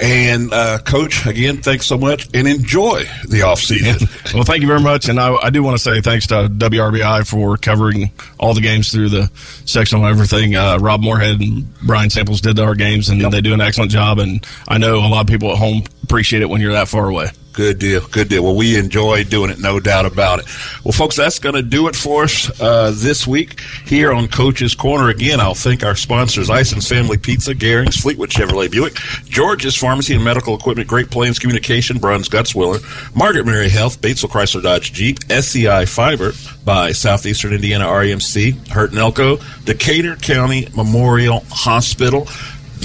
And 0.00 0.52
uh, 0.52 0.78
coach, 0.84 1.24
again, 1.26 1.62
thanks 1.62 1.86
so 1.86 1.96
much, 1.96 2.28
and 2.34 2.46
enjoy 2.46 3.04
the 3.28 3.42
off 3.42 3.60
season. 3.60 4.08
Well, 4.34 4.44
thank 4.44 4.60
you 4.60 4.66
very 4.66 4.80
much, 4.80 5.08
and 5.08 5.18
I, 5.18 5.34
I 5.36 5.50
do 5.50 5.62
want 5.62 5.78
to 5.78 5.82
say 5.82 6.00
thanks 6.02 6.26
to 6.26 6.48
WRBI 6.48 7.26
for 7.26 7.56
covering 7.56 8.10
all 8.38 8.52
the 8.52 8.60
games 8.60 8.90
through 8.92 9.08
the 9.08 9.30
sectional 9.64 10.04
and 10.04 10.12
everything. 10.12 10.56
Uh, 10.56 10.78
Rob 10.78 11.00
Moorhead 11.00 11.40
and 11.40 11.72
Brian 11.82 12.10
Samples 12.10 12.42
did 12.42 12.58
our 12.58 12.74
games, 12.74 13.08
and 13.08 13.20
they 13.32 13.40
do 13.40 13.54
an 13.54 13.60
excellent 13.62 13.92
job. 13.92 14.18
And 14.18 14.44
I 14.68 14.76
know 14.78 14.98
a 14.98 15.08
lot 15.08 15.20
of 15.20 15.26
people 15.28 15.52
at 15.52 15.58
home 15.58 15.84
appreciate 16.02 16.42
it 16.42 16.50
when 16.50 16.60
you're 16.60 16.72
that 16.72 16.88
far 16.88 17.08
away. 17.08 17.28
Good 17.56 17.78
deal. 17.78 18.06
Good 18.08 18.28
deal. 18.28 18.44
Well, 18.44 18.54
we 18.54 18.76
enjoy 18.76 19.24
doing 19.24 19.50
it, 19.50 19.58
no 19.58 19.80
doubt 19.80 20.04
about 20.04 20.40
it. 20.40 20.44
Well, 20.84 20.92
folks, 20.92 21.16
that's 21.16 21.38
going 21.38 21.54
to 21.54 21.62
do 21.62 21.88
it 21.88 21.96
for 21.96 22.24
us 22.24 22.60
uh, 22.60 22.92
this 22.94 23.26
week 23.26 23.60
here 23.86 24.12
on 24.12 24.28
Coach's 24.28 24.74
Corner. 24.74 25.08
Again, 25.08 25.40
I'll 25.40 25.54
thank 25.54 25.82
our 25.82 25.96
sponsors, 25.96 26.50
Ison's 26.50 26.86
Family 26.86 27.16
Pizza, 27.16 27.54
Garings, 27.54 27.94
Fleetwood 27.94 28.28
Chevrolet 28.28 28.70
Buick, 28.70 28.96
George's 29.24 29.74
Pharmacy 29.74 30.14
and 30.14 30.22
Medical 30.22 30.54
Equipment, 30.54 30.86
Great 30.86 31.10
Plains 31.10 31.38
Communication, 31.38 31.96
Bruns 31.96 32.28
Gutzwiller, 32.28 32.82
Margaret 33.16 33.46
Mary 33.46 33.70
Health, 33.70 34.02
Batesville 34.02 34.28
Chrysler 34.28 34.62
Dodge 34.62 34.92
Jeep, 34.92 35.20
SCI 35.30 35.86
Fiber 35.86 36.32
by 36.66 36.92
Southeastern 36.92 37.54
Indiana 37.54 37.86
REMC, 37.86 38.74
Burton 38.74 38.98
Elko, 38.98 39.38
Decatur 39.64 40.16
County 40.16 40.68
Memorial 40.76 41.42
Hospital. 41.48 42.28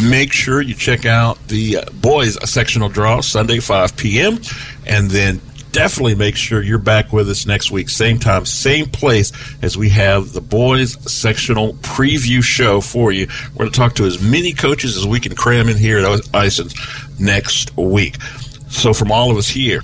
Make 0.04 0.32
sure 0.32 0.62
you 0.62 0.74
check 0.74 1.06
out 1.06 1.38
the 1.48 1.78
uh, 1.78 1.86
boys 1.94 2.38
sectional 2.50 2.90
draw 2.90 3.22
Sunday 3.22 3.60
5 3.60 3.98
p.m. 3.98 4.40
and 4.86 5.10
then 5.10 5.42
definitely 5.72 6.16
make 6.16 6.36
sure 6.36 6.62
you're 6.62 6.78
back 6.78 7.14
with 7.14 7.30
us 7.30 7.46
next 7.46 7.72
week, 7.72 7.90
same 7.90 8.20
time, 8.20 8.46
same 8.46 8.86
place 8.88 9.32
as 9.62 9.78
we 9.78 9.90
have 9.90 10.34
the 10.34 10.42
boys 10.42 10.98
sectional 11.12 11.74
preview 11.76 12.44
show 12.44 12.82
for 12.82 13.12
you. 13.12 13.28
We're 13.54 13.66
going 13.66 13.72
to 13.72 13.78
talk 13.78 13.96
to 13.96 14.06
as 14.06 14.22
many 14.22 14.54
coaches 14.54 14.98
as 14.98 15.08
we 15.08 15.20
can 15.20 15.36
cram 15.36 15.70
in 15.70 15.78
here 15.78 16.00
at 16.00 16.22
Ison's 16.34 16.76
next 17.20 17.76
week. 17.78 18.22
So 18.70 18.94
from 18.94 19.12
all 19.12 19.32
of 19.32 19.38
us 19.38 19.48
here 19.48 19.84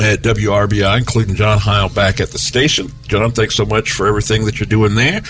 at 0.00 0.20
WRBI, 0.20 0.98
including 0.98 1.34
John 1.34 1.58
Heil 1.58 1.88
back 1.88 2.20
at 2.20 2.30
the 2.30 2.38
station. 2.38 2.88
John, 3.08 3.32
thanks 3.32 3.54
so 3.54 3.66
much 3.66 3.92
for 3.92 4.06
everything 4.06 4.44
that 4.44 4.60
you're 4.60 4.66
doing 4.66 4.94
there. 4.94 5.22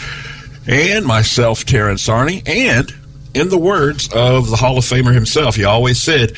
And 0.66 1.06
myself, 1.06 1.64
Terrence 1.64 2.06
Arney, 2.08 2.46
and 2.46 2.92
in 3.34 3.48
the 3.48 3.58
words 3.58 4.08
of 4.12 4.50
the 4.50 4.56
Hall 4.56 4.78
of 4.78 4.84
Famer 4.84 5.14
himself, 5.14 5.56
he 5.56 5.64
always 5.64 6.00
said, 6.00 6.32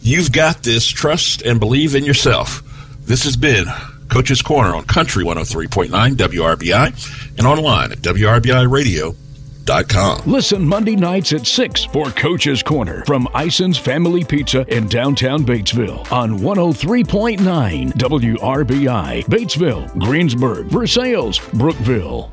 You've 0.00 0.32
got 0.32 0.62
this, 0.62 0.86
trust 0.86 1.42
and 1.42 1.60
believe 1.60 1.94
in 1.94 2.04
yourself. 2.04 2.62
This 3.04 3.24
has 3.24 3.36
been 3.36 3.66
Coach's 4.08 4.42
Corner 4.42 4.74
on 4.74 4.84
Country 4.84 5.24
103.9 5.24 5.88
WRBI 6.14 7.38
and 7.38 7.46
online 7.46 7.92
at 7.92 7.98
WRBIRadio.com. 7.98 9.16
com. 9.88 10.20
Listen 10.26 10.66
Monday 10.66 10.96
nights 10.96 11.32
at 11.32 11.46
6 11.46 11.84
for 11.86 12.10
Coach's 12.10 12.62
Corner 12.62 13.04
from 13.06 13.28
Ison's 13.34 13.78
Family 13.78 14.24
Pizza 14.24 14.66
in 14.74 14.88
downtown 14.88 15.44
Batesville 15.44 16.10
on 16.10 16.40
103.9 16.40 17.92
WRBI, 17.92 19.24
Batesville, 19.24 19.98
Greensburg, 20.00 20.66
Versailles, 20.66 21.38
Brookville. 21.54 22.31